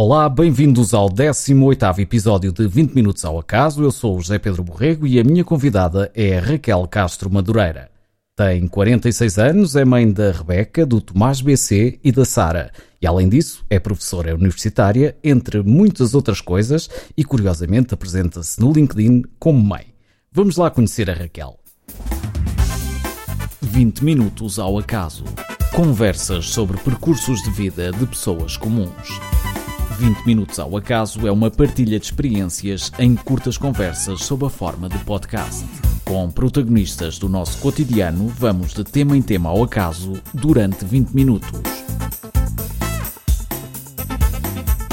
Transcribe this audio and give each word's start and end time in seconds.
Olá, 0.00 0.28
bem-vindos 0.28 0.94
ao 0.94 1.10
18º 1.10 1.98
episódio 1.98 2.52
de 2.52 2.68
20 2.68 2.94
Minutos 2.94 3.24
ao 3.24 3.36
Acaso. 3.36 3.82
Eu 3.82 3.90
sou 3.90 4.16
o 4.16 4.20
José 4.20 4.38
Pedro 4.38 4.62
Borrego 4.62 5.08
e 5.08 5.18
a 5.18 5.24
minha 5.24 5.42
convidada 5.42 6.08
é 6.14 6.38
Raquel 6.38 6.86
Castro 6.86 7.28
Madureira. 7.28 7.90
Tem 8.36 8.68
46 8.68 9.38
anos, 9.38 9.74
é 9.74 9.84
mãe 9.84 10.08
da 10.08 10.30
Rebeca, 10.30 10.86
do 10.86 11.00
Tomás 11.00 11.40
BC 11.40 11.98
e 12.04 12.12
da 12.12 12.24
Sara. 12.24 12.70
E 13.02 13.08
além 13.08 13.28
disso, 13.28 13.64
é 13.68 13.80
professora 13.80 14.36
universitária, 14.36 15.16
entre 15.24 15.64
muitas 15.64 16.14
outras 16.14 16.40
coisas, 16.40 16.88
e 17.16 17.24
curiosamente 17.24 17.92
apresenta-se 17.92 18.60
no 18.60 18.70
LinkedIn 18.70 19.24
como 19.36 19.60
mãe. 19.60 19.86
Vamos 20.30 20.56
lá 20.56 20.70
conhecer 20.70 21.10
a 21.10 21.14
Raquel. 21.14 21.58
20 23.60 24.04
Minutos 24.04 24.60
ao 24.60 24.78
Acaso. 24.78 25.24
Conversas 25.74 26.50
sobre 26.50 26.76
percursos 26.78 27.42
de 27.42 27.50
vida 27.50 27.90
de 27.90 28.06
pessoas 28.06 28.56
comuns. 28.56 29.18
20 29.98 30.24
Minutos 30.24 30.60
ao 30.60 30.76
Acaso 30.76 31.26
é 31.26 31.32
uma 31.32 31.50
partilha 31.50 31.98
de 31.98 32.04
experiências 32.04 32.92
em 33.00 33.16
curtas 33.16 33.58
conversas 33.58 34.22
sob 34.22 34.46
a 34.46 34.48
forma 34.48 34.88
de 34.88 34.96
podcast. 34.98 35.66
Com 36.04 36.30
protagonistas 36.30 37.18
do 37.18 37.28
nosso 37.28 37.60
cotidiano, 37.60 38.28
vamos 38.28 38.72
de 38.72 38.84
tema 38.84 39.16
em 39.16 39.22
tema 39.22 39.50
ao 39.50 39.60
acaso 39.64 40.12
durante 40.32 40.84
20 40.84 41.10
minutos. 41.10 41.50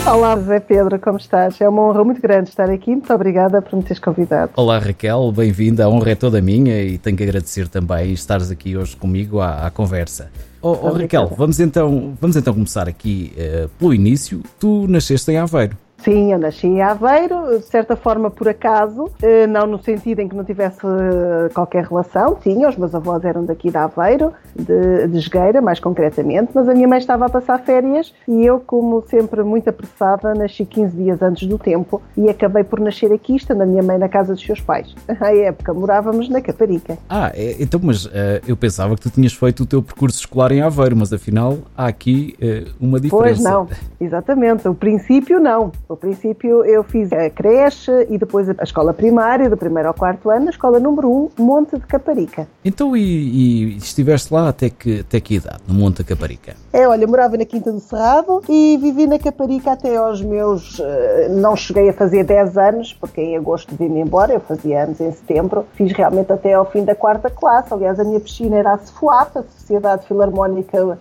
Olá, 0.08 0.36
José 0.38 0.60
Pedro, 0.60 1.00
como 1.00 1.18
estás? 1.18 1.62
É 1.62 1.70
uma 1.70 1.84
honra 1.84 2.04
muito 2.04 2.20
grande 2.20 2.50
estar 2.50 2.70
aqui. 2.72 2.90
Muito 2.90 3.14
obrigada 3.14 3.62
por 3.62 3.76
me 3.76 3.84
teres 3.84 4.00
convidado. 4.00 4.54
Olá, 4.56 4.80
Raquel, 4.80 5.32
bem-vinda. 5.32 5.86
A 5.86 5.90
honra 5.90 6.12
é 6.12 6.16
toda 6.16 6.42
minha 6.42 6.82
e 6.82 6.98
tenho 6.98 7.16
que 7.16 7.24
agradecer 7.24 7.68
também 7.68 8.12
estares 8.12 8.50
aqui 8.50 8.76
hoje 8.76 8.96
comigo 8.96 9.40
à, 9.40 9.68
à 9.68 9.70
conversa. 9.70 10.32
Oh, 10.68 10.80
oh 10.82 10.94
Raquel, 10.94 11.32
vamos 11.38 11.60
então, 11.60 12.18
vamos 12.20 12.36
então 12.36 12.52
começar 12.52 12.90
aqui 12.90 13.32
uh, 13.38 13.70
pelo 13.78 13.94
início. 13.94 14.42
Tu 14.60 14.88
nasceste 14.88 15.30
em 15.30 15.38
Aveiro. 15.38 15.78
Sim, 16.06 16.34
eu 16.34 16.38
nasci 16.38 16.68
em 16.68 16.84
Aveiro, 16.84 17.58
de 17.58 17.66
certa 17.66 17.96
forma 17.96 18.30
por 18.30 18.48
acaso, 18.48 19.10
eh, 19.24 19.48
não 19.48 19.66
no 19.66 19.82
sentido 19.82 20.20
em 20.20 20.28
que 20.28 20.36
não 20.36 20.44
tivesse 20.44 20.78
eh, 20.86 21.50
qualquer 21.52 21.84
relação, 21.84 22.36
tinha, 22.36 22.70
os 22.70 22.78
meus 22.78 22.94
avós 22.94 23.26
eram 23.26 23.44
daqui 23.44 23.72
de 23.72 23.78
Aveiro, 23.78 24.32
de, 24.56 25.08
de 25.08 25.18
Esgueira, 25.18 25.64
mais 25.64 25.80
concretamente, 25.80 26.52
mas 26.54 26.70
a 26.70 26.76
minha 26.76 26.88
mãe 26.88 27.00
estava 27.00 27.26
a 27.26 27.30
passar 27.30 27.58
férias 27.58 28.14
e 28.28 28.46
eu, 28.46 28.60
como 28.60 29.04
sempre 29.10 29.42
muito 29.42 29.68
apressada, 29.68 30.36
nasci 30.36 30.64
15 30.64 30.96
dias 30.96 31.22
antes 31.24 31.48
do 31.48 31.58
tempo 31.58 32.00
e 32.16 32.30
acabei 32.30 32.64
por 32.64 32.80
nascer 32.80 33.12
aqui, 33.12 33.36
estando 33.36 33.64
a 33.64 33.66
minha 33.66 33.82
mãe 33.82 33.98
na 33.98 34.08
casa 34.08 34.36
dos 34.36 34.44
seus 34.46 34.62
pais. 34.62 34.94
À 35.20 35.36
época 35.36 35.74
morávamos 35.74 36.30
na 36.30 36.40
Caparica. 36.40 37.00
Ah, 37.10 37.32
é, 37.34 37.56
então, 37.60 37.80
mas 37.84 38.06
uh, 38.06 38.12
eu 38.48 38.56
pensava 38.56 38.94
que 38.96 39.02
tu 39.02 39.10
tinhas 39.10 39.34
feito 39.34 39.64
o 39.64 39.66
teu 39.66 39.82
percurso 39.82 40.20
escolar 40.20 40.52
em 40.52 40.62
Aveiro, 40.62 40.96
mas 40.96 41.12
afinal 41.12 41.58
há 41.76 41.88
aqui 41.88 42.36
uh, 42.40 42.72
uma 42.80 43.00
diferença. 43.00 43.26
Pois 43.26 43.44
não, 43.44 43.68
exatamente, 44.00 44.68
o 44.68 44.76
princípio 44.76 45.40
não. 45.40 45.72
No 45.96 46.00
princípio, 46.00 46.66
eu 46.66 46.84
fiz 46.84 47.10
a 47.14 47.30
creche 47.30 47.90
e 48.10 48.18
depois 48.18 48.50
a 48.50 48.64
escola 48.64 48.94
primária, 48.94 49.50
do 49.50 49.56
primeiro 49.56 49.88
ao 49.88 49.94
quarto 49.94 50.30
ano, 50.30 50.46
na 50.46 50.52
escola 50.52 50.78
número 50.78 51.10
1, 51.10 51.42
Monte 51.42 51.78
de 51.78 51.88
Caparica. 51.88 52.46
Então, 52.66 52.98
e, 52.98 53.02
e 53.02 53.78
estiveste 53.78 54.34
lá 54.34 54.50
até 54.50 54.70
que, 54.70 55.00
até 55.00 55.22
que 55.22 55.36
idade, 55.36 55.60
no 55.66 55.74
Monte 55.74 56.00
de 56.00 56.04
Caparica? 56.04 56.54
É, 56.74 56.86
olha, 56.86 57.08
morava 57.08 57.38
na 57.38 57.46
Quinta 57.46 57.72
do 57.72 57.80
Cerrado 57.80 58.42
e 58.50 58.78
vivi 58.78 59.08
na 59.08 59.18
Caparica 59.18 59.72
até 59.72 59.96
aos 59.96 60.22
meus. 60.22 60.82
Eh, 60.82 61.30
não 61.30 61.56
cheguei 61.56 61.88
a 61.88 61.94
fazer 61.94 62.26
10 62.26 62.58
anos, 62.58 62.94
porque 62.94 63.22
em 63.22 63.38
agosto 63.38 63.74
vim 63.74 63.98
embora, 63.98 64.34
eu 64.34 64.42
fazia 64.42 64.84
anos 64.84 65.00
em 65.00 65.14
setembro. 65.14 65.66
Fiz 65.76 65.94
realmente 65.94 66.30
até 66.34 66.56
ao 66.56 66.70
fim 66.70 66.84
da 66.84 66.94
quarta 66.94 67.30
classe. 67.30 67.74
Aliás, 67.74 67.98
a 68.02 68.04
minha 68.04 68.20
piscina 68.20 68.58
era 68.58 68.74
a 68.74 68.78
SFUAP, 68.80 69.38
a 69.38 69.44
Sociedade 69.44 70.06
Filarmónica 70.06 70.84
uh, 70.86 70.98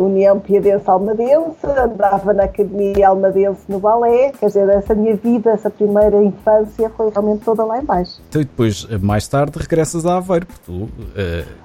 União 0.00 0.38
Piadense 0.38 0.88
Almadense, 0.88 1.66
andava 1.66 2.32
na 2.32 2.44
Academia 2.44 3.08
Almadense 3.08 3.62
no 3.68 3.80
balé 3.80 4.09
quer 4.38 4.46
dizer, 4.46 4.68
essa 4.68 4.94
minha 4.94 5.16
vida, 5.16 5.50
essa 5.50 5.70
primeira 5.70 6.22
infância 6.22 6.90
foi 6.90 7.10
realmente 7.10 7.44
toda 7.44 7.64
lá 7.64 7.78
embaixo. 7.80 8.20
Então, 8.28 8.40
e 8.40 8.44
depois, 8.44 8.86
mais 9.00 9.26
tarde, 9.28 9.58
regressas 9.58 10.06
a 10.06 10.16
Aveiro, 10.16 10.46
porque 10.46 10.62
tu 10.64 10.72
uh, 10.72 10.88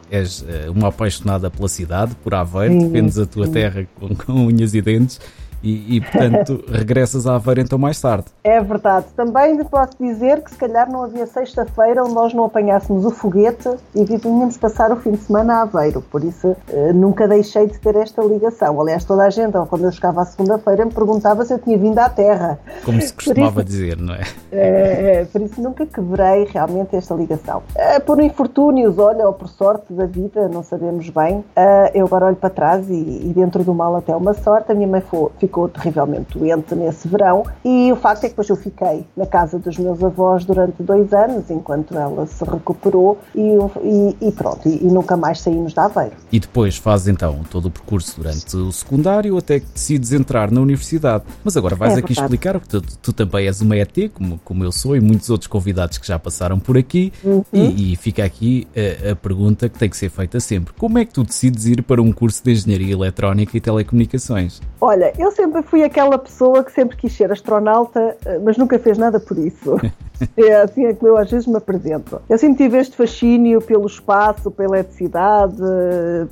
és 0.09 0.41
uh, 0.41 0.71
uma 0.73 0.89
apaixonada 0.89 1.49
pela 1.49 1.67
cidade, 1.67 2.15
por 2.23 2.33
Aveiro, 2.33 2.73
sim, 2.73 2.87
defendes 2.87 3.17
a 3.17 3.25
tua 3.25 3.45
sim. 3.47 3.51
terra 3.53 3.87
com, 3.99 4.15
com 4.15 4.33
unhas 4.33 4.73
e 4.73 4.81
dentes 4.81 5.19
e, 5.65 5.97
e, 5.97 6.01
portanto, 6.01 6.63
regressas 6.69 7.25
a 7.25 7.35
Aveiro 7.35 7.61
então 7.61 7.79
mais 7.79 7.99
tarde. 7.99 8.25
É 8.43 8.61
verdade. 8.61 9.07
Também 9.15 9.63
posso 9.65 9.93
dizer 9.99 10.43
que 10.43 10.51
se 10.51 10.57
calhar 10.57 10.89
não 10.91 11.03
havia 11.03 11.25
sexta-feira 11.25 12.03
onde 12.03 12.13
nós 12.13 12.33
não 12.33 12.45
apanhássemos 12.45 13.03
o 13.03 13.09
foguete 13.09 13.69
e 13.95 14.05
vinhamos 14.05 14.57
passar 14.57 14.91
o 14.91 14.95
fim 14.97 15.13
de 15.13 15.17
semana 15.17 15.55
a 15.55 15.61
Aveiro. 15.63 16.01
Por 16.03 16.23
isso, 16.23 16.55
eh, 16.69 16.93
nunca 16.93 17.27
deixei 17.27 17.65
de 17.65 17.79
ter 17.79 17.95
esta 17.95 18.21
ligação. 18.21 18.79
Aliás, 18.79 19.03
toda 19.03 19.23
a 19.23 19.29
gente, 19.31 19.53
quando 19.67 19.85
eu 19.85 19.91
chegava 19.91 20.21
à 20.21 20.25
segunda-feira, 20.25 20.85
me 20.85 20.91
perguntava 20.91 21.43
se 21.43 21.53
eu 21.53 21.59
tinha 21.59 21.77
vindo 21.77 21.97
à 21.97 22.09
Terra. 22.09 22.59
Como 22.83 23.01
se 23.01 23.11
costumava 23.11 23.61
isso, 23.61 23.69
dizer, 23.69 23.97
não 23.97 24.13
é? 24.13 24.21
é? 24.51 25.21
é? 25.21 25.25
Por 25.25 25.41
isso, 25.41 25.59
nunca 25.59 25.85
quebrei 25.87 26.45
realmente 26.45 26.95
esta 26.95 27.15
ligação. 27.15 27.63
É, 27.73 27.99
por 27.99 28.21
infortúnios, 28.21 28.99
olha, 28.99 29.25
ou 29.25 29.33
por 29.33 29.47
sorte 29.47 29.91
da 29.93 30.05
vida, 30.05 30.47
não 30.47 30.61
sabemos 30.61 31.09
bem, 31.09 31.43
eh, 31.55 31.91
eu 31.95 32.05
agora 32.05 32.27
olho 32.27 32.35
para 32.35 32.51
trás 32.51 32.87
e, 32.87 32.93
e 32.93 33.33
dentro 33.33 33.63
do 33.63 33.73
mal 33.73 33.95
até 33.95 34.15
uma 34.15 34.35
sorte, 34.35 34.71
a 34.71 34.75
minha 34.75 34.87
mãe 34.87 35.01
ficou 35.39 35.54
ficou 35.55 35.69
terrivelmente 35.69 36.37
doente 36.37 36.75
nesse 36.75 37.07
verão 37.07 37.45
e 37.63 37.89
o 37.89 37.95
facto 37.95 38.25
é 38.25 38.27
que 38.27 38.33
depois 38.33 38.49
eu 38.49 38.57
fiquei 38.57 39.05
na 39.15 39.25
casa 39.25 39.57
dos 39.57 39.77
meus 39.77 40.03
avós 40.03 40.43
durante 40.43 40.83
dois 40.83 41.13
anos 41.13 41.49
enquanto 41.49 41.95
ela 41.97 42.27
se 42.27 42.43
recuperou 42.43 43.17
e, 43.33 43.55
e, 43.81 44.27
e 44.27 44.31
pronto, 44.33 44.67
e, 44.67 44.83
e, 44.83 44.87
nunca 44.87 45.15
mais 45.15 45.39
saímos 45.39 45.73
da 45.73 45.85
Aveiro. 45.85 46.15
E 46.29 46.41
depois 46.41 46.75
fazes 46.75 47.07
então 47.07 47.39
todo 47.49 47.67
o 47.67 47.71
percurso 47.71 48.17
durante 48.17 48.53
o 48.57 48.69
secundário 48.71 49.37
até 49.37 49.61
que 49.61 49.67
decides 49.73 50.11
entrar 50.11 50.51
na 50.51 50.59
universidade. 50.59 51.23
Mas 51.41 51.55
agora 51.55 51.75
vais 51.75 51.93
é 51.93 51.99
aqui 51.99 52.13
verdade. 52.13 52.25
explicar, 52.25 52.59
porque 52.59 52.81
tu, 52.81 52.97
tu, 53.01 53.13
também 53.13 53.47
és 53.47 53.61
uma 53.61 53.77
ET, 53.77 54.11
como, 54.13 54.37
como 54.43 54.63
eu 54.63 54.71
sou, 54.71 54.95
e 54.95 54.99
muitos 54.99 55.29
outros 55.29 55.47
convidados 55.47 55.97
que 55.97 56.07
já 56.07 56.19
passaram 56.19 56.59
por 56.59 56.77
aqui, 56.77 57.13
uhum. 57.23 57.43
e, 57.53 57.93
e, 57.93 57.95
fica 57.95 58.25
aqui 58.25 58.67
a, 58.75 59.11
a 59.11 59.15
pergunta 59.15 59.69
que 59.69 59.79
tem 59.79 59.89
que 59.89 59.95
ser 59.95 60.09
feita 60.09 60.39
sempre. 60.39 60.73
Como 60.73 60.97
é 60.97 61.05
que 61.05 61.13
tu 61.13 61.23
decides 61.23 61.65
ir 61.65 61.81
para 61.83 62.01
um 62.01 62.11
curso 62.11 62.43
de 62.43 62.51
Engenharia 62.51 62.93
Eletrónica 62.93 63.55
e 63.55 63.61
Telecomunicações? 63.61 64.61
Olha, 64.81 65.13
eu 65.17 65.31
sempre 65.35 65.61
fui 65.61 65.83
aquela 65.83 66.17
pessoa 66.17 66.63
que 66.63 66.71
sempre 66.71 66.95
quis 66.97 67.13
ser 67.13 67.31
astronauta, 67.31 68.17
eh, 68.25 68.39
mas 68.39 68.57
nunca 68.57 68.79
fez 68.79 68.97
nada 68.97 69.19
por 69.19 69.37
isso. 69.37 69.77
É 70.37 70.61
assim 70.61 70.85
é 70.85 70.93
que 70.93 71.05
eu 71.05 71.17
às 71.17 71.31
vezes 71.31 71.47
me 71.47 71.57
apresento. 71.57 72.21
Eu 72.29 72.37
sempre 72.37 72.65
tive 72.65 72.77
este 72.77 72.95
fascínio 72.95 73.61
pelo 73.61 73.87
espaço, 73.87 74.51
pela 74.51 74.75
eletricidade, 74.75 75.57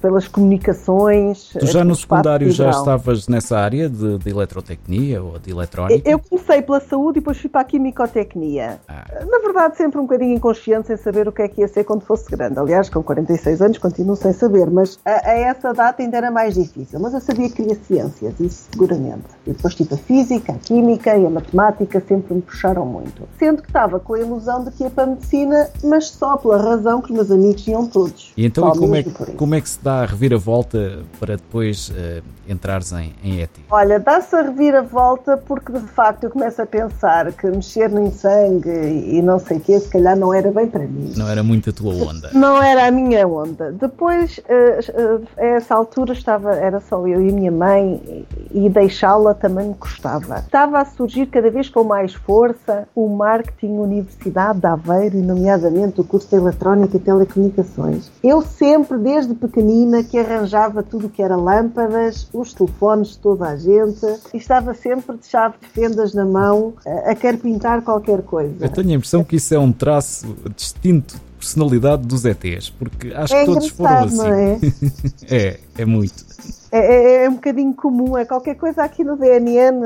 pelas 0.02 0.28
comunicações. 0.28 1.50
Tu 1.60 1.66
já 1.68 1.84
no 1.84 1.96
secundário 1.96 2.52
já 2.52 2.70
estavas 2.70 3.28
nessa 3.28 3.58
área 3.58 3.90
de, 3.90 4.18
de, 4.18 4.30
eletrotecnia 4.30 5.24
ou 5.24 5.40
de 5.40 5.52
eletrónica? 5.52 6.08
Eu 6.08 6.20
comecei 6.20 6.62
pela 6.62 6.80
saúde 6.80 7.20
e 7.20 7.22
depois 7.22 7.38
fui 7.38 7.50
para 7.50 7.62
a 7.62 7.64
quimicotecnia. 7.64 8.80
Ah. 8.88 9.06
Na 9.26 9.40
verdade, 9.40 9.78
sempre 9.78 10.00
um 10.00 10.04
bocadinho 10.04 10.36
inconsciente, 10.36 10.88
sem 10.88 10.98
saber 10.98 11.28
o 11.28 11.32
que 11.32 11.42
é 11.42 11.48
que 11.48 11.62
ia 11.62 11.68
ser 11.68 11.84
quando 11.84 12.02
fosse 12.02 12.30
grande. 12.30 12.60
Aliás, 12.60 12.90
com 12.90 13.02
46 13.02 13.62
anos 13.62 13.78
continuo 13.78 14.16
sem 14.16 14.34
saber, 14.34 14.70
mas 14.70 15.00
a, 15.06 15.30
a 15.30 15.34
essa 15.34 15.74
data 15.74 16.02
ainda 16.02 16.18
era 16.18 16.30
mais 16.30 16.56
difícil. 16.56 17.00
Mas 17.00 17.14
eu 17.14 17.22
sabia 17.22 17.50
que 17.50 17.56
queria 17.56 17.76
ciências, 17.76 18.40
isso 18.40 18.68
seguramente. 18.72 19.24
E 19.46 19.52
depois 19.52 19.76
tive 19.76 19.94
a 19.94 19.98
física, 19.98 20.54
a 20.54 20.58
química 20.58 21.16
e 21.16 21.26
a 21.26 21.30
matemática 21.30 22.02
sempre 22.08 22.36
me 22.36 22.42
puxaram 22.42 22.86
muito. 22.86 23.28
Sendo 23.38 23.62
que 23.62 23.72
estava 23.74 24.00
com 24.00 24.14
a 24.14 24.20
ilusão 24.20 24.64
de 24.64 24.70
que 24.70 24.84
ia 24.84 24.90
para 24.92 25.06
a 25.06 25.08
medicina, 25.08 25.68
mas 25.84 26.10
só 26.10 26.38
pela 26.38 26.62
razão 26.62 27.02
que 27.02 27.12
os 27.12 27.16
meus 27.16 27.32
amigos 27.32 27.68
iam 27.68 27.88
todos. 27.88 28.32
E 28.38 28.46
então, 28.46 28.70
e 28.70 28.78
como, 28.78 28.96
é 28.96 29.04
que, 29.04 29.12
como 29.34 29.56
é 29.56 29.62
que 29.62 29.68
se 29.68 29.80
dá 29.84 30.04
a 30.04 30.06
reviravolta 30.06 31.00
para 31.20 31.36
depois 31.36 31.90
uh, 31.90 32.24
entrares 32.48 32.92
em, 32.92 33.16
em 33.24 33.42
ETI? 33.42 33.66
Olha, 33.72 34.00
dá-se 34.00 34.36
a 34.36 34.44
reviravolta 34.44 35.38
porque 35.38 35.72
de 35.72 35.88
facto 35.88 36.26
eu 36.26 36.30
começo 36.30 36.62
a 36.62 36.66
pensar 36.68 37.32
que 37.34 37.48
mexer 37.48 37.90
no 37.90 38.12
sangue 38.12 38.70
e 38.70 39.22
não 39.24 39.40
sei 39.40 39.58
o 39.58 39.60
quê, 39.60 39.80
se 39.80 39.90
calhar 39.90 40.16
não 40.16 40.32
era 40.32 40.52
bem 40.52 40.68
para 40.68 40.86
mim. 40.86 41.12
Não 41.18 41.28
era 41.28 41.42
muito 41.42 41.72
a 41.72 41.74
tua 41.74 41.94
onda. 41.96 42.30
Não 42.44 42.62
era 42.62 42.88
a 42.88 42.92
minha 42.92 43.28
onda. 43.28 43.72
Depois, 43.72 44.38
uh, 44.38 45.22
uh, 45.22 45.28
a 45.38 45.46
essa 45.46 45.74
altura 45.74 46.14
estava, 46.14 46.54
era 46.54 46.80
só 46.80 47.08
eu 47.08 47.22
e 47.22 47.30
a 47.30 47.34
minha 47.34 47.52
mãe 47.52 48.28
e 48.52 48.70
deixá-la 48.70 49.34
também 49.34 49.70
me 49.70 49.76
custava. 49.76 50.40
Estava 50.40 50.80
a 50.80 50.86
surgir 50.86 51.28
cada 51.28 51.50
vez 51.50 51.70
com 51.70 51.84
mais 51.84 52.14
força 52.14 52.88
o 52.94 53.08
marketing 53.08 53.63
tinha 53.64 53.80
Universidade 53.80 54.60
de 54.60 54.68
Aveiro, 54.68 55.18
e 55.18 55.22
nomeadamente 55.22 56.02
o 56.02 56.04
curso 56.04 56.28
de 56.30 56.36
Eletrónica 56.36 56.98
e 56.98 57.00
Telecomunicações. 57.00 58.12
Eu 58.22 58.42
sempre, 58.42 58.98
desde 58.98 59.34
pequenina, 59.34 60.04
que 60.04 60.18
arranjava 60.18 60.84
tudo 60.84 61.08
o 61.08 61.10
que 61.10 61.22
era 61.22 61.38
lâmpadas, 61.38 62.28
os 62.34 62.54
telefones 62.54 63.12
de 63.12 63.20
toda 63.20 63.48
a 63.48 63.56
gente, 63.56 64.06
e 64.34 64.38
estava 64.38 64.74
sempre 64.74 65.18
de 65.18 65.28
chave 65.28 65.56
de 65.62 65.68
fendas 65.68 66.14
na 66.14 66.26
mão 66.26 66.74
a, 66.86 67.12
a 67.12 67.16
querer 67.16 67.38
pintar 67.38 67.82
qualquer 67.82 68.22
coisa. 68.24 68.66
Eu 68.66 68.70
tenho 68.70 68.90
a 68.90 68.94
impressão 68.94 69.24
que 69.24 69.38
isso 69.38 69.56
é 69.56 69.60
um 69.60 69.72
traço 69.72 70.36
distinto 70.56 71.20
personalidade 71.40 72.08
dos 72.08 72.24
ETs, 72.24 72.70
porque 72.70 73.14
acho 73.14 73.34
é 73.34 73.40
que 73.42 73.46
todos 73.46 73.68
foram 73.70 74.04
assim. 74.06 74.18
Não 74.18 74.34
é? 74.34 74.60
é, 75.30 75.60
é 75.78 75.86
muito. 75.86 76.26
É, 76.72 76.80
é, 76.80 77.26
é, 77.26 77.30
um 77.30 77.34
bocadinho 77.34 77.74
comum, 77.74 78.18
é 78.18 78.24
qualquer 78.24 78.56
coisa 78.56 78.82
aqui 78.82 79.04
no 79.04 79.18
DNN 79.18 79.82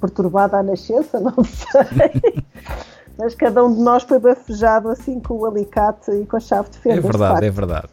perturbada 0.00 0.58
à 0.58 0.62
nascença, 0.62 1.18
não 1.20 1.44
sei. 1.44 2.44
Mas 3.18 3.34
cada 3.34 3.64
um 3.64 3.74
de 3.74 3.80
nós 3.80 4.02
foi 4.02 4.18
bafejado 4.18 4.88
assim 4.88 5.20
com 5.20 5.34
o 5.34 5.46
alicate 5.46 6.10
e 6.10 6.24
com 6.24 6.36
a 6.36 6.40
chave 6.40 6.70
de 6.70 6.78
fenda. 6.78 6.96
É 6.96 7.00
verdade, 7.00 7.46
é 7.46 7.50
verdade. 7.50 7.88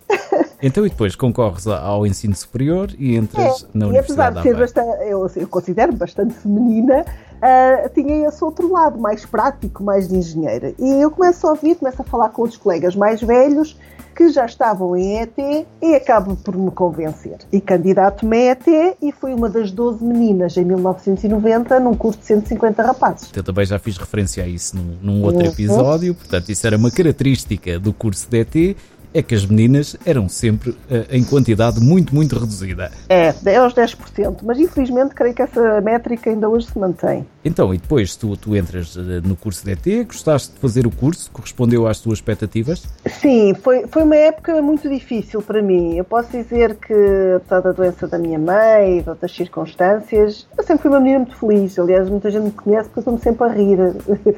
Então, 0.62 0.86
e 0.86 0.90
depois 0.90 1.16
concorres 1.16 1.68
ao 1.68 2.06
ensino 2.08 2.36
superior 2.36 2.90
e 2.98 3.16
entras 3.16 3.64
é, 3.64 3.78
na 3.78 3.86
e 3.86 3.90
Universidade 3.90 4.40
apesar 4.40 4.42
de 4.42 4.42
ser 4.42 4.58
bastante, 4.58 5.04
eu, 5.10 5.32
eu 5.36 5.48
considero 5.48 5.94
bastante 5.94 6.34
feminina, 6.34 7.02
uh, 7.02 7.90
tinha 7.94 8.28
esse 8.28 8.44
outro 8.44 8.72
lado, 8.72 8.98
mais 9.00 9.26
prático, 9.26 9.84
mais 9.84 10.08
de 10.08 10.16
engenheira. 10.16 10.74
E 10.80 11.02
eu 11.02 11.12
começo 11.12 11.46
a 11.46 11.52
ouvir, 11.52 11.76
começo 11.76 12.02
a 12.02 12.06
falar 12.06 12.30
com 12.30 12.42
outros 12.42 12.60
colegas 12.60 12.96
mais 12.96 13.22
velhos 13.22 13.78
que 14.18 14.30
já 14.30 14.48
estavam 14.48 14.98
em 14.98 15.20
ET 15.20 15.38
e 15.80 15.94
acabo 15.94 16.36
por 16.36 16.58
me 16.58 16.72
convencer. 16.72 17.38
E 17.54 17.62
candidato-me 17.62 18.50
a 18.50 18.52
ET 18.52 18.68
e 19.00 19.12
fui 19.12 19.32
uma 19.32 19.48
das 19.48 19.70
12 19.70 20.04
meninas 20.04 20.58
em 20.58 20.66
1990 20.66 21.80
num 21.80 21.94
curso 21.94 22.20
de 22.20 22.26
150 22.26 22.82
rapazes. 22.82 23.30
Eu 23.36 23.44
também 23.44 23.64
já 23.64 23.78
fiz 23.78 23.96
referência 23.96 24.44
a 24.44 24.48
isso 24.48 24.76
num, 24.76 24.98
num 25.04 25.24
outro 25.24 25.42
uhum. 25.42 25.52
episódio, 25.52 26.16
portanto, 26.16 26.50
isso 26.50 26.66
era 26.66 26.78
uma 26.78 26.90
característica 26.90 27.80
do 27.80 27.94
curso 27.94 28.28
de 28.28 28.40
ET 28.40 28.78
é 29.18 29.24
que 29.24 29.34
as 29.34 29.48
meninas 29.48 29.98
eram 30.06 30.30
sempre 30.30 30.70
uh, 30.70 30.78
em 31.10 31.24
quantidade 31.24 31.80
muito, 31.80 32.14
muito 32.14 32.38
reduzida. 32.38 32.92
É, 33.10 33.34
é 33.46 33.56
aos 33.56 33.74
10%, 33.74 34.42
mas 34.44 34.60
infelizmente 34.60 35.16
creio 35.16 35.34
que 35.34 35.42
essa 35.42 35.82
métrica 35.82 36.30
ainda 36.30 36.48
hoje 36.48 36.68
se 36.68 36.78
mantém. 36.78 37.26
Então, 37.44 37.74
e 37.74 37.78
depois 37.78 38.16
tu, 38.16 38.38
tu 38.38 38.56
entras 38.56 38.96
uh, 38.96 39.02
no 39.24 39.36
curso 39.36 39.66
de 39.66 39.72
ET, 39.72 40.08
gostaste 40.08 40.54
de 40.54 40.60
fazer 40.60 40.86
o 40.86 40.92
curso, 40.92 41.32
correspondeu 41.32 41.88
às 41.88 42.00
tuas 42.00 42.20
expectativas? 42.20 42.84
Sim, 43.08 43.56
foi, 43.56 43.88
foi 43.88 44.04
uma 44.04 44.16
época 44.16 44.62
muito 44.62 44.88
difícil 44.88 45.42
para 45.42 45.64
mim. 45.64 45.96
Eu 45.96 46.04
posso 46.04 46.30
dizer 46.32 46.76
que, 46.76 46.94
apesar 47.38 47.62
da 47.62 47.72
doença 47.72 48.08
da 48.08 48.20
minha 48.20 48.38
mãe 48.38 49.00
e 49.00 49.02
de 49.02 49.10
outras 49.10 49.32
circunstâncias, 49.32 50.48
eu 50.56 50.64
sempre 50.64 50.84
fui 50.84 50.92
uma 50.92 51.00
menina 51.00 51.20
muito 51.20 51.38
feliz. 51.38 51.80
Aliás, 51.80 52.08
muita 52.08 52.30
gente 52.30 52.44
me 52.44 52.52
conhece 52.52 52.90
porque 52.90 53.00
eu 53.00 53.02
estou-me 53.02 53.20
sempre 53.20 53.46
a 53.46 53.52
rir. 53.52 53.78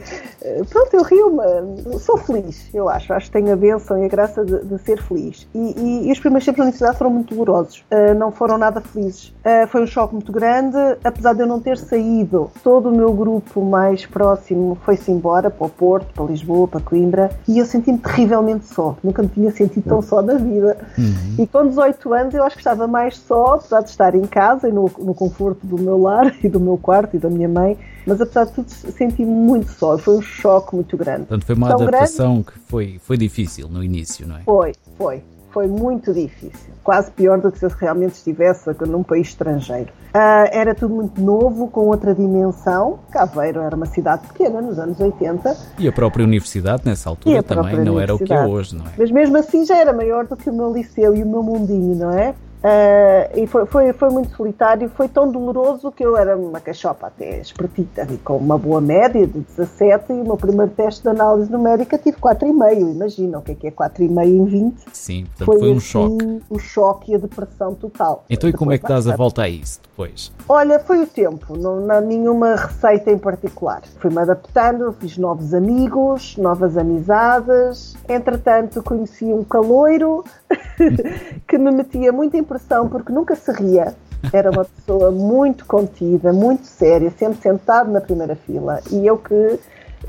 Pronto, 0.70 0.94
eu 0.94 1.04
rio-me, 1.04 2.00
sou 2.00 2.18
feliz, 2.18 2.70
eu 2.74 2.88
acho. 2.88 3.12
Acho 3.12 3.26
que 3.26 3.34
tenho 3.34 3.52
a 3.52 3.56
bênção 3.56 4.02
e 4.02 4.06
a 4.06 4.08
graça 4.08 4.46
de, 4.46 4.69
de 4.70 4.78
ser 4.80 5.02
feliz. 5.02 5.48
E, 5.54 5.58
e, 5.58 6.08
e, 6.08 6.12
os 6.12 6.20
primeiros 6.20 6.46
tempos 6.46 6.60
na 6.60 6.64
universidade 6.66 6.98
foram 6.98 7.12
muito 7.12 7.34
dolorosos, 7.34 7.84
uh, 7.92 8.14
não 8.18 8.32
foram 8.32 8.58
nada 8.58 8.82
felizes. 8.82 9.34
Uh, 9.40 9.68
foi 9.68 9.84
um 9.84 9.88
choque 9.88 10.14
muito 10.14 10.32
grande, 10.32 10.78
apesar 11.04 11.34
de 11.34 11.42
eu 11.42 11.48
não 11.48 11.60
ter 11.60 11.78
saído, 11.78 12.52
todo 12.64 12.90
o 12.90 12.96
meu 12.96 13.14
grupo 13.14 13.64
mais 13.64 14.06
próximo 14.06 14.78
foi-se 14.84 15.12
embora 15.12 15.50
para 15.50 15.68
o 15.68 15.70
Porto, 15.70 16.14
para 16.14 16.26
Lisboa, 16.26 16.68
para 16.68 16.80
Coimbra, 16.82 17.30
e 17.48 17.60
eu 17.60 17.66
senti-me 17.66 17.98
terrivelmente 17.98 18.66
só. 18.66 18.96
Nunca 19.04 19.22
me 19.22 19.28
tinha 19.30 19.52
sentido 19.52 19.84
tão 19.88 20.02
só 20.02 20.22
na 20.22 20.36
vida. 20.36 20.78
Uhum. 20.98 21.36
E 21.38 21.48
com 21.48 21.68
18 21.68 22.14
anos 22.14 22.34
eu 22.34 22.44
acho 22.44 22.56
que 22.56 22.62
estava 22.62 22.88
mais 22.88 23.18
só, 23.18 23.56
apesar 23.56 23.82
de 23.82 23.90
estar 23.90 24.16
em 24.16 24.26
casa 24.26 24.70
e 24.70 24.72
no, 24.72 24.90
no 25.00 25.14
conforto 25.14 25.66
do 25.66 25.82
meu 25.82 26.02
lar 26.02 26.36
e 26.44 26.50
do 26.50 26.60
meu 26.60 26.78
quarto 26.78 27.16
e 27.16 27.20
da 27.20 27.30
minha 27.30 27.48
mãe, 27.48 27.78
mas 28.06 28.20
apesar 28.22 28.46
de 28.46 28.54
tudo 28.54 28.70
senti-me 28.70 29.32
muito 29.32 29.72
só. 29.72 29.98
Foi 29.98 30.18
um 30.18 30.22
choque 30.22 30.76
muito 30.76 30.98
grande. 30.98 31.20
Portanto, 31.20 31.46
foi 31.46 31.56
uma 31.56 31.68
Tão 31.70 31.82
adaptação 31.82 32.34
grande, 32.34 32.52
que 32.52 32.60
foi, 32.60 33.00
foi 33.04 33.18
difícil 33.18 33.70
no 33.70 33.84
início, 33.84 34.28
não 34.28 34.38
é? 34.38 34.42
Foi, 34.42 34.59
foi. 34.98 35.24
Foi 35.52 35.68
muito 35.68 36.14
difícil. 36.14 36.74
Quase 36.84 37.10
pior 37.12 37.40
do 37.40 37.52
que 37.52 37.58
se 37.58 37.66
eu 37.66 37.70
realmente 37.70 38.14
estivesse 38.14 38.70
num 38.88 39.02
país 39.02 39.30
estrangeiro. 39.30 39.92
Uh, 40.10 40.46
era 40.52 40.76
tudo 40.76 40.94
muito 40.94 41.20
novo, 41.22 41.68
com 41.68 41.88
outra 41.88 42.14
dimensão. 42.14 43.00
Caveiro 43.12 43.60
era 43.62 43.76
uma 43.76 43.88
cidade 43.88 44.28
pequena 44.28 44.62
nos 44.62 44.78
anos 44.78 45.00
80. 45.00 45.58
E 45.80 45.88
a 45.88 45.92
própria 45.92 46.24
universidade, 46.24 46.84
nessa 46.86 47.10
altura, 47.10 47.42
também 47.42 47.84
não 47.84 48.00
era 48.00 48.14
o 48.14 48.20
que 48.20 48.32
é 48.32 48.46
hoje, 48.46 48.76
não 48.76 48.86
é? 48.86 48.90
Mas 48.98 49.12
mesmo 49.12 49.38
assim 49.38 49.66
já 49.66 49.78
era 49.78 49.92
maior 49.92 50.28
do 50.28 50.36
que 50.36 50.50
o 50.50 50.54
meu 50.54 50.72
liceu 50.72 51.16
e 51.16 51.24
o 51.24 51.28
meu 51.28 51.42
mundinho, 51.42 51.96
não 51.96 52.12
é? 52.12 52.36
Uh, 52.60 53.40
e 53.40 53.48
foi, 53.48 53.66
foi, 53.66 53.94
foi, 53.94 54.10
muito 54.10 54.36
solitário, 54.36 54.90
foi 54.90 55.08
tão 55.08 55.32
doloroso 55.32 55.92
que 55.94 56.04
eu 56.04 56.18
era 56.18 56.36
uma 56.36 56.60
cachopa 56.60 57.08
até 57.08 57.40
espertita, 57.40 58.06
e 58.12 58.18
com 58.18 58.36
uma 58.36 58.58
boa 58.58 58.82
média 58.82 59.26
de 59.26 59.40
17 59.40 60.12
e 60.12 60.22
o 60.22 60.24
meu 60.26 60.36
primeiro 60.36 60.70
teste 60.72 61.02
de 61.04 61.08
análise 61.08 61.50
numérica 61.50 61.98
tive 61.98 62.18
4,5, 62.18 62.92
imagina 62.92 63.40
o 63.40 63.42
que 63.42 63.52
é 63.54 63.56
que 63.56 63.68
é 63.68 63.72
4,5 63.72 64.26
em 64.26 64.46
20. 64.46 64.76
Sim, 64.92 65.26
portanto 65.26 65.46
foi, 65.46 65.60
foi 65.60 65.70
um 65.70 65.78
assim, 65.78 65.88
choque. 65.88 66.42
o 66.50 66.60
choque 66.60 67.12
e 67.14 67.16
a 67.16 67.18
depressão 67.18 67.76
total. 67.76 68.26
Então 68.30 68.50
e 68.50 68.54
como 68.54 68.74
é 68.74 68.78
que 68.78 68.84
estás 68.84 69.08
a 69.08 69.16
volta 69.16 69.44
a 69.44 69.50
isso 69.50 69.80
depois? 69.82 70.30
Olha, 70.48 70.80
foi 70.80 71.02
o 71.02 71.08
tempo, 71.08 71.58
não 71.58 71.90
há 71.90 72.02
nenhuma 72.02 72.56
receita 72.56 73.10
em 73.10 73.18
particular. 73.18 73.84
Fui-me 74.00 74.20
adaptando, 74.20 74.94
fiz 75.00 75.18
novos 75.18 75.54
amigos, 75.54 76.36
novas 76.36 76.76
amizades, 76.76 77.96
entretanto 78.10 78.84
conheci 78.84 79.26
um 79.26 79.46
caloiro 79.46 80.26
que 81.48 81.58
me 81.58 81.72
metia 81.72 82.12
muito 82.12 82.36
em 82.36 82.49
pressão 82.50 82.90
porque 82.90 83.14
nunca 83.14 83.36
se 83.36 83.52
ria. 83.52 83.94
Era 84.34 84.52
uma 84.52 84.66
pessoa 84.66 85.12
muito 85.12 85.66
contida, 85.66 86.34
muito 86.34 86.66
séria, 86.66 87.10
sempre 87.12 87.42
sentado 87.42 87.90
na 87.90 88.02
primeira 88.02 88.36
fila. 88.36 88.82
E 88.92 89.08
eu 89.08 89.18
que 89.18 89.60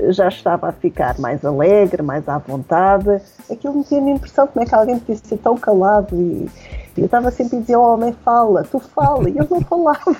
já 0.09 0.27
estava 0.27 0.69
a 0.69 0.71
ficar 0.71 1.19
mais 1.19 1.45
alegre, 1.45 2.01
mais 2.01 2.27
à 2.27 2.37
vontade, 2.37 3.21
aquilo 3.49 3.75
me 3.75 3.83
tinha 3.83 4.01
a 4.01 4.09
impressão 4.09 4.47
como 4.47 4.63
é 4.63 4.67
que 4.67 4.75
alguém 4.75 4.99
podia 4.99 5.15
ser 5.15 5.37
tão 5.37 5.55
calado. 5.57 6.15
E, 6.15 6.49
eu 6.97 7.05
estava 7.05 7.31
sempre 7.31 7.57
a 7.57 7.59
dizer: 7.61 7.77
oh, 7.77 7.93
homem, 7.93 8.13
fala, 8.25 8.63
tu 8.63 8.79
fala. 8.79 9.29
E 9.29 9.37
eu 9.37 9.47
não 9.49 9.61
falava. 9.61 10.15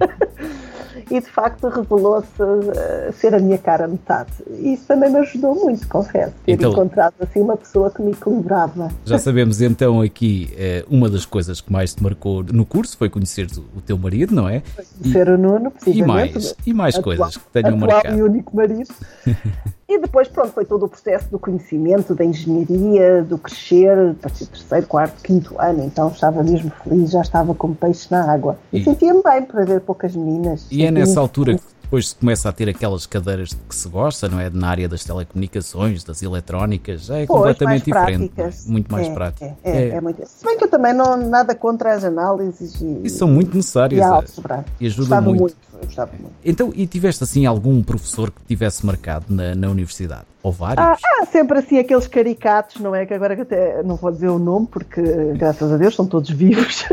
e 1.10 1.20
de 1.20 1.26
facto 1.26 1.68
revelou-se 1.68 2.42
uh, 2.42 3.12
ser 3.12 3.34
a 3.34 3.38
minha 3.38 3.58
cara 3.58 3.86
metade. 3.86 4.32
E 4.58 4.74
isso 4.74 4.86
também 4.86 5.10
me 5.10 5.18
ajudou 5.18 5.54
muito, 5.54 5.86
confesso, 5.88 6.34
ter 6.44 6.52
então, 6.52 6.72
encontrado 6.72 7.14
assim 7.20 7.40
uma 7.40 7.56
pessoa 7.56 7.90
que 7.90 8.02
me 8.02 8.12
equilibrava. 8.12 8.90
Já 9.04 9.18
sabemos 9.18 9.60
então 9.60 10.00
aqui 10.00 10.50
uh, 10.54 10.94
uma 10.94 11.08
das 11.08 11.24
coisas 11.24 11.60
que 11.60 11.72
mais 11.72 11.94
te 11.94 12.02
marcou 12.02 12.42
no 12.42 12.64
curso 12.64 12.96
foi 12.96 13.08
conhecer 13.08 13.46
o, 13.76 13.80
teu 13.80 13.96
marido, 13.98 14.34
não 14.34 14.48
é? 14.48 14.62
Conhecer 14.74 15.28
o 15.28 15.38
Nuno, 15.38 15.70
precisamente. 15.70 16.30
E 16.30 16.34
mais, 16.34 16.54
e 16.66 16.74
mais 16.74 16.94
atual, 16.96 17.16
coisas 17.16 17.36
que 17.36 17.44
tenham 17.52 17.76
marcado. 17.76 18.18
e 18.18 18.22
único 18.22 18.56
marido. 18.56 18.92
E 19.88 20.00
depois, 20.00 20.26
pronto, 20.26 20.52
foi 20.52 20.64
todo 20.64 20.84
o 20.84 20.88
processo 20.88 21.30
do 21.30 21.38
conhecimento, 21.38 22.12
da 22.12 22.24
engenharia, 22.24 23.22
do 23.22 23.38
crescer, 23.38 24.14
partir 24.20 24.46
terceiro, 24.46 24.86
quarto, 24.86 25.22
quinto 25.22 25.54
ano, 25.60 25.84
então 25.84 26.08
estava 26.08 26.42
mesmo 26.42 26.72
feliz, 26.82 27.12
já 27.12 27.20
estava 27.20 27.54
como 27.54 27.74
peixe 27.74 28.08
na 28.10 28.28
água. 28.28 28.58
E, 28.72 28.80
e 28.80 28.84
sentia-me 28.84 29.22
bem 29.22 29.42
por 29.42 29.60
haver 29.60 29.80
poucas 29.80 30.16
meninas. 30.16 30.66
E 30.72 30.84
é 30.84 30.90
nessa 30.90 31.20
altura 31.20 31.54
que 31.54 31.62
depois 31.86 32.08
se 32.08 32.16
começa 32.16 32.48
a 32.48 32.52
ter 32.52 32.68
aquelas 32.68 33.06
cadeiras 33.06 33.50
de 33.50 33.56
que 33.56 33.74
se 33.76 33.88
gosta, 33.88 34.28
não 34.28 34.40
é? 34.40 34.50
Na 34.50 34.68
área 34.68 34.88
das 34.88 35.04
telecomunicações, 35.04 36.02
das 36.02 36.20
eletrónicas, 36.20 37.02
já 37.02 37.18
é 37.18 37.26
pois, 37.26 37.38
completamente 37.38 37.84
diferente. 37.84 38.32
É? 38.38 38.50
Muito 38.66 38.90
mais 38.90 39.06
é, 39.06 39.14
prático. 39.14 39.44
É, 39.44 39.70
é, 39.70 39.88
é, 39.90 40.00
muito. 40.00 40.26
Se 40.26 40.44
bem 40.44 40.58
que 40.58 40.64
eu 40.64 40.68
também 40.68 40.92
não 40.92 41.16
nada 41.16 41.54
contra 41.54 41.94
as 41.94 42.02
análises 42.02 42.80
e. 42.80 43.02
E 43.04 43.08
são 43.08 43.28
muito 43.28 43.56
necessárias. 43.56 44.04
E, 44.04 44.84
e 44.84 44.86
ajudam 44.88 45.22
muito. 45.22 45.40
muito 45.40 45.56
eu 45.80 45.86
gostava 45.86 46.12
muito. 46.12 46.34
Então, 46.44 46.72
e 46.74 46.86
tiveste 46.86 47.24
assim 47.24 47.46
algum 47.46 47.82
professor 47.82 48.30
que 48.30 48.40
tivesse 48.46 48.84
marcado 48.84 49.26
na, 49.28 49.54
na 49.54 49.68
universidade? 49.68 50.26
Ou 50.46 50.52
vários? 50.52 50.78
Ah, 50.78 50.96
há 51.20 51.26
sempre 51.26 51.58
assim 51.58 51.76
aqueles 51.76 52.06
caricatos, 52.06 52.80
não 52.80 52.94
é? 52.94 53.04
Que 53.04 53.12
agora 53.12 53.34
até 53.42 53.82
não 53.82 53.96
vou 53.96 54.12
dizer 54.12 54.28
o 54.28 54.38
nome 54.38 54.68
porque, 54.68 55.02
graças 55.36 55.72
a 55.72 55.76
Deus, 55.76 55.96
são 55.96 56.06
todos 56.06 56.30
vivos. 56.30 56.84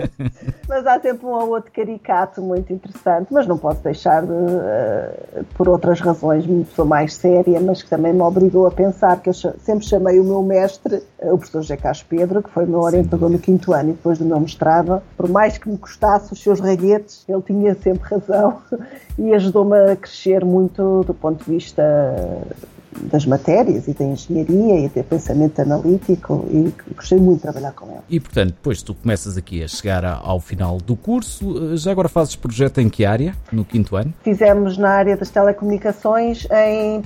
mas 0.66 0.86
há 0.86 0.98
sempre 0.98 1.26
um 1.26 1.30
ou 1.30 1.50
outro 1.50 1.70
caricato 1.72 2.40
muito 2.40 2.72
interessante, 2.72 3.26
mas 3.30 3.46
não 3.46 3.58
posso 3.58 3.82
deixar 3.82 4.22
de, 4.22 4.32
uh, 4.32 5.44
por 5.54 5.68
outras 5.68 6.00
razões, 6.00 6.46
uma 6.46 6.64
pessoa 6.64 6.88
mais 6.88 7.14
séria, 7.14 7.60
mas 7.60 7.82
que 7.82 7.90
também 7.90 8.14
me 8.14 8.22
obrigou 8.22 8.66
a 8.66 8.70
pensar 8.70 9.20
que 9.20 9.28
eu 9.28 9.34
sempre 9.34 9.84
chamei 9.84 10.18
o 10.18 10.24
meu 10.24 10.42
mestre, 10.42 11.02
uh, 11.18 11.34
o 11.34 11.36
professor 11.36 11.60
José 11.60 11.76
Carlos 11.76 12.02
Pedro, 12.02 12.42
que 12.42 12.48
foi 12.48 12.64
o 12.64 12.68
meu 12.68 12.80
orientador 12.80 13.28
no 13.28 13.38
quinto 13.38 13.74
ano 13.74 13.90
e 13.90 13.92
depois 13.92 14.16
do 14.16 14.24
meu 14.24 14.40
mestrado, 14.40 15.02
por 15.18 15.28
mais 15.28 15.58
que 15.58 15.68
me 15.68 15.76
custasse 15.76 16.32
os 16.32 16.42
seus 16.42 16.60
raguetes, 16.60 17.26
ele 17.28 17.42
tinha 17.42 17.74
sempre 17.74 18.08
razão 18.18 18.62
e 19.18 19.32
ajudou-me 19.34 19.92
a 19.92 19.96
crescer 19.96 20.44
muito 20.44 21.02
do 21.04 21.14
ponto 21.14 21.44
de 21.44 21.50
vista 21.50 21.82
das 23.02 23.26
matérias 23.26 23.88
e 23.88 23.92
da 23.92 24.04
engenharia 24.04 24.86
e 24.86 24.88
ter 24.88 25.04
pensamento 25.04 25.60
analítico 25.60 26.46
e 26.50 26.72
gostei 26.94 27.18
muito 27.18 27.38
de 27.38 27.42
trabalhar 27.42 27.72
com 27.72 27.90
ele. 27.90 28.00
E 28.08 28.20
portanto, 28.20 28.50
depois 28.50 28.82
tu 28.82 28.94
começas 28.94 29.36
aqui 29.36 29.62
a 29.62 29.68
chegar 29.68 30.04
ao 30.04 30.40
final 30.40 30.78
do 30.78 30.96
curso, 30.96 31.72
eh, 31.72 31.76
já 31.76 31.90
agora 31.90 32.08
fazes 32.08 32.36
projeto 32.36 32.80
em 32.80 32.88
que 32.88 33.04
área, 33.04 33.34
no 33.52 33.64
quinto 33.64 33.96
ano? 33.96 34.12
Fizemos 34.22 34.78
na 34.78 34.90
área 34.90 35.16
das 35.16 35.30
telecomunicações 35.30 36.46
em, 36.50 36.96
em. 36.96 37.02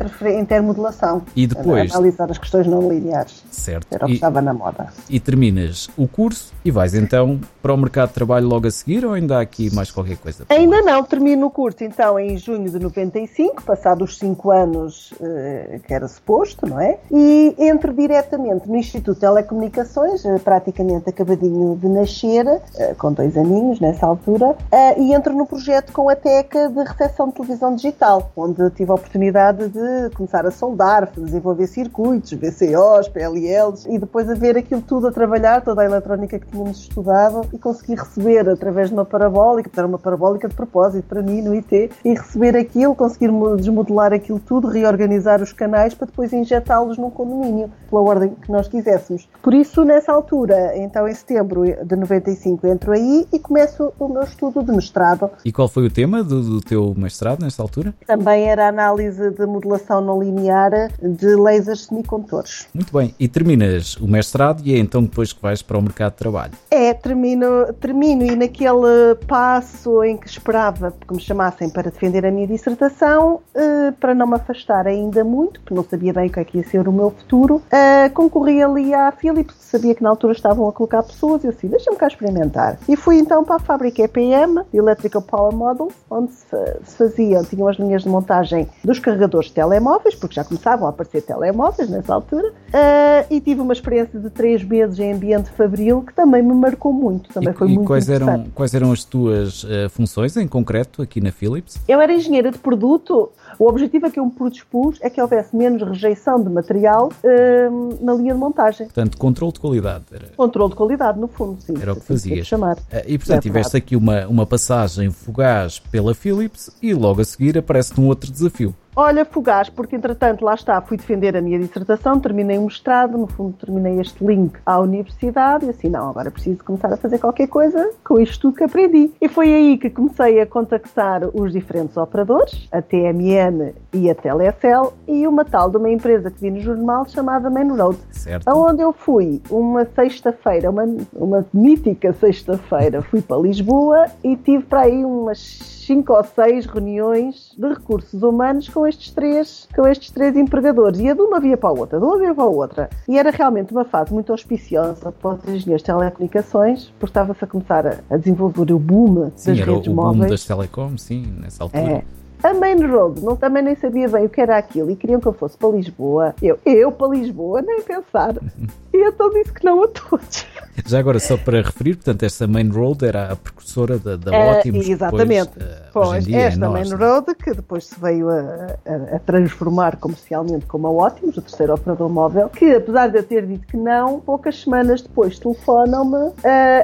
E 1.37 1.47
depois? 1.47 1.93
Analisar 1.93 2.31
as 2.31 2.39
questões 2.39 2.67
não 2.67 2.89
lineares. 2.89 3.43
Certo. 3.51 3.87
Era 3.93 4.05
o 4.05 4.07
que 4.07 4.13
e, 4.13 4.17
estava 4.17 4.41
na 4.41 4.53
moda. 4.53 4.89
E 5.09 5.19
terminas 5.19 5.89
o 5.97 6.07
curso 6.07 6.53
e 6.65 6.71
vais 6.71 6.95
então 6.95 7.41
para 7.63 7.73
o 7.73 7.77
mercado 7.77 8.09
de 8.09 8.15
trabalho 8.15 8.47
logo 8.47 8.67
a 8.67 8.71
seguir 8.71 9.05
ou 9.05 9.13
ainda 9.13 9.39
há 9.39 9.41
aqui 9.41 9.73
mais 9.75 9.91
qualquer 9.91 10.17
coisa? 10.17 10.45
Ainda 10.49 10.81
não, 10.83 11.03
termino 11.03 11.47
o 11.47 11.51
curso 11.51 11.83
então 11.85 12.19
em 12.19 12.37
junho 12.39 12.71
de 12.71 12.79
95, 12.79 13.63
passados 13.63 14.19
5 14.19 14.51
anos 14.51 15.15
eh, 15.21 15.80
que 15.81 15.95
era 15.95 16.07
suposto, 16.09 16.67
não 16.67 16.81
é? 16.81 16.99
E 17.11 17.55
entro 17.59 17.93
diretamente 17.93 18.69
no 18.69 18.77
Instituto 18.77 19.15
de 19.15 19.21
Telecomunicações, 19.21 20.25
eh, 20.25 20.39
praticamente 20.39 21.09
acabadinho 21.09 21.77
de 21.77 21.89
nascer, 21.89 22.47
eh, 22.77 22.95
com 22.99 23.13
dois 23.13 23.37
aninhos 23.37 23.81
nessa 23.81 24.07
altura, 24.07 24.57
eh, 24.71 25.01
e 25.01 25.15
entro 25.15 25.35
no 25.35 25.47
projeto 25.47 25.93
com 25.93 26.09
a 26.09 26.17
TECA 26.17 26.69
de 26.69 26.83
recepção 26.83 27.29
de 27.29 27.35
televisão 27.35 27.75
digital, 27.75 28.31
onde 28.37 28.71
tive 28.71 28.91
a 28.91 28.95
oportunidade 28.95 29.69
de 29.69 30.11
começar 30.15 30.47
a 30.47 30.51
soldar, 30.51 31.11
desenvolver 31.17 31.67
circuitos, 31.67 32.33
VCOs, 32.33 33.09
PLLs, 33.09 33.87
e 33.89 33.99
depois 33.99 34.29
a 34.29 34.35
ver 34.35 34.57
aquilo 34.57 34.83
tudo 34.83 35.09
a 35.09 35.13
trabalhar, 35.13 35.63
toda 35.63 35.83
a 35.83 35.85
eletrónica 35.85 36.39
que 36.39 36.47
tínhamos 36.47 36.81
estudado, 36.81 37.47
e 37.53 37.59
conseguir 37.59 37.97
receber 37.97 38.49
através 38.49 38.89
de 38.89 38.95
uma 38.95 39.05
parabólica, 39.05 39.71
era 39.77 39.87
uma 39.87 39.99
parabólica 39.99 40.49
de 40.49 40.55
propósito 40.55 41.05
para 41.09 41.23
mim 41.23 41.43
no 41.43 41.55
IT, 41.55 41.91
e 42.05 42.15
receber 42.15 42.57
aquilo, 42.57 42.95
conseguir 42.95 43.31
desmodelar 43.57 44.13
aquilo 44.13 44.39
tudo, 44.39 44.69
reorganizar 44.69 45.43
os 45.43 45.53
canais 45.53 45.70
canais 45.71 45.95
para 45.95 46.07
depois 46.07 46.33
injetá-los 46.33 46.99
num 46.99 47.11
condomínio, 47.11 47.71
pela 47.89 48.03
ordem 48.03 48.35
que 48.35 48.51
nós 48.51 48.67
quiséssemos. 48.67 49.29
Por 49.41 49.55
isso, 49.55 49.85
nessa 49.85 50.13
altura, 50.13 50.77
então 50.77 51.07
em 51.07 51.15
setembro 51.15 51.63
de 51.65 51.97
95, 51.97 52.67
entro 52.67 52.93
aí 52.93 53.27
e 53.33 53.39
começo 53.39 53.93
o 53.99 54.09
meu 54.09 54.23
estudo 54.23 54.63
de 54.63 54.73
mestrado. 54.73 55.31
E 55.45 55.53
qual 55.53 55.69
foi 55.69 55.87
o 55.87 55.91
tema 55.91 56.25
do, 56.25 56.43
do 56.43 56.61
teu 56.61 56.93
mestrado 56.97 57.43
nessa 57.43 57.63
altura? 57.63 57.95
Também 58.07 58.49
era 58.49 58.69
análise 58.69 59.31
de 59.31 59.47
modelação 59.47 60.01
não 60.01 60.21
linear 60.21 60.71
de 61.01 61.37
lasers 61.37 61.87
semicondutores. 61.87 62.67
Muito 62.75 62.93
bem. 62.93 63.15
E 63.19 63.29
terminas 63.29 63.97
o 63.97 64.09
mestrado 64.09 64.63
e 64.65 64.75
é 64.75 64.79
então 64.79 65.03
depois 65.03 65.33
que 65.33 65.41
vais 65.41 65.63
para 65.63 65.79
o 65.79 65.83
mercado 65.83 66.13
de 66.13 66.19
trabalho? 66.19 66.53
É, 66.71 66.93
termino, 66.93 67.73
termino 67.75 68.25
e 68.25 68.35
naquele 68.35 69.15
passo 69.27 70.03
em 70.03 70.17
que 70.17 70.27
esperava 70.27 70.93
que 71.07 71.15
me 71.15 71.21
chamassem 71.21 71.71
para 71.71 71.91
defender 71.91 72.27
a 72.27 72.31
minha 72.31 72.47
dissertação, 72.47 73.41
eh, 73.55 73.93
para 74.01 74.15
não 74.15 74.27
me 74.27 74.35
afastar 74.35 74.87
ainda 74.87 75.23
muito, 75.25 75.50
porque 75.59 75.75
não 75.75 75.85
sabia 75.85 76.13
bem 76.13 76.29
o 76.29 76.33
que 76.33 76.41
é 76.41 76.45
que 76.45 76.59
ia 76.59 76.65
ser 76.65 76.87
o 76.87 76.93
meu 76.93 77.11
futuro, 77.11 77.63
eh, 77.71 78.09
concorri 78.11 78.63
ali 78.63 78.95
à 78.95 79.11
Philips, 79.11 79.55
sabia 79.59 79.95
que 79.95 80.03
na 80.03 80.11
altura 80.11 80.33
estavam 80.33 80.69
a 80.69 80.73
colocar 80.73 81.03
pessoas, 81.03 81.43
e 81.43 81.47
eu 81.47 81.51
assim, 81.51 81.69
deixa-me 81.69 81.97
cá 81.97 82.07
experimentar. 82.07 82.79
E 82.89 82.97
fui 82.97 83.19
então 83.19 83.45
para 83.45 83.57
a 83.57 83.59
fábrica 83.59 84.03
EPM, 84.03 84.63
Electrical 84.73 85.23
Power 85.23 85.55
Models, 85.55 85.95
onde 86.11 86.33
se 86.33 86.97
faziam, 86.97 87.45
tinham 87.45 87.67
as 87.69 87.77
linhas 87.77 88.03
de 88.03 88.09
montagem 88.09 88.69
dos 88.85 88.99
carregadores 88.99 89.49
de 89.49 89.55
telemóveis, 89.55 90.15
porque 90.15 90.35
já 90.35 90.45
começavam 90.45 90.87
a 90.87 90.91
aparecer 90.91 91.23
telemóveis 91.23 91.89
nessa 91.89 92.15
altura, 92.15 92.53
eh, 92.73 93.27
e 93.31 93.41
tive 93.41 93.61
uma 93.61 93.73
experiência 93.73 94.19
de 94.21 94.31
três 94.31 94.63
meses 94.63 94.99
em 94.99 95.13
ambiente 95.13 95.51
fabril 95.51 96.03
que 96.03 96.15
também 96.15 96.43
me 96.43 96.55
marcou 96.55 96.93
muito, 96.93 97.33
também 97.33 97.53
e, 97.53 97.57
foi 97.57 97.69
e 97.69 97.75
muito 97.75 97.87
quais 97.87 98.09
eram 98.09 98.51
Quais 98.55 98.75
eram 98.75 98.93
as 98.93 99.05
tuas 99.05 99.65
uh, 99.65 99.89
funções 99.91 100.37
em 100.37 100.47
concreto 100.47 101.03
aqui 101.03 101.21
na 101.21 101.33
Philips? 101.33 101.81
Eu 101.89 102.01
era 102.01 102.13
engenheira 102.13 102.51
de 102.51 102.59
produto. 102.59 103.31
O 103.61 103.69
objetivo 103.69 104.07
a 104.07 104.11
que 104.11 104.19
eu 104.19 104.25
me 104.25 104.31
predispus 104.31 104.99
é 105.03 105.11
que 105.11 105.21
houvesse 105.21 105.55
menos 105.55 105.83
rejeição 105.83 106.43
de 106.43 106.49
material 106.49 107.13
uh, 107.23 108.03
na 108.03 108.15
linha 108.15 108.33
de 108.33 108.41
montagem. 108.41 108.87
Portanto, 108.87 109.19
controle 109.19 109.53
de 109.53 109.61
qualidade. 109.61 110.05
Era... 110.11 110.29
Controle 110.35 110.71
de 110.71 110.77
qualidade, 110.77 111.21
no 111.21 111.29
fundo, 111.29 111.61
sim. 111.61 111.75
Era 111.79 111.93
o 111.93 111.97
que 111.97 112.07
fazias. 112.07 112.47
Chamar. 112.47 112.79
Uh, 112.79 113.05
e, 113.07 113.19
portanto, 113.19 113.37
é 113.37 113.41
tiveste 113.43 113.77
aqui 113.77 113.97
uma, 113.97 114.27
uma 114.29 114.47
passagem 114.47 115.11
fugaz 115.11 115.79
pela 115.79 116.15
Philips 116.15 116.71
e 116.81 116.95
logo 116.95 117.21
a 117.21 117.25
seguir 117.25 117.59
aparece-te 117.59 118.01
um 118.01 118.07
outro 118.07 118.33
desafio. 118.33 118.75
Olha, 119.03 119.25
fugaz, 119.25 119.71
porque 119.71 119.97
entretanto 119.97 120.45
lá 120.45 120.53
está, 120.53 120.79
fui 120.83 120.99
defender 120.99 121.35
a 121.35 121.41
minha 121.41 121.59
dissertação, 121.59 122.21
terminei 122.21 122.59
o 122.59 122.65
mestrado, 122.65 123.17
no 123.17 123.27
fundo 123.27 123.57
terminei 123.59 123.99
este 123.99 124.23
link 124.23 124.59
à 124.67 124.79
universidade 124.79 125.65
e 125.65 125.71
assim, 125.71 125.89
não, 125.89 126.11
agora 126.11 126.31
preciso 126.31 126.63
começar 126.63 126.93
a 126.93 126.99
fazer 126.99 127.19
qualquer 127.19 127.47
coisa 127.47 127.93
com 128.05 128.21
isto 128.21 128.53
que 128.53 128.63
aprendi. 128.63 129.11
E 129.19 129.27
foi 129.27 129.55
aí 129.55 129.79
que 129.79 129.89
comecei 129.89 130.39
a 130.43 130.47
contactar 130.47 131.23
os 131.33 131.51
diferentes 131.51 131.97
operadores, 131.97 132.69
a 132.71 132.83
TMN 132.83 133.73
e 133.93 134.11
a 134.11 134.15
Telecel, 134.15 134.93
e 135.07 135.27
uma 135.27 135.45
tal 135.45 135.71
de 135.71 135.77
uma 135.77 135.91
empresa 135.91 136.31
que 136.31 136.41
vi 136.41 136.51
no 136.51 136.61
jornal 136.61 137.07
chamada 137.09 137.51
Main 137.51 137.69
Road. 137.77 137.99
Certo. 138.11 138.49
Onde 138.49 138.83
eu 138.83 138.93
fui 138.93 139.41
uma 139.51 139.85
sexta-feira, 139.85 140.71
uma, 140.71 140.87
uma 141.13 141.47
mítica 141.53 142.13
sexta-feira, 142.13 143.03
fui 143.03 143.21
para 143.21 143.37
Lisboa 143.37 144.07
e 144.23 144.37
tive 144.37 144.65
para 144.65 144.83
aí 144.83 145.05
umas 145.05 145.39
cinco 145.39 146.13
ou 146.13 146.23
seis 146.23 146.67
reuniões 146.67 147.53
de 147.59 147.69
recursos 147.69 148.23
humanos 148.23 148.69
com 148.69 148.87
estes 148.87 149.11
três, 149.11 149.69
com 149.75 149.87
estes 149.87 150.11
três 150.11 150.37
empregadores. 150.37 151.01
E 151.01 151.09
a 151.09 151.15
de 151.15 151.21
uma 151.21 151.41
via 151.41 151.57
para 151.57 151.71
a 151.71 151.73
outra, 151.73 151.99
de 151.99 152.05
uma 152.05 152.19
via 152.19 152.35
para 152.35 152.45
a 152.45 152.47
outra. 152.47 152.91
E 153.09 153.19
era 153.19 153.31
realmente 153.31 153.73
uma 153.73 153.85
fase 153.85 154.13
muito 154.13 154.31
auspiciosa 154.31 155.11
para 155.11 155.35
os 155.35 155.45
engenheiros 155.49 155.83
de 155.83 155.87
telecomunicações, 155.87 156.93
porque 156.99 157.11
estava-se 157.11 157.43
a 157.43 157.47
começar 157.47 157.87
a, 158.09 158.17
desenvolver 158.17 158.73
o 158.73 158.79
boom 158.79 159.33
sim, 159.35 159.51
das 159.51 159.61
redes 159.67 159.89
o, 159.89 159.91
o 159.91 159.95
móveis. 159.95 160.19
boom 160.19 160.29
das 160.29 160.45
telecom, 160.45 160.97
sim, 160.97 161.27
nessa 161.41 161.65
altura. 161.65 161.83
É. 161.83 162.20
A 162.43 162.55
Main 162.55 162.87
Road, 162.87 163.21
não, 163.23 163.37
também 163.37 163.63
nem 163.63 163.75
sabia 163.75 164.09
bem 164.09 164.25
o 164.25 164.29
que 164.29 164.41
era 164.41 164.57
aquilo 164.57 164.91
e 164.91 164.97
queriam 164.97 165.21
que 165.21 165.27
eu 165.27 165.33
fosse 165.33 165.57
para 165.59 165.69
Lisboa. 165.69 166.35
Eu, 166.43 166.59
eu 166.65 166.91
para 166.91 167.09
Lisboa, 167.09 167.63
nem 167.63 167.83
pensar. 167.83 168.35
E 168.93 168.97
então 169.05 169.31
disse 169.31 169.53
que 169.53 169.65
não 169.65 169.85
a 169.85 169.89
todos. 169.89 170.45
Já 170.85 170.99
agora, 170.99 171.21
só 171.21 171.37
para 171.37 171.63
referir, 171.63 171.95
portanto, 171.95 172.25
esta 172.25 172.47
Main 172.47 172.71
Road 172.71 173.07
era 173.07 173.33
a 173.33 173.37
precursora 173.37 173.99
da, 173.99 174.17
da 174.17 174.33
uh, 174.33 174.57
Optimus. 174.57 174.89
Exatamente. 174.89 175.51
Depois, 175.55 175.71
uh, 175.71 175.91
pois, 175.93 176.25
dia, 176.25 176.39
esta 176.41 176.65
é 176.65 176.69
Main 176.69 176.89
nós, 176.89 176.93
Road, 176.93 177.35
que 177.37 177.53
depois 177.53 177.87
se 177.87 178.01
veio 178.01 178.29
a, 178.29 178.41
a, 178.85 179.17
a, 179.17 179.19
transformar 179.21 179.97
comercialmente 179.97 180.67
como 180.67 180.89
a 180.89 181.07
Optimus, 181.07 181.37
o 181.37 181.43
terceiro 181.43 181.75
operador 181.75 182.09
móvel, 182.09 182.49
que 182.49 182.75
apesar 182.75 183.09
de 183.09 183.19
eu 183.19 183.23
ter 183.23 183.47
dito 183.47 183.67
que 183.69 183.77
não, 183.77 184.19
poucas 184.19 184.61
semanas 184.61 185.03
depois 185.03 185.39
telefonam-me 185.39 186.17
uh, 186.17 186.35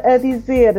a 0.05 0.17
dizer, 0.19 0.77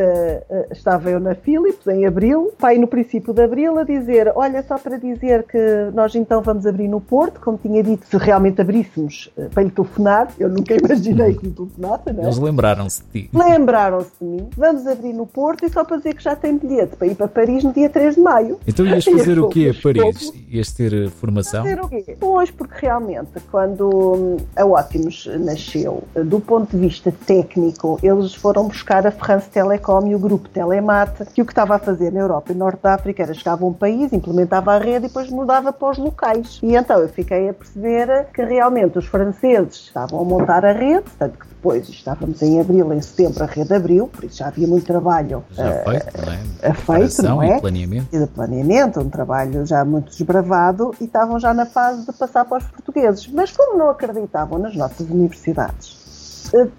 estava 0.71 1.09
eu 1.09 1.19
na 1.19 1.35
Philips 1.35 1.85
em 1.87 2.05
abril, 2.05 2.53
pai 2.57 2.77
no 2.77 2.87
princípio 2.87 3.33
de 3.33 3.43
abril, 3.43 3.77
a 3.77 3.83
dizer, 3.83 4.31
olha, 4.33 4.63
só 4.67 4.77
para 4.77 4.97
dizer 4.97 5.43
que 5.43 5.91
nós 5.93 6.13
então 6.15 6.41
vamos 6.41 6.65
abrir 6.65 6.87
no 6.87 6.99
Porto, 6.99 7.39
como 7.39 7.57
tinha 7.57 7.81
dito, 7.83 8.05
se 8.05 8.17
realmente 8.17 8.61
abríssemos 8.61 9.31
para 9.53 9.63
lhe 9.63 9.71
telefonar, 9.71 10.27
eu 10.39 10.49
nunca 10.49 10.75
imaginei 10.75 11.35
que 11.35 11.47
lhe 11.47 11.53
telefonasse, 11.53 12.11
não 12.11 12.23
é? 12.23 12.25
Eles 12.25 12.37
lembraram-se 12.37 13.03
de 13.03 13.21
ti. 13.23 13.29
Lembraram-se 13.33 14.11
de 14.19 14.25
mim. 14.25 14.49
Vamos 14.55 14.87
abrir 14.87 15.13
no 15.13 15.25
Porto 15.25 15.65
e 15.65 15.69
só 15.69 15.83
para 15.83 15.97
dizer 15.97 16.15
que 16.15 16.23
já 16.23 16.35
tem 16.35 16.57
bilhete 16.57 16.95
para 16.95 17.07
ir 17.07 17.15
para 17.15 17.27
Paris 17.27 17.63
no 17.63 17.73
dia 17.73 17.89
3 17.89 18.15
de 18.15 18.21
maio. 18.21 18.59
Então 18.67 18.85
ias 18.85 19.05
fazer 19.05 19.39
o 19.39 19.49
quê 19.49 19.73
a 19.75 19.81
Paris? 19.81 20.31
Ias 20.49 20.71
ter 20.71 20.93
eh, 20.93 21.09
formação? 21.09 21.63
Fazer 21.63 21.81
o 21.81 21.89
quê? 21.89 22.17
Pois, 22.19 22.51
porque 22.51 22.85
realmente, 22.85 23.39
quando 23.51 23.89
hum, 23.89 24.37
a 24.55 24.65
Ótimos 24.65 25.29
nasceu, 25.39 26.03
do 26.15 26.39
ponto 26.39 26.75
de 26.75 26.77
vista 26.77 27.13
técnico, 27.25 27.99
eles 28.01 28.33
foram 28.33 28.67
buscar 28.67 29.05
a 29.05 29.11
France 29.11 29.49
Telecom 29.49 30.07
e 30.07 30.15
o 30.15 30.19
grupo 30.19 30.49
Telemate, 30.49 31.25
que 31.33 31.41
o 31.41 31.45
que 31.45 31.51
estava 31.51 31.75
a 31.75 31.79
fazer 31.79 32.11
na 32.11 32.19
Europa 32.19 32.51
e 32.51 32.55
Norte 32.55 32.81
da 32.81 32.93
África 32.93 33.23
era 33.23 33.33
chegava 33.33 33.63
a 33.63 33.67
um 33.67 33.73
país, 33.73 34.11
implementava 34.57 34.73
a 34.73 34.77
rede 34.77 35.05
e 35.05 35.07
depois 35.07 35.29
mudava 35.29 35.71
para 35.71 35.89
os 35.89 35.97
locais. 35.97 36.59
E 36.61 36.75
então 36.75 36.99
eu 36.99 37.09
fiquei 37.09 37.49
a 37.49 37.53
perceber 37.53 38.27
que 38.33 38.43
realmente 38.43 38.97
os 38.97 39.05
franceses 39.05 39.75
estavam 39.75 40.21
a 40.21 40.23
montar 40.23 40.65
a 40.65 40.71
rede, 40.71 41.05
tanto 41.17 41.37
que 41.37 41.47
depois 41.47 41.87
estávamos 41.89 42.41
em 42.41 42.59
abril, 42.59 42.93
em 42.93 43.01
setembro, 43.01 43.43
a 43.43 43.47
rede 43.47 43.73
abriu, 43.73 44.07
por 44.07 44.23
isso 44.23 44.37
já 44.37 44.47
havia 44.47 44.67
muito 44.67 44.85
trabalho 44.85 45.43
já 45.51 45.69
uh, 45.69 45.89
feito, 45.89 46.17
não 46.17 46.33
é? 46.33 46.73
feito, 46.73 47.23
não 47.23 47.43
é? 47.43 47.57
E 47.57 47.61
planeamento. 47.61 48.15
E 48.15 48.19
de 48.19 48.27
planeamento, 48.27 48.99
um 48.99 49.09
trabalho 49.09 49.65
já 49.65 49.83
muito 49.83 50.09
desbravado 50.09 50.93
e 50.99 51.05
estavam 51.05 51.39
já 51.39 51.53
na 51.53 51.65
fase 51.65 52.05
de 52.05 52.13
passar 52.13 52.45
para 52.45 52.57
os 52.57 52.63
portugueses. 52.65 53.27
Mas 53.27 53.51
como 53.51 53.77
não 53.77 53.89
acreditavam 53.89 54.59
nas 54.59 54.75
nossas 54.75 55.09
universidades, 55.09 55.96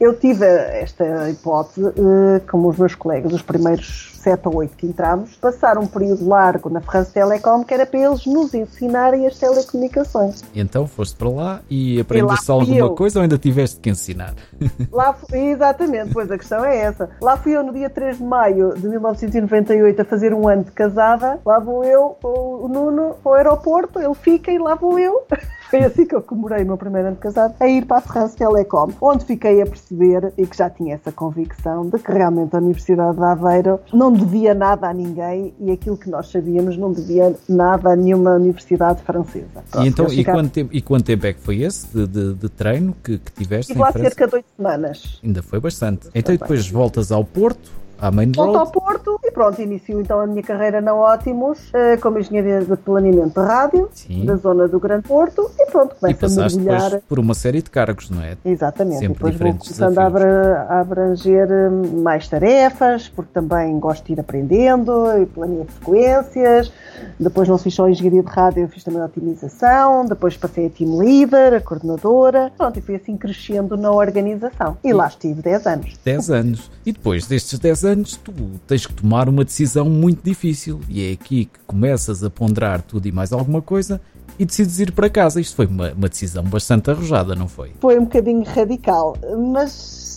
eu 0.01 0.19
tive 0.19 0.45
esta 0.45 1.31
hipótese, 1.31 1.87
eh, 1.87 2.41
como 2.51 2.69
os 2.69 2.77
meus 2.77 2.95
colegas, 2.95 3.33
os 3.33 3.43
primeiros 3.43 4.19
sete 4.19 4.49
ou 4.49 4.57
oito 4.57 4.77
que 4.77 4.87
entramos, 4.87 5.37
passar 5.37 5.79
um 5.79 5.87
período 5.87 6.27
largo 6.27 6.69
na 6.69 6.81
France 6.81 7.13
Telecom, 7.13 7.65
que 7.65 7.73
era 7.73 7.87
para 7.87 8.01
eles 8.01 8.27
nos 8.27 8.53
ensinarem 8.53 9.27
as 9.27 9.39
telecomunicações. 9.39 10.43
Então 10.55 10.87
foste 10.87 11.17
para 11.17 11.29
lá 11.29 11.61
e 11.71 12.01
aprendeste 12.01 12.51
alguma 12.51 12.77
eu. 12.77 12.95
coisa 12.95 13.19
ou 13.19 13.23
ainda 13.23 13.39
tiveste 13.39 13.81
que 13.81 13.91
ensinar? 13.91 14.35
Lá 14.93 15.13
fui, 15.13 15.51
exatamente, 15.51 16.13
pois 16.13 16.31
a 16.31 16.39
questão 16.39 16.65
é 16.65 16.77
essa. 16.77 17.11
Lá 17.21 17.37
fui 17.37 17.57
eu 17.57 17.63
no 17.63 17.73
dia 17.73 17.89
3 17.89 18.19
de 18.19 18.25
maio 18.25 18.75
de 18.75 18.89
1998 18.89 20.03
a 20.03 20.05
fazer 20.05 20.35
um 20.35 20.49
ano 20.49 20.65
de 20.65 20.73
casada, 20.73 21.39
lá 21.45 21.59
vou 21.59 21.85
eu, 21.85 22.17
o 22.23 22.69
Nuno, 22.69 23.15
para 23.23 23.31
o 23.31 23.35
aeroporto, 23.35 24.01
ele 24.01 24.15
fica 24.15 24.51
e 24.51 24.59
lá 24.59 24.75
vou 24.75 24.99
eu. 24.99 25.27
Foi 25.71 25.81
assim 25.81 26.07
que 26.07 26.15
eu 26.15 26.23
comemorei 26.23 26.65
o 26.65 26.67
meu 26.67 26.79
primeiro 26.79 27.09
ano 27.09 27.17
de 27.17 27.23
casado, 27.23 27.55
a 27.61 27.69
ir 27.69 27.85
para 27.85 27.99
a 27.99 28.01
France 28.01 28.35
Telecom, 28.37 28.91
onde 29.01 29.25
fiquei 29.27 29.61
a 29.61 29.67
perceber 29.67 30.33
e 30.39 30.47
que 30.47 30.57
já 30.57 30.71
tinha 30.71 30.95
essa 30.95 31.13
convicção 31.13 31.89
de 31.91 31.99
que 31.99 32.11
realmente 32.11 32.57
a 32.57 32.59
Universidade 32.59 33.19
de 33.19 33.25
Aveiro 33.25 33.79
não 33.93 34.11
devia 34.11 34.55
nada 34.55 34.89
a 34.89 34.95
ninguém 34.95 35.55
e 35.61 35.71
aquilo 35.71 35.99
que 35.99 36.09
nós 36.09 36.31
sabíamos 36.31 36.79
não 36.79 36.91
devia 36.91 37.35
nada 37.47 37.91
a 37.91 37.97
nenhuma 37.97 38.37
universidade 38.37 39.03
francesa. 39.03 39.63
Pronto, 39.71 39.85
e, 39.85 39.89
então, 39.89 40.07
e, 40.07 40.25
quanto 40.25 40.51
tempo, 40.51 40.71
e 40.73 40.81
quanto 40.81 41.05
tempo 41.05 41.27
é 41.27 41.33
que 41.35 41.41
foi 41.41 41.63
esse 41.63 41.87
de, 41.89 42.07
de, 42.07 42.35
de 42.35 42.49
treino 42.49 42.95
que, 43.05 43.19
que 43.19 43.33
tiveste? 43.33 43.73
Estive 43.73 43.81
lá 43.81 43.93
cerca 43.93 44.27
de 44.27 44.35
oito 44.37 44.47
semanas. 44.57 45.21
Ainda 45.23 45.43
foi 45.43 45.61
bastante. 45.61 46.09
Então, 46.15 46.35
depois 46.35 46.69
voltas 46.71 47.13
ao 47.13 47.23
Porto 47.25 47.71
à 48.01 48.11
main 48.11 48.33
Volto 48.33 48.59
ao 48.59 48.67
Porto 48.71 49.19
e 49.25 49.31
pronto, 49.31 49.61
inicio 49.61 50.01
então 50.01 50.21
a 50.21 50.27
minha 50.27 50.43
carreira 50.43 50.81
na 50.81 50.95
Ótimos 50.95 51.59
uh, 51.69 52.01
como 52.01 52.19
engenharia 52.19 52.61
de 52.61 52.77
planeamento 52.77 53.41
de 53.41 53.47
rádio 53.47 53.89
Sim. 53.93 54.25
da 54.25 54.37
zona 54.37 54.69
do 54.69 54.79
Grande 54.79 55.09
Porto 55.09 55.51
e 55.59 55.67
pronto, 55.67 55.97
começo 55.97 56.41
a 56.41 56.45
mergulhar. 56.45 57.01
por 57.09 57.19
uma 57.19 57.35
série 57.35 57.63
de 57.63 57.71
cargos, 57.71 58.11
não 58.11 58.23
é? 58.23 58.37
Exatamente, 58.45 58.99
Sempre 58.99 59.15
depois 59.15 59.37
vou 59.37 59.55
começando 59.55 59.99
a, 59.99 60.81
abranger 60.81 61.49
hum, 61.51 62.03
mais 62.03 62.29
tarefas, 62.29 63.09
porque 63.09 63.33
também 63.33 63.79
gosto 63.79 64.05
de 64.07 64.13
ir 64.13 64.21
aprendendo 64.21 65.07
e 65.21 65.27
planear 65.27 65.67
frequências. 65.67 66.73
Depois 67.19 67.49
não 67.49 67.59
fiz 67.59 67.75
só 67.75 67.89
engenharia 67.89 68.23
de 68.23 68.29
rádio, 68.29 68.63
eu 68.63 68.69
fiz 68.69 68.85
também 68.85 69.01
a 69.01 69.07
otimização, 69.07 70.05
depois 70.05 70.37
passei 70.37 70.67
a 70.67 70.71
team 70.71 70.99
leader, 70.99 71.55
a 71.55 71.61
coordenadora, 71.61 72.53
pronto, 72.57 72.79
e 72.79 72.83
fui 72.83 72.97
assim 72.97 73.17
crescendo 73.17 73.77
na 73.77 73.91
organização. 73.91 74.77
E, 74.85 74.89
e 74.89 74.93
lá 74.93 75.07
estive 75.07 75.43
10 75.43 75.67
anos. 75.67 75.99
10 76.05 76.31
anos. 76.31 76.71
E 76.85 76.93
depois 76.93 77.27
destes 77.27 77.59
10 77.59 77.85
anos, 77.85 77.88
tu 77.97 78.33
tens 78.67 78.87
que 78.87 78.93
tomar 78.93 79.29
uma 79.29 79.45
decisão 79.45 79.89
muito 79.89 80.23
difícil. 80.23 80.81
E 80.89 81.03
é 81.03 81.13
aqui 81.13 81.47
que 81.47 81.59
começas 81.67 82.23
a 82.25 82.31
ponderar 82.31 82.83
tudo 82.83 83.07
e 83.07 83.13
mais 83.13 83.33
alguma 83.33 83.63
coisa 83.63 84.01
E 84.39 84.45
decides 84.45 84.79
ir 84.79 84.93
para 84.93 85.11
casa. 85.11 85.41
Isto 85.41 85.57
foi 85.57 85.67
uma, 85.67 85.93
uma 85.93 86.09
decisão 86.09 86.45
bastante 86.45 86.91
arrojada, 86.91 87.35
não 87.35 87.49
foi? 87.49 87.73
Foi 87.81 87.99
um 87.99 88.05
bocadinho 88.05 88.45
radical, 88.45 89.17
mas 89.53 89.73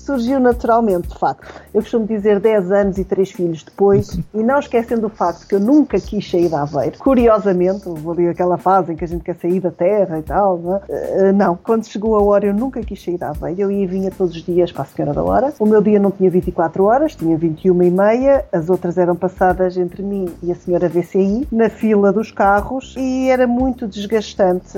surgiu 0.05 0.39
naturalmente, 0.39 1.07
de 1.07 1.17
facto. 1.17 1.47
Eu 1.73 1.81
costumo 1.81 2.05
dizer 2.05 2.39
10 2.39 2.71
anos 2.71 2.97
e 2.97 3.03
3 3.03 3.31
filhos 3.31 3.63
depois, 3.63 4.19
e 4.33 4.43
não 4.43 4.59
esquecendo 4.59 5.07
o 5.07 5.09
facto 5.09 5.47
que 5.47 5.55
eu 5.55 5.59
nunca 5.59 5.99
quis 5.99 6.29
sair 6.29 6.49
da 6.49 6.63
Aveiro. 6.63 6.97
Curiosamente, 6.99 7.87
houve 7.87 8.09
ali 8.09 8.29
aquela 8.29 8.57
fase 8.57 8.93
em 8.93 8.95
que 8.95 9.03
a 9.03 9.07
gente 9.07 9.23
quer 9.23 9.35
sair 9.35 9.59
da 9.59 9.71
terra 9.71 10.19
e 10.19 10.23
tal, 10.23 10.57
não, 10.57 10.75
uh, 10.77 11.33
não. 11.33 11.55
quando 11.55 11.85
chegou 11.85 12.15
a 12.15 12.21
hora 12.21 12.45
eu 12.45 12.53
nunca 12.53 12.81
quis 12.81 13.03
sair 13.03 13.17
da 13.17 13.29
Aveiro. 13.29 13.61
Eu 13.61 13.71
ia 13.71 13.83
e 13.83 13.87
vinha 13.87 14.11
todos 14.11 14.35
os 14.35 14.43
dias 14.43 14.71
para 14.71 14.83
a 14.83 14.85
Senhora 14.85 15.13
da 15.13 15.23
Hora. 15.23 15.53
O 15.59 15.65
meu 15.65 15.81
dia 15.81 15.99
não 15.99 16.11
tinha 16.11 16.29
24 16.29 16.83
horas, 16.83 17.15
tinha 17.15 17.37
21 17.37 17.83
e 17.83 17.89
meia, 17.89 18.45
as 18.51 18.69
outras 18.69 18.97
eram 18.97 19.15
passadas 19.15 19.77
entre 19.77 20.01
mim 20.03 20.29
e 20.43 20.51
a 20.51 20.55
Senhora 20.55 20.87
VCI, 20.87 21.47
na 21.51 21.69
fila 21.69 22.11
dos 22.11 22.31
carros, 22.31 22.95
e 22.97 23.29
era 23.29 23.47
muito 23.47 23.87
desgastante 23.87 24.10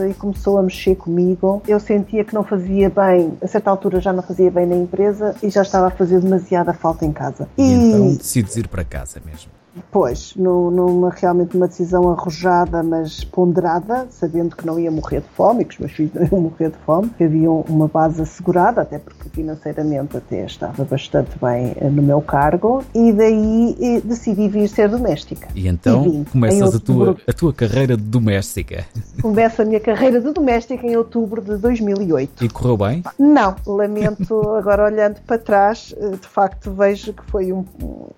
e 0.10 0.14
começou 0.14 0.58
a 0.58 0.64
mexer 0.64 0.96
comigo. 0.96 1.62
Eu 1.68 1.80
sentia 1.80 2.24
que 2.24 2.34
não 2.34 2.44
fazia 2.44 2.90
bem, 2.90 3.38
a 3.42 3.48
certa 3.48 3.70
altura 3.70 4.00
já 4.00 4.14
não 4.14 4.24
fazia 4.24 4.52
bem 4.52 4.66
na 4.66 4.76
empresa, 4.76 5.36
e 5.42 5.50
já 5.50 5.62
estava 5.62 5.88
a 5.88 5.92
fazer 5.92 6.20
demasiada 6.20 6.74
falta 6.74 7.06
em 7.06 7.12
casa. 7.12 7.48
E, 7.58 7.62
e 7.62 7.74
então 7.74 8.16
decides 8.16 8.56
ir 8.58 8.68
para 8.68 8.84
casa 8.84 9.22
mesmo. 9.26 9.52
Pois, 9.92 10.34
numa 10.36 11.10
realmente 11.10 11.56
uma 11.56 11.68
decisão 11.68 12.12
arrojada, 12.12 12.84
mas 12.84 13.24
ponderada, 13.24 14.08
sabendo 14.10 14.56
que 14.56 14.66
não 14.66 14.80
ia 14.80 14.92
morrer 14.92 15.22
de 15.22 15.28
fome, 15.36 15.66
que 15.66 15.74
os 15.74 15.80
meus 15.80 15.92
filhos 15.92 16.14
não 16.14 16.24
iam 16.24 16.42
morrer 16.42 16.70
de 16.70 16.78
fome, 16.86 17.10
que 17.10 17.24
havia 17.24 17.50
uma 17.50 17.88
base 17.88 18.22
assegurada, 18.22 18.82
até 18.82 19.00
porque 19.00 19.30
financeiramente 19.30 20.18
até 20.18 20.46
estava 20.46 20.84
bastante 20.84 21.32
bem 21.42 21.74
eh, 21.78 21.90
no 21.90 22.04
meu 22.04 22.22
cargo, 22.22 22.84
e 22.94 23.12
daí 23.12 23.76
e 23.80 24.02
decidi 24.02 24.48
vir 24.48 24.68
ser 24.68 24.90
doméstica. 24.90 25.48
E 25.56 25.68
então 25.68 26.06
e 26.06 26.26
começas 26.26 26.76
a 26.76 26.80
tua, 26.80 27.18
a 27.28 27.34
tua 27.34 27.54
carreira 27.54 27.98
de 27.98 28.04
doméstica? 28.04 28.86
Começo 29.22 29.62
a 29.62 29.66
minha 29.66 29.80
carreira 29.80 30.22
de 30.22 30.32
doméstica 30.32 30.86
em 30.86 30.96
outubro 30.96 31.42
de 31.42 31.58
2008. 31.58 32.46
E 32.46 32.50
correu 32.50 32.78
bem? 32.78 33.04
Não, 33.18 33.56
lamento, 33.66 34.40
agora 34.56 34.86
olhando 34.86 35.20
para 35.26 35.38
trás, 35.38 35.94
eh, 35.98 36.10
de 36.10 36.28
facto 36.28 36.72
vejo 36.72 37.14
que 37.14 37.24
foi 37.26 37.52
um, 37.52 37.66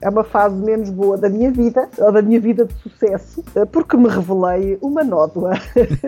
é 0.01 0.09
uma 0.09 0.23
fase 0.23 0.55
menos 0.55 0.89
boa 0.89 1.17
da 1.17 1.29
minha 1.29 1.44
minha 1.45 1.51
vida, 1.51 1.89
ou 1.97 2.11
da 2.11 2.21
minha 2.21 2.39
vida 2.39 2.65
de 2.65 2.73
sucesso, 2.75 3.43
eh, 3.55 3.65
porque 3.65 3.97
me 3.97 4.09
revelei 4.09 4.77
uma 4.81 5.03
nódoa. 5.03 5.53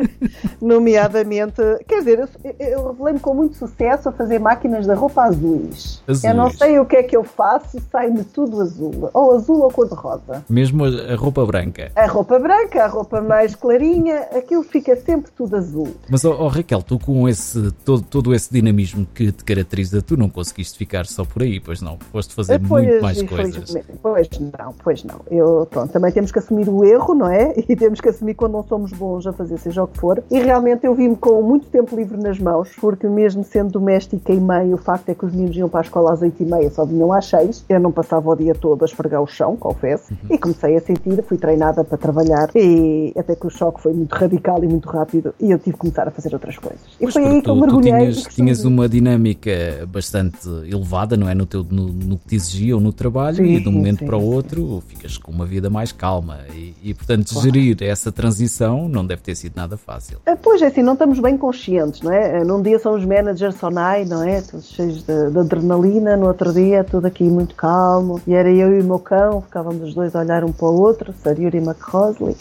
Nomeadamente, 0.61 1.61
quer 1.87 1.99
dizer, 1.99 2.19
eu, 2.19 2.55
eu 2.59 2.87
revelei-me 2.91 3.19
com 3.19 3.33
muito 3.33 3.55
sucesso 3.55 4.09
a 4.09 4.11
fazer 4.11 4.39
máquinas 4.39 4.85
de 4.85 4.93
roupa 4.93 5.23
azuis. 5.23 6.01
azuis. 6.07 6.23
Eu 6.23 6.33
não 6.33 6.49
sei 6.49 6.79
o 6.79 6.85
que 6.85 6.95
é 6.95 7.03
que 7.03 7.15
eu 7.15 7.23
faço, 7.23 7.79
sai-me 7.91 8.23
tudo 8.23 8.61
azul. 8.61 9.09
Ou 9.13 9.35
azul 9.35 9.61
ou 9.61 9.71
cor-de-rosa. 9.71 10.43
Mesmo 10.49 10.85
a 10.85 11.15
roupa 11.15 11.45
branca? 11.45 11.91
A 11.95 12.07
roupa 12.07 12.39
branca, 12.39 12.83
a 12.83 12.87
roupa 12.87 13.21
mais 13.21 13.55
clarinha, 13.55 14.21
aquilo 14.35 14.63
fica 14.63 14.95
sempre 14.95 15.31
tudo 15.31 15.55
azul. 15.55 15.95
Mas, 16.09 16.23
oh, 16.25 16.35
oh 16.39 16.47
Raquel, 16.47 16.81
tu 16.81 16.99
com 16.99 17.27
esse, 17.27 17.71
todo, 17.83 18.01
todo 18.03 18.33
esse 18.33 18.51
dinamismo 18.51 19.07
que 19.13 19.31
te 19.31 19.43
caracteriza, 19.43 20.01
tu 20.01 20.17
não 20.17 20.29
conseguiste 20.29 20.77
ficar 20.77 21.05
só 21.05 21.23
por 21.23 21.43
aí, 21.43 21.59
pois 21.59 21.81
não? 21.81 21.97
Foste 22.11 22.33
fazer 22.33 22.59
pois, 22.59 22.85
muito 22.85 23.01
mais 23.01 23.21
coisas. 23.23 23.75
Pois 24.01 24.29
não, 24.39 24.73
pois 24.83 25.03
não 25.03 25.26
eu, 25.31 25.67
pronto, 25.69 25.91
também 25.91 26.11
temos 26.11 26.31
que 26.31 26.39
assumir 26.39 26.69
o 26.69 26.83
erro, 26.83 27.13
não 27.13 27.27
é? 27.27 27.53
E 27.67 27.75
temos 27.75 27.99
que 27.99 28.07
assumir 28.07 28.33
quando 28.33 28.53
não 28.53 28.63
somos 28.63 28.93
bons 28.93 29.27
a 29.27 29.33
fazer 29.33 29.57
seja 29.57 29.83
o 29.83 29.87
que 29.87 29.99
for. 29.99 30.23
E 30.31 30.39
realmente 30.39 30.85
eu 30.85 30.95
vi-me 30.95 31.17
com 31.17 31.41
muito 31.41 31.67
tempo 31.67 31.95
livre 31.95 32.17
nas 32.17 32.39
mãos, 32.39 32.69
porque 32.79 33.07
mesmo 33.07 33.43
sendo 33.43 33.71
doméstica 33.71 34.31
e 34.31 34.39
mãe, 34.39 34.73
o 34.73 34.77
facto 34.77 35.09
é 35.09 35.15
que 35.15 35.25
os 35.25 35.33
meninos 35.33 35.57
iam 35.57 35.67
para 35.67 35.81
a 35.81 35.83
escola 35.83 36.13
às 36.13 36.21
oito 36.21 36.41
e 36.41 36.45
meia, 36.45 36.69
só 36.69 36.85
vinham 36.85 37.11
às 37.11 37.25
seis. 37.25 37.65
Eu 37.67 37.79
não 37.79 37.91
passava 37.91 38.29
o 38.29 38.35
dia 38.35 38.55
todo 38.55 38.83
a 38.83 38.85
esfregar 38.85 39.21
o 39.21 39.27
chão, 39.27 39.57
confesso. 39.57 40.13
Uhum. 40.13 40.35
E 40.35 40.37
comecei 40.37 40.77
a 40.77 40.81
sentir, 40.81 41.21
fui 41.23 41.37
treinada 41.37 41.83
para 41.83 41.97
trabalhar 41.97 42.49
e 42.55 43.13
até 43.17 43.35
que 43.35 43.45
o 43.45 43.49
choque 43.49 43.81
foi 43.81 43.93
muito 43.93 44.13
radical 44.13 44.63
e 44.63 44.67
muito 44.67 44.87
rápido 44.87 45.33
e 45.39 45.51
eu 45.51 45.59
tive 45.59 45.73
que 45.73 45.79
começar 45.79 46.07
a 46.07 46.11
fazer 46.11 46.33
outras 46.33 46.57
coisas. 46.57 46.81
E 46.95 47.03
pois 47.03 47.13
foi 47.13 47.25
aí 47.25 47.41
que 47.41 47.49
eu 47.49 47.55
mergulhei. 47.55 47.91
Tu 47.91 47.97
tinhas, 47.97 48.35
tinhas 48.35 48.65
uma 48.65 48.87
dinâmica 48.87 49.51
bastante 49.87 50.47
elevada, 50.65 51.17
não 51.17 51.27
é? 51.27 51.35
No, 51.35 51.45
teu, 51.45 51.65
no, 51.69 51.87
no 51.87 52.17
que 52.17 52.27
te 52.27 52.35
exigiam 52.35 52.79
no 52.79 52.93
trabalho 52.93 53.37
sim, 53.37 53.55
e 53.55 53.59
de 53.59 53.69
um 53.69 53.71
momento 53.71 53.99
sim, 53.99 54.05
para 54.05 54.17
o 54.17 54.23
outro 54.23 54.83
ficas 54.87 55.16
com 55.17 55.31
uma 55.31 55.45
vida 55.45 55.69
mais 55.69 55.91
calma 55.91 56.39
e, 56.53 56.73
e 56.83 56.93
portanto, 56.93 57.33
claro. 57.33 57.45
gerir 57.45 57.77
essa 57.81 58.11
transição 58.11 58.87
não 58.87 59.05
deve 59.05 59.21
ter 59.21 59.35
sido 59.35 59.55
nada 59.55 59.77
fácil. 59.77 60.19
Ah, 60.25 60.37
pois 60.41 60.61
é, 60.61 60.67
assim, 60.67 60.81
não 60.81 60.93
estamos 60.93 61.19
bem 61.19 61.37
conscientes, 61.37 62.01
não 62.01 62.11
é? 62.11 62.43
Num 62.43 62.61
dia 62.61 62.79
são 62.79 62.95
os 62.95 63.05
managers 63.05 63.55
sonai, 63.55 64.05
não 64.05 64.23
é? 64.23 64.41
Todos 64.41 64.69
cheios 64.69 65.03
de, 65.03 65.31
de, 65.31 65.39
adrenalina, 65.39 66.15
no 66.15 66.27
outro 66.27 66.53
dia 66.53 66.83
tudo 66.83 67.05
aqui 67.05 67.23
muito 67.23 67.55
calmo. 67.55 68.21
E 68.27 68.33
era 68.33 68.49
eu 68.49 68.77
e 68.77 68.81
o 68.81 68.83
meu 68.83 68.99
cão, 68.99 69.41
ficávamos 69.41 69.89
os 69.89 69.93
dois 69.93 70.15
a 70.15 70.19
olhar 70.19 70.43
um 70.43 70.51
para 70.51 70.67
o 70.67 70.81
outro, 70.81 71.13
Sayuri 71.23 71.57
McCosley, 71.57 72.35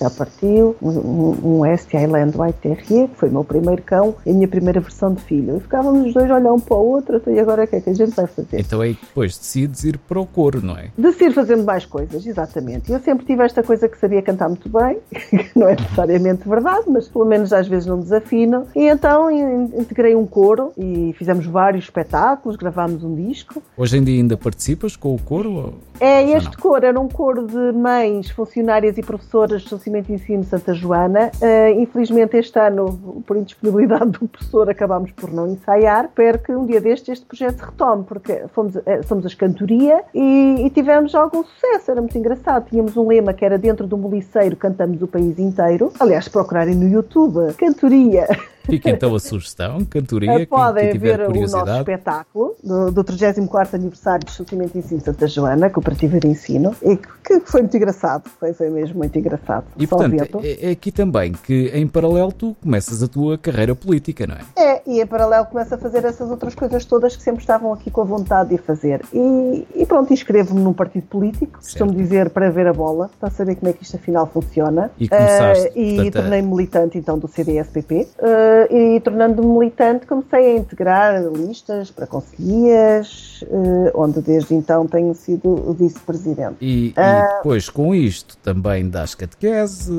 já 0.00 0.10
partiu, 0.10 0.76
um, 0.80 1.60
um 1.60 1.76
ST 1.76 1.96
Island 1.96 2.36
White 2.36 2.58
Terrier, 2.60 3.08
que 3.08 3.16
foi 3.16 3.28
o 3.28 3.32
meu 3.32 3.44
primeiro 3.44 3.82
cão 3.82 4.14
e 4.24 4.30
a 4.30 4.32
minha 4.32 4.48
primeira 4.48 4.80
versão 4.80 5.14
de 5.14 5.22
filho. 5.22 5.56
E 5.56 5.60
ficávamos 5.60 6.06
os 6.06 6.14
dois 6.14 6.30
a 6.30 6.36
olhar 6.36 6.52
um 6.52 6.60
para 6.60 6.76
o 6.76 6.86
outro, 6.86 7.16
então, 7.16 7.32
e 7.32 7.40
agora 7.40 7.64
o 7.64 7.66
que 7.66 7.76
é 7.76 7.80
que 7.80 7.90
a 7.90 7.94
gente 7.94 8.14
vai 8.14 8.26
fazer? 8.26 8.60
Então 8.60 8.80
aí 8.80 8.96
depois 9.00 9.36
decides 9.36 9.84
ir 9.84 9.98
para 9.98 10.20
o 10.20 10.26
coro, 10.26 10.64
não 10.64 10.76
é? 10.76 10.90
Decidir 10.96 11.32
fazendo 11.32 11.64
mais 11.64 11.84
coisas, 11.84 12.07
exatamente. 12.14 12.90
Eu 12.90 13.00
sempre 13.00 13.26
tive 13.26 13.42
esta 13.42 13.62
coisa 13.62 13.88
que 13.88 13.98
sabia 13.98 14.22
cantar 14.22 14.48
muito 14.48 14.68
bem, 14.68 14.98
que 15.10 15.50
não 15.58 15.68
é 15.68 15.76
necessariamente 15.76 16.48
verdade, 16.48 16.84
mas 16.88 17.08
pelo 17.08 17.24
menos 17.24 17.52
às 17.52 17.68
vezes 17.68 17.86
não 17.86 18.00
desafino. 18.00 18.66
E 18.74 18.88
então 18.88 19.30
integrei 19.30 20.14
um 20.14 20.26
coro 20.26 20.72
e 20.76 21.14
fizemos 21.18 21.46
vários 21.46 21.84
espetáculos, 21.84 22.56
gravámos 22.56 23.02
um 23.04 23.14
disco. 23.14 23.62
Hoje 23.76 23.98
em 23.98 24.04
dia 24.04 24.20
ainda 24.20 24.36
participas 24.36 24.96
com 24.96 25.14
o 25.14 25.18
coro? 25.20 25.74
É, 26.00 26.22
este 26.30 26.56
coro 26.56 26.86
era 26.86 26.98
um 26.98 27.08
coro 27.08 27.46
de 27.46 27.72
mães, 27.72 28.30
funcionárias 28.30 28.96
e 28.98 29.02
professoras 29.02 29.62
do 29.62 29.64
Estabelecimento 29.64 30.06
de 30.06 30.12
Ensino 30.12 30.44
Santa 30.44 30.72
Joana. 30.72 31.30
Uh, 31.40 31.80
infelizmente 31.80 32.36
este 32.36 32.58
ano, 32.58 33.22
por 33.26 33.36
indisponibilidade 33.36 34.12
do 34.12 34.28
professor, 34.28 34.70
acabámos 34.70 35.10
por 35.12 35.32
não 35.32 35.48
ensaiar. 35.48 36.04
Espero 36.04 36.38
que 36.38 36.52
um 36.52 36.66
dia 36.66 36.80
destes 36.80 37.08
este 37.08 37.26
projeto 37.26 37.58
se 37.58 37.64
retome, 37.64 38.04
porque 38.04 38.44
fomos, 38.54 38.76
uh, 38.76 38.82
somos 39.06 39.26
as 39.26 39.34
cantoria 39.34 40.04
e, 40.14 40.66
e 40.66 40.70
tivemos 40.70 41.14
algum 41.14 41.42
sucesso, 41.42 41.87
era 41.90 42.00
muito 42.00 42.16
engraçado. 42.16 42.68
Tínhamos 42.68 42.96
um 42.96 43.06
lema 43.06 43.32
que 43.32 43.44
era 43.44 43.58
dentro 43.58 43.86
do 43.86 43.96
moliceiro 43.96 44.56
cantamos 44.56 45.00
o 45.02 45.06
país 45.06 45.38
inteiro. 45.38 45.92
Aliás, 45.98 46.28
procurarem 46.28 46.74
no 46.74 46.88
YouTube, 46.88 47.52
cantoria. 47.54 48.26
Fica 48.70 48.90
então 48.90 49.14
a 49.14 49.20
sugestão, 49.20 49.84
cantoria, 49.84 50.46
Podem 50.46 50.90
quem, 50.90 51.00
ver 51.00 51.20
o 51.20 51.32
nosso 51.32 51.70
espetáculo 51.78 52.54
do, 52.62 52.90
do 52.90 53.04
34 53.04 53.76
aniversário 53.76 54.24
do 54.24 54.28
Estabelecimento 54.28 54.72
de 54.72 54.78
Ensino 54.78 55.00
Santa 55.00 55.26
Joana, 55.26 55.70
Cooperativa 55.70 56.20
de 56.20 56.28
Ensino, 56.28 56.74
e 56.82 56.96
que, 56.96 57.40
que 57.40 57.40
foi 57.40 57.62
muito 57.62 57.76
engraçado, 57.76 58.28
foi, 58.38 58.52
foi 58.52 58.70
mesmo 58.70 58.98
muito 58.98 59.18
engraçado. 59.18 59.64
E 59.76 59.86
portanto, 59.86 60.40
é, 60.42 60.68
é, 60.68 60.70
aqui 60.70 60.92
também 60.92 61.32
que 61.32 61.70
em 61.74 61.86
paralelo 61.86 62.32
tu 62.32 62.56
começas 62.62 63.02
a 63.02 63.08
tua 63.08 63.38
carreira 63.38 63.74
política, 63.74 64.26
não 64.26 64.34
é? 64.34 64.40
É, 64.56 64.82
e 64.86 65.00
em 65.00 65.06
paralelo 65.06 65.46
começo 65.46 65.74
a 65.74 65.78
fazer 65.78 66.04
essas 66.04 66.30
outras 66.30 66.54
coisas 66.54 66.84
todas 66.84 67.16
que 67.16 67.22
sempre 67.22 67.40
estavam 67.40 67.72
aqui 67.72 67.90
com 67.90 68.00
a 68.00 68.04
vontade 68.04 68.50
de 68.50 68.58
fazer. 68.58 69.02
E, 69.12 69.66
e 69.74 69.86
pronto, 69.86 70.12
inscrevo-me 70.12 70.60
num 70.60 70.72
partido 70.72 71.06
político, 71.06 71.58
costumo 71.58 71.92
dizer 71.92 72.30
para 72.30 72.50
ver 72.50 72.66
a 72.66 72.72
bola, 72.72 73.10
para 73.18 73.30
saber 73.30 73.56
como 73.56 73.70
é 73.70 73.72
que 73.72 73.82
isto 73.82 73.96
afinal 73.96 74.26
funciona. 74.26 74.90
E 74.98 75.08
começaste, 75.08 75.68
uh, 75.68 75.72
E 75.78 76.10
tornei-me 76.10 76.48
militante 76.48 76.98
então 76.98 77.18
do 77.18 77.28
CDSPP. 77.28 78.08
Uh, 78.18 78.57
eh, 78.70 78.96
e 78.96 79.00
tornando-me 79.00 79.46
militante 79.46 80.06
comecei 80.06 80.52
a 80.52 80.56
integrar 80.56 81.22
listas 81.32 81.90
para 81.90 82.06
conselhias, 82.06 83.42
uh, 83.42 83.90
onde 83.94 84.20
desde 84.20 84.54
então 84.54 84.86
tenho 84.86 85.14
sido 85.14 85.74
vice-presidente. 85.78 86.56
E, 86.60 86.94
uh, 86.96 87.00
e, 87.00 87.36
depois 87.38 87.68
com 87.68 87.94
isto 87.94 88.36
também 88.38 88.88
das 88.88 89.14
catequese 89.14 89.92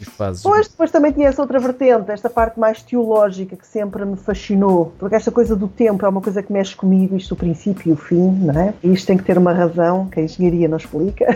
e 0.00 0.04
fazes... 0.04 0.42
Pois, 0.42 0.68
depois 0.68 0.90
também 0.90 1.12
tinha 1.12 1.28
essa 1.28 1.42
outra 1.42 1.58
vertente, 1.58 2.10
esta 2.10 2.30
parte 2.30 2.58
mais 2.58 2.82
teológica 2.82 3.56
que 3.56 3.66
sempre 3.66 4.04
me 4.04 4.16
fascinou, 4.16 4.92
porque 4.98 5.14
esta 5.14 5.30
coisa 5.30 5.54
do 5.54 5.68
tempo 5.68 6.04
é 6.04 6.08
uma 6.08 6.20
coisa 6.20 6.42
que 6.42 6.52
mexe 6.52 6.74
comigo, 6.74 7.16
isto 7.16 7.32
o 7.32 7.36
princípio 7.36 7.90
e 7.90 7.92
o 7.92 7.96
fim, 7.96 8.30
não 8.30 8.58
é? 8.58 8.74
E 8.82 8.92
isto 8.92 9.06
tem 9.06 9.16
que 9.16 9.24
ter 9.24 9.36
uma 9.36 9.52
razão 9.52 10.06
que 10.06 10.20
a 10.20 10.22
engenharia 10.22 10.68
não 10.68 10.76
explica. 10.76 11.26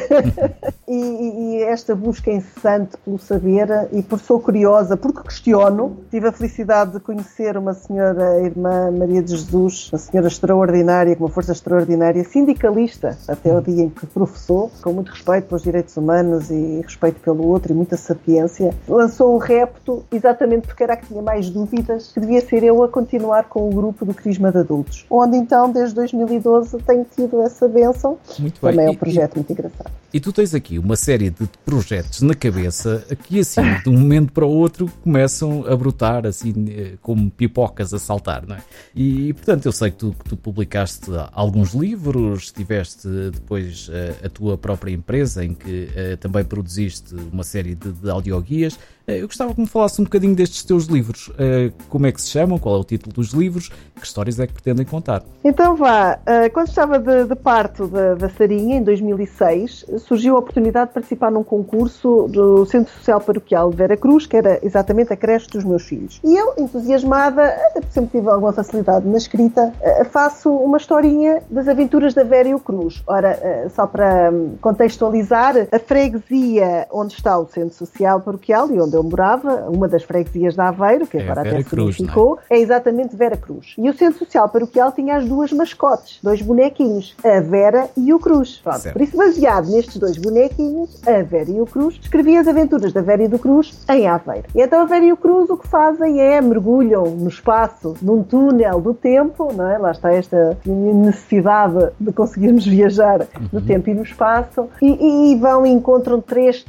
e, 0.88 0.94
e, 0.94 1.62
esta 1.64 1.94
busca 1.94 2.30
incessante 2.30 2.96
pelo 3.04 3.18
saber 3.18 3.88
e 3.92 4.02
por 4.02 4.18
sou 4.20 4.40
curiosa, 4.40 4.96
porque 4.96 5.22
questiono, 5.22 5.98
tive 6.10 6.28
a 6.28 6.32
felicidade 6.32 6.51
felicidade 6.52 6.92
de 6.92 7.00
conhecer 7.00 7.56
uma 7.56 7.72
senhora, 7.72 8.32
a 8.32 8.40
irmã 8.42 8.90
Maria 8.90 9.22
de 9.22 9.30
Jesus, 9.30 9.90
uma 9.90 9.98
senhora 9.98 10.28
extraordinária, 10.28 11.16
com 11.16 11.24
uma 11.24 11.30
força 11.30 11.52
extraordinária, 11.52 12.22
sindicalista, 12.24 13.16
até 13.26 13.56
o 13.56 13.60
dia 13.60 13.84
em 13.84 13.88
que 13.88 14.06
professou, 14.06 14.70
com 14.82 14.92
muito 14.92 15.10
respeito 15.10 15.48
pelos 15.48 15.62
direitos 15.62 15.96
humanos 15.96 16.50
e 16.50 16.80
respeito 16.82 17.20
pelo 17.20 17.46
outro 17.46 17.72
e 17.72 17.74
muita 17.74 17.96
sapiência. 17.96 18.74
Lançou 18.86 19.34
um 19.34 19.38
repto 19.38 20.04
exatamente 20.12 20.66
porque 20.66 20.82
era 20.82 20.92
a 20.92 20.96
que 20.96 21.06
tinha 21.06 21.22
mais 21.22 21.48
dúvidas, 21.48 22.12
que 22.12 22.20
devia 22.20 22.40
ser 22.40 22.62
eu 22.62 22.82
a 22.82 22.88
continuar 22.88 23.44
com 23.44 23.68
o 23.68 23.70
grupo 23.70 24.04
do 24.04 24.12
Crisma 24.12 24.52
de 24.52 24.58
Adultos, 24.58 25.06
onde 25.10 25.36
então, 25.36 25.70
desde 25.70 25.94
2012, 25.94 26.76
tenho 26.78 27.06
tido 27.16 27.40
essa 27.40 27.66
bênção. 27.66 28.18
Muito 28.38 28.60
Também 28.60 28.76
bem. 28.76 28.86
é 28.86 28.90
um 28.90 28.96
projeto 28.96 29.34
e, 29.34 29.38
muito 29.38 29.52
engraçado. 29.52 30.01
E 30.12 30.20
tu 30.20 30.30
tens 30.30 30.54
aqui 30.54 30.78
uma 30.78 30.94
série 30.94 31.30
de 31.30 31.48
projetos 31.64 32.20
na 32.20 32.34
cabeça 32.34 33.02
que 33.24 33.40
assim, 33.40 33.62
de 33.82 33.88
um 33.88 33.98
momento 33.98 34.30
para 34.30 34.44
o 34.44 34.50
outro, 34.50 34.86
começam 35.02 35.66
a 35.66 35.74
brotar 35.74 36.26
assim 36.26 36.52
eh, 36.68 36.92
como 37.00 37.30
pipocas 37.30 37.94
a 37.94 37.98
saltar, 37.98 38.46
não 38.46 38.56
é? 38.56 38.62
E, 38.94 39.32
portanto, 39.32 39.64
eu 39.64 39.72
sei 39.72 39.90
que 39.90 39.96
tu, 39.96 40.12
que 40.12 40.28
tu 40.28 40.36
publicaste 40.36 41.10
alguns 41.32 41.72
livros, 41.72 42.52
tiveste 42.52 43.08
depois 43.32 43.90
a, 44.22 44.26
a 44.26 44.28
tua 44.28 44.58
própria 44.58 44.92
empresa 44.92 45.42
em 45.42 45.54
que 45.54 45.84
uh, 45.84 46.16
também 46.18 46.44
produziste 46.44 47.14
uma 47.32 47.42
série 47.42 47.74
de, 47.74 47.90
de 47.92 48.10
audioguias. 48.10 48.78
Uh, 49.08 49.12
eu 49.12 49.26
gostava 49.26 49.54
que 49.54 49.60
me 49.60 49.66
falasse 49.66 50.00
um 50.00 50.04
bocadinho 50.04 50.34
destes 50.34 50.62
teus 50.62 50.86
livros. 50.86 51.28
Uh, 51.28 51.72
como 51.88 52.06
é 52.06 52.12
que 52.12 52.20
se 52.20 52.28
chamam? 52.28 52.58
Qual 52.58 52.76
é 52.76 52.78
o 52.78 52.84
título 52.84 53.14
dos 53.14 53.32
livros? 53.32 53.70
Que 53.96 54.06
histórias 54.06 54.38
é 54.38 54.46
que 54.46 54.52
pretendem 54.52 54.84
contar? 54.84 55.22
Então 55.44 55.76
vá, 55.76 56.18
quando 56.52 56.68
estava 56.68 56.98
de, 56.98 57.24
de 57.24 57.36
parto 57.36 57.86
da, 57.86 58.14
da 58.14 58.28
Sarinha, 58.28 58.76
em 58.76 58.82
2006, 58.82 59.86
surgiu 59.98 60.36
a 60.36 60.38
oportunidade 60.40 60.88
de 60.88 60.94
participar 60.94 61.30
num 61.30 61.44
concurso 61.44 62.26
do 62.28 62.66
Centro 62.66 62.92
Social 62.94 63.20
Paroquial 63.20 63.70
de 63.70 63.76
Vera 63.76 63.96
Cruz, 63.96 64.26
que 64.26 64.36
era 64.36 64.58
exatamente 64.62 65.12
a 65.12 65.16
creche 65.16 65.48
dos 65.48 65.62
meus 65.62 65.84
filhos. 65.84 66.20
E 66.24 66.36
eu, 66.36 66.54
entusiasmada, 66.58 67.56
sempre 67.90 68.18
tive 68.18 68.28
alguma 68.28 68.52
facilidade 68.52 69.06
na 69.06 69.18
escrita, 69.18 69.72
faço 70.10 70.50
uma 70.50 70.78
historinha 70.78 71.42
das 71.48 71.68
aventuras 71.68 72.14
da 72.14 72.24
Vera 72.24 72.48
e 72.48 72.54
o 72.54 72.60
Cruz. 72.60 73.02
Ora, 73.06 73.70
só 73.74 73.86
para 73.86 74.30
hum, 74.32 74.56
contextualizar, 74.60 75.68
a 75.70 75.78
freguesia 75.78 76.86
onde 76.90 77.14
está 77.14 77.38
o 77.38 77.46
Centro 77.46 77.74
Social 77.74 78.20
Paroquial 78.20 78.70
e 78.70 78.80
onde 78.80 78.91
eu 78.96 79.02
morava, 79.02 79.68
uma 79.68 79.88
das 79.88 80.02
freguesias 80.02 80.54
da 80.54 80.68
Aveiro, 80.68 81.06
que 81.06 81.18
é 81.18 81.22
agora 81.22 81.40
até 81.40 81.62
Cruz, 81.62 81.96
se 81.96 82.06
ficou, 82.06 82.38
é? 82.50 82.56
é? 82.56 82.60
exatamente 82.60 83.16
Vera 83.16 83.36
Cruz. 83.36 83.74
E 83.78 83.88
o 83.88 83.94
Centro 83.96 84.18
Social 84.18 84.48
Paroquial 84.48 84.92
tinha 84.92 85.16
as 85.16 85.24
duas 85.24 85.52
mascotes, 85.52 86.18
dois 86.22 86.42
bonequinhos, 86.42 87.16
a 87.24 87.40
Vera 87.40 87.88
e 87.96 88.12
o 88.12 88.18
Cruz. 88.18 88.60
Pronto, 88.62 88.92
por 88.92 89.02
isso, 89.02 89.16
baseado 89.16 89.70
nestes 89.70 89.96
dois 89.96 90.16
bonequinhos, 90.18 91.00
a 91.06 91.22
Vera 91.22 91.50
e 91.50 91.60
o 91.60 91.66
Cruz, 91.66 91.98
escrevi 92.00 92.36
as 92.36 92.46
aventuras 92.46 92.92
da 92.92 93.00
Vera 93.00 93.24
e 93.24 93.28
do 93.28 93.38
Cruz 93.38 93.84
em 93.88 94.06
Aveiro. 94.06 94.46
E 94.54 94.62
então 94.62 94.80
a 94.80 94.84
Vera 94.84 95.04
e 95.04 95.12
o 95.12 95.16
Cruz 95.16 95.50
o 95.50 95.56
que 95.56 95.68
fazem 95.68 96.20
é 96.20 96.40
mergulham 96.40 97.04
no 97.04 97.28
espaço, 97.28 97.94
num 98.02 98.22
túnel 98.22 98.80
do 98.80 98.94
tempo, 98.94 99.52
não 99.52 99.68
é? 99.68 99.78
Lá 99.78 99.90
está 99.90 100.12
esta 100.12 100.56
necessidade 100.64 101.90
de 101.98 102.12
conseguirmos 102.12 102.66
viajar 102.66 103.26
no 103.52 103.60
uhum. 103.60 103.66
tempo 103.66 103.90
e 103.90 103.94
no 103.94 104.02
espaço, 104.02 104.68
e, 104.80 105.32
e 105.32 105.36
vão 105.36 105.66
e 105.66 105.70
encontram 105.70 106.20
três, 106.20 106.64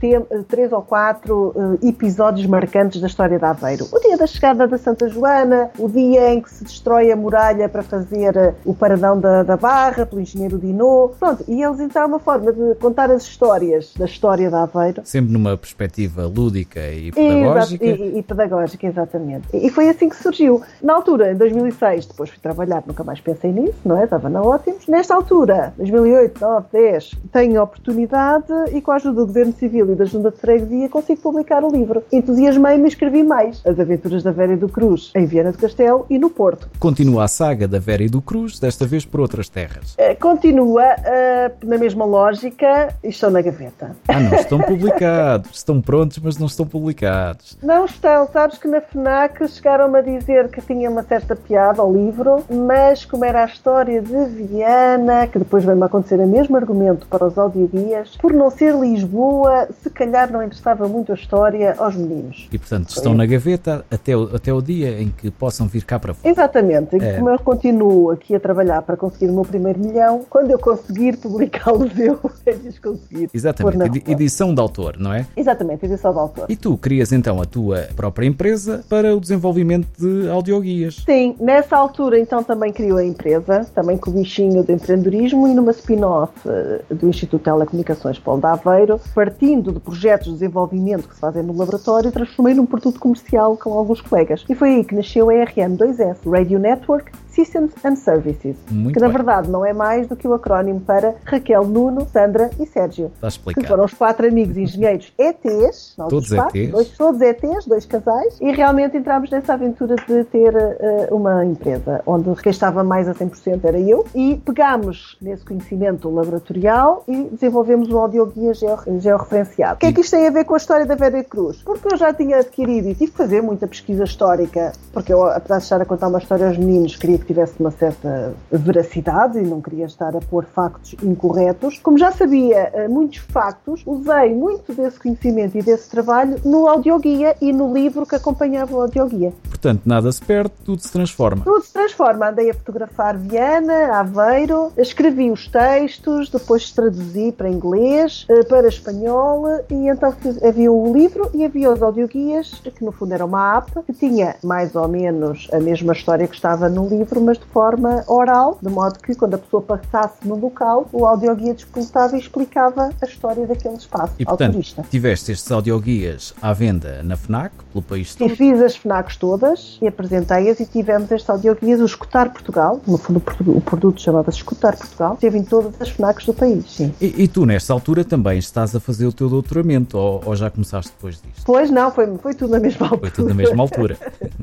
três 0.47 0.71
ou 0.71 0.81
quatro 0.81 1.53
uh, 1.55 1.88
episódios 1.88 2.12
marcantes 2.47 3.02
da 3.02 3.08
história 3.08 3.39
da 3.39 3.52
Aveiro. 3.52 3.88
O 3.91 3.99
dia 3.99 4.17
da 4.17 4.28
chegada 4.28 4.67
da 4.67 4.78
Santa 4.78 5.10
Joana, 5.10 5.69
o 5.78 5.88
dia 5.88 6.34
em 6.34 6.41
que 6.41 6.52
se 6.52 6.63
destrói 6.63 7.12
a 7.12 7.15
muralha 7.15 7.67
para 7.67 7.84
fazer 7.84 8.36
uh, 8.36 8.56
o 8.65 8.73
paradão 8.73 9.19
da, 9.19 9.43
da 9.43 9.58
Barra, 9.58 10.06
pelo 10.06 10.21
engenheiro 10.21 10.58
Dinô. 10.58 11.12
Pronto, 11.19 11.43
e 11.47 11.62
eles 11.62 11.80
então, 11.80 12.08
uma 12.08 12.19
forma 12.19 12.52
de 12.52 12.76
contar 12.76 13.12
as 13.12 13.23
histórias 13.23 13.93
da 13.97 14.06
história 14.06 14.49
da 14.49 14.63
Aveiro. 14.63 15.02
Sempre 15.06 15.32
numa 15.34 15.58
perspectiva 15.58 16.26
lúdica 16.26 16.80
e 16.91 17.12
pedagógica. 17.12 17.86
Exato, 17.86 18.04
e, 18.04 18.19
e, 18.19 18.23
pedagógica, 18.23 18.88
exatamente. 18.88 19.47
E, 19.54 19.67
e 19.67 19.69
foi 19.69 19.89
assim 19.89 20.10
que 20.10 20.15
surgiu. 20.15 20.62
Na 20.82 20.93
altura, 20.93 21.32
em 21.32 21.36
2006, 21.36 22.08
depois 22.08 22.30
fui 22.30 22.39
trabalhar, 22.39 22.84
nunca 22.86 23.04
mais 23.04 23.19
pensei 23.19 23.52
nisso, 23.52 23.78
não 23.86 23.99
é? 23.99 24.04
Estava 24.04 24.30
na 24.30 24.41
Ótimos. 24.41 24.88
Nesta 24.88 25.15
altura, 25.15 25.73
2008, 25.78 26.41
9, 26.41 26.67
10, 26.71 27.12
tenho 27.32 27.60
a 27.60 27.63
oportunidade 27.63 28.54
e 28.73 28.82
com 28.82 28.91
a 28.91 28.95
ajuda 28.95 29.21
do 29.21 29.28
Governo 29.28 29.54
Civil 29.54 29.91
e 29.91 29.95
da 29.95 30.06
Junta 30.06 30.32
de 30.32 30.38
Freguesia 30.38 30.89
consigo 30.89 31.21
publicar 31.21 31.63
o 31.63 31.69
livro. 31.69 32.02
Entusiasmei-me 32.11 32.85
e 32.85 32.87
escrevi 32.87 33.23
mais. 33.23 33.61
As 33.65 33.79
Aventuras 33.79 34.23
da 34.23 34.31
Vera 34.31 34.53
e 34.53 34.55
do 34.55 34.69
Cruz, 34.69 35.11
em 35.15 35.25
Viana 35.25 35.51
do 35.51 35.57
Castelo 35.57 36.05
e 36.09 36.17
no 36.17 36.29
Porto. 36.29 36.69
Continua 36.79 37.25
a 37.25 37.27
saga 37.27 37.67
da 37.67 37.79
Vera 37.79 38.03
e 38.03 38.09
do 38.09 38.21
Cruz, 38.21 38.59
desta 38.59 38.85
vez 38.85 39.05
por 39.05 39.19
outras 39.19 39.49
terras. 39.49 39.93
Uh, 39.93 40.19
continua 40.19 40.83
uh, 40.83 41.67
na 41.67 41.77
mesma 41.77 42.05
lógica 42.05 42.93
e 43.03 43.09
estão 43.09 43.29
na 43.29 43.41
gaveta. 43.41 43.95
Ah, 44.07 44.19
não 44.19 44.33
estão 44.35 44.59
publicados. 44.63 45.51
estão 45.51 45.81
prontos, 45.81 46.19
mas 46.19 46.37
não 46.37 46.47
estão 46.47 46.65
publicados. 46.65 47.57
Não 47.61 47.85
estão. 47.85 48.27
Sabes 48.31 48.57
que 48.57 48.67
na 48.67 48.81
FNAC 48.81 49.47
chegaram-me 49.47 49.99
a 49.99 50.01
dizer 50.01 50.49
que 50.49 50.61
tinha 50.61 50.89
uma 50.89 51.03
certa 51.03 51.35
piada 51.35 51.81
ao 51.81 51.91
livro, 51.91 52.43
mas 52.49 53.05
como 53.05 53.25
era 53.25 53.43
a 53.43 53.45
história 53.45 54.01
de 54.01 54.25
Viana, 54.25 55.27
que 55.27 55.39
depois 55.39 55.63
veio-me 55.63 55.85
acontecer 55.85 56.19
o 56.19 56.27
mesmo 56.27 56.55
argumento 56.55 57.07
para 57.07 57.25
os 57.25 57.37
audioguias, 57.37 58.17
por 58.17 58.33
não 58.33 58.49
ser 58.49 58.73
Lisboa, 58.75 59.67
se 59.81 59.89
calhar 59.89 60.31
não 60.31 60.43
interessava 60.43 60.87
muito 60.87 61.11
a 61.11 61.15
história 61.15 61.75
aos 61.77 61.92
meninos. 61.95 62.47
E 62.51 62.58
portanto 62.58 62.89
estão 62.89 63.13
na 63.13 63.25
gaveta 63.25 63.86
até 63.89 64.15
o, 64.15 64.36
até 64.36 64.53
o 64.53 64.62
dia 64.62 65.01
em 65.01 65.10
que 65.10 65.29
possam 65.32 65.67
vir 65.67 65.84
cá 65.84 65.99
para 65.99 66.13
fora. 66.13 66.29
Exatamente, 66.29 66.95
é. 66.95 67.13
como 67.13 67.29
eu 67.29 67.39
continuo 67.39 68.12
aqui 68.12 68.36
a 68.36 68.39
trabalhar 68.39 68.82
para 68.82 68.97
conseguir 68.97 69.29
o 69.29 69.34
meu 69.34 69.43
primeiro 69.43 69.79
milhão, 69.79 70.25
quando 70.29 70.51
eu 70.51 70.60
conseguir 70.60 71.17
publicá-los 71.17 71.91
eu, 71.99 72.19
é 72.45 72.53
conseguir. 72.82 73.29
Exatamente, 73.34 74.03
edição 74.10 74.53
de 74.53 74.62
autor, 74.62 74.97
não 74.97 75.13
é? 75.13 75.25
Exatamente, 75.36 75.86
edição 75.86 76.12
de 76.12 76.19
autor. 76.19 76.45
E 76.49 76.56
tu 76.56 76.77
crias 76.77 77.12
então 77.12 77.41
a 77.41 77.45
tua 77.45 77.88
própria 77.95 78.27
empresa 78.27 78.84
para 78.89 79.15
o 79.15 79.19
desenvolvimento 79.19 79.88
de 79.97 80.29
audioguias? 80.29 81.03
Sim, 81.06 81.36
nessa 81.39 81.77
altura 81.77 82.19
então 82.19 82.43
também 82.43 82.71
criou 82.71 82.97
a 82.97 83.06
empresa, 83.06 83.65
também 83.73 83.97
com 83.97 84.10
o 84.10 84.13
bichinho 84.13 84.63
de 84.63 84.73
empreendedorismo 84.73 85.47
e 85.47 85.53
numa 85.53 85.71
spin-off 85.71 86.34
eh, 86.45 86.82
do 86.89 87.08
Instituto 87.08 87.39
de 87.39 87.45
Telecomunicações 87.45 88.19
Paulo 88.19 88.41
de 88.41 88.47
Aveiro, 88.47 88.99
partindo 89.13 89.71
de 89.71 89.79
projetos 89.79 90.27
de 90.27 90.34
desenvolvimento 90.34 91.08
que 91.08 91.15
se 91.15 91.21
fazem 91.21 91.43
no 91.43 91.56
laboratório, 91.56 91.83
transformei 92.12 92.54
num 92.54 92.65
produto 92.65 93.00
comercial 93.00 93.58
com 93.58 93.74
alguns 93.74 94.02
colegas. 94.02 94.43
E 94.50 94.56
foi 94.56 94.76
aí 94.76 94.84
que 94.84 94.96
nasceu 94.96 95.30
a 95.30 95.34
RM2S, 95.34 96.17
Radio 96.30 96.60
Network 96.60 97.12
Systems 97.34 97.74
and 97.84 97.96
Services, 97.96 98.56
Muito 98.69 98.93
que 98.93 99.00
na 99.00 99.08
verdade 99.08 99.50
não 99.50 99.65
é 99.65 99.74
mais 99.74 100.08
do 100.08 100.15
que 100.15 100.28
o 100.28 100.34
acrónimo 100.34 100.80
para 100.80 101.15
Raquel, 101.26 101.65
Nuno, 101.65 102.08
Sandra 102.08 102.52
e 102.60 102.65
Sérgio. 102.65 103.12
Está 103.15 103.28
explicado. 103.28 103.62
Que 103.62 103.67
foram 103.67 103.86
os 103.86 103.93
quatro 103.93 104.28
amigos 104.28 104.56
engenheiros 104.56 105.12
ETs, 105.17 105.96
todos 105.98 106.30
quatro, 106.30 106.58
ETs. 106.58 106.72
Dois, 106.72 106.89
todos 106.89 107.22
ETs, 107.22 107.65
dois 107.65 107.86
casais, 107.86 108.38
e 108.39 108.52
realmente 108.52 108.98
entramos 108.98 109.30
nessa 109.32 109.54
aventura 109.54 109.96
de 109.96 110.24
ter 110.26 110.56
uh, 110.56 111.15
uma 111.15 111.43
empresa 111.43 112.02
onde 112.06 112.34
quem 112.41 112.52
estava 112.52 112.84
mais 112.84 113.08
a 113.08 113.15
100% 113.15 113.62
era 113.63 113.80
eu, 113.80 114.06
e 114.13 114.36
pegámos 114.46 115.17
nesse 115.22 115.43
conhecimento 115.43 116.10
laboratorial 116.10 117.04
e 117.08 117.24
desenvolvemos 117.32 117.89
um 117.89 117.98
audioguia 117.98 118.54
georreferenciado. 118.54 119.76
O 119.76 119.78
que 119.80 119.88
é 119.88 119.93
que 119.93 120.02
isto 120.02 120.12
tem 120.12 120.28
a 120.28 120.32
ver 120.32 120.46
com 120.46 120.54
a 120.54 120.58
história 120.58 120.86
da 120.86 120.96
Vera 120.96 121.24
Cruz? 121.24 121.62
Porque 121.63 121.93
eu 121.93 121.98
já 121.98 122.13
tinha 122.13 122.38
adquirido 122.38 122.89
e 122.89 122.96
tive 122.96 123.12
que 123.12 123.17
fazer 123.17 123.41
muita 123.41 123.67
pesquisa 123.67 124.04
histórica, 124.04 124.74
porque 124.91 125.12
eu, 125.12 125.24
apesar 125.26 125.58
de 125.58 125.63
estar 125.63 125.82
a 125.82 125.86
contar 125.86 126.08
uma 126.08 126.19
história 126.19 126.48
aos 126.48 126.58
meninos, 126.58 126.96
queria 126.96 127.22
que 127.23 127.27
tivesse 127.27 127.59
uma 127.59 127.71
certa 127.71 128.33
veracidade 128.51 129.39
e 129.39 129.41
não 129.41 129.62
queria 129.62 129.86
estar 129.86 130.15
a 130.15 130.19
pôr 130.19 130.45
factos 130.45 130.95
incorretos. 131.01 131.79
Como 131.79 131.97
já 131.97 132.12
sabia 132.12 132.69
eh, 132.73 132.88
muitos 132.88 133.17
factos, 133.17 133.81
usei 133.86 134.33
muito 134.36 134.73
desse 134.73 134.99
conhecimento 134.99 135.57
e 135.57 135.62
desse 135.62 135.89
trabalho 135.89 136.36
no 136.43 136.67
audioguia 136.67 137.36
e 137.41 137.51
no 137.51 137.73
livro 137.73 138.05
que 138.05 138.15
acompanhava 138.15 138.75
o 138.75 138.81
audioguia. 138.81 139.33
Portanto, 139.49 139.81
nada 139.86 140.12
se 140.12 140.21
perde, 140.21 140.51
tudo 140.65 140.81
se 140.81 140.91
transforma. 140.91 141.43
Tudo 141.43 141.63
se 141.63 141.71
transforma. 141.71 142.29
Andei 142.29 142.49
a 142.49 142.53
fotografar 142.53 143.17
Viana, 143.17 143.97
Aveiro, 143.99 144.71
escrevi 144.77 145.31
os 145.31 145.47
textos, 145.47 146.29
depois 146.29 146.71
traduzi 146.71 147.31
para 147.31 147.49
inglês, 147.49 148.25
eh, 148.29 148.43
para 148.43 148.67
espanhol 148.67 149.45
e 149.69 149.88
então 149.88 150.13
havia 150.45 150.71
o 150.71 150.93
livro 150.93 151.29
e 151.33 151.45
havia 151.45 151.71
os 151.71 151.81
audioguias, 151.81 152.62
que 152.75 152.83
no 152.83 152.91
fundo 152.91 153.13
era 153.13 153.25
uma 153.25 153.57
app, 153.57 153.71
que 153.86 153.93
tinha 153.93 154.36
mais 154.43 154.75
ou 154.75 154.88
menos 154.88 155.47
a 155.51 155.59
mesma 155.59 155.93
história 155.93 156.27
que 156.27 156.36
estava 156.36 156.67
no 156.67 156.88
livro, 156.88 157.12
livro, 157.13 157.21
mas 157.21 157.38
de 157.38 157.45
forma 157.45 158.04
oral, 158.08 158.58
de 158.62 158.69
modo 158.69 158.99
que 158.99 159.15
quando 159.15 159.36
a 159.36 159.38
pessoa 159.38 159.62
passasse 159.62 160.15
no 160.26 160.36
local, 160.36 160.88
o 160.91 161.06
audioguia 161.06 161.54
disputava 161.54 162.15
e 162.15 162.19
explicava 162.19 162.89
a 163.02 163.06
história 163.06 163.45
daquele 163.45 163.76
espaço 163.76 164.13
e, 164.17 164.26
portanto, 164.26 164.54
turista. 164.54 164.84
tiveste 164.89 165.32
estes 165.32 165.52
audioguias 165.52 166.34
à 166.41 166.52
venda 166.54 167.02
na 167.04 167.15
FNAC, 167.15 167.54
pelo 167.73 167.83
país 167.83 168.15
todo? 168.15 168.31
E 168.31 168.36
fiz 168.36 168.62
as 168.62 168.75
FNACs 168.75 169.17
todas 169.17 169.79
e 169.81 169.88
apresentei-as 169.88 170.59
e 170.59 170.65
tivemos 170.65 171.12
estes 171.12 171.29
audioguias, 171.29 171.81
o 171.81 171.86
Escutar 171.86 172.31
Portugal, 172.31 172.79
no 172.88 172.97
fundo 172.97 173.21
o 173.47 173.62
produto 173.62 173.99
chamava-se 173.99 174.38
Escutar 174.38 174.77
Portugal, 174.77 175.17
teve 175.19 175.38
em 175.38 175.43
todas 175.43 175.73
as 175.81 175.89
FNACs 175.89 176.25
do 176.25 176.33
país, 176.33 176.65
sim. 176.71 176.93
E, 177.01 177.23
e, 177.23 177.27
tu, 177.27 177.45
nesta 177.45 177.73
altura, 177.73 178.05
também 178.05 178.38
estás 178.38 178.75
a 178.75 178.79
fazer 178.79 179.07
o 179.07 179.13
teu 179.13 179.27
doutoramento 179.27 179.97
ou, 179.97 180.21
ou 180.25 180.36
já 180.36 180.49
começaste 180.49 180.91
depois 180.91 181.21
disto? 181.21 181.43
Pois 181.45 181.69
não, 181.71 181.91
foi, 181.91 182.15
foi 182.17 182.33
tudo 182.33 182.51
na 182.51 182.59
mesma 182.59 182.88
altura. 182.88 183.01
Foi 183.01 183.12
tudo 183.12 183.29
na 183.29 183.36
mesma 183.36 183.63
altura. 183.63 183.97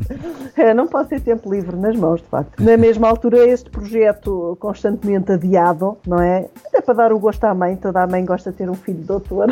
é, 0.56 0.74
não 0.74 0.86
posso 0.86 1.08
ter 1.10 1.20
tempo 1.20 1.52
livre 1.52 1.76
nas 1.76 1.96
mãos, 1.96 2.20
de 2.20 2.26
facto. 2.26 2.62
Na 2.62 2.76
mesma 2.76 3.08
altura, 3.08 3.46
este 3.46 3.70
projeto 3.70 4.56
constantemente 4.58 5.32
adiado, 5.32 5.96
não 6.06 6.20
é? 6.20 6.48
Até 6.66 6.80
para 6.80 6.94
dar 6.94 7.12
o 7.12 7.18
gosto 7.18 7.44
à 7.44 7.54
mãe, 7.54 7.76
toda 7.76 8.02
a 8.02 8.06
mãe 8.06 8.24
gosta 8.24 8.50
de 8.50 8.58
ter 8.58 8.70
um 8.70 8.74
filho 8.74 9.04
doutor, 9.04 9.48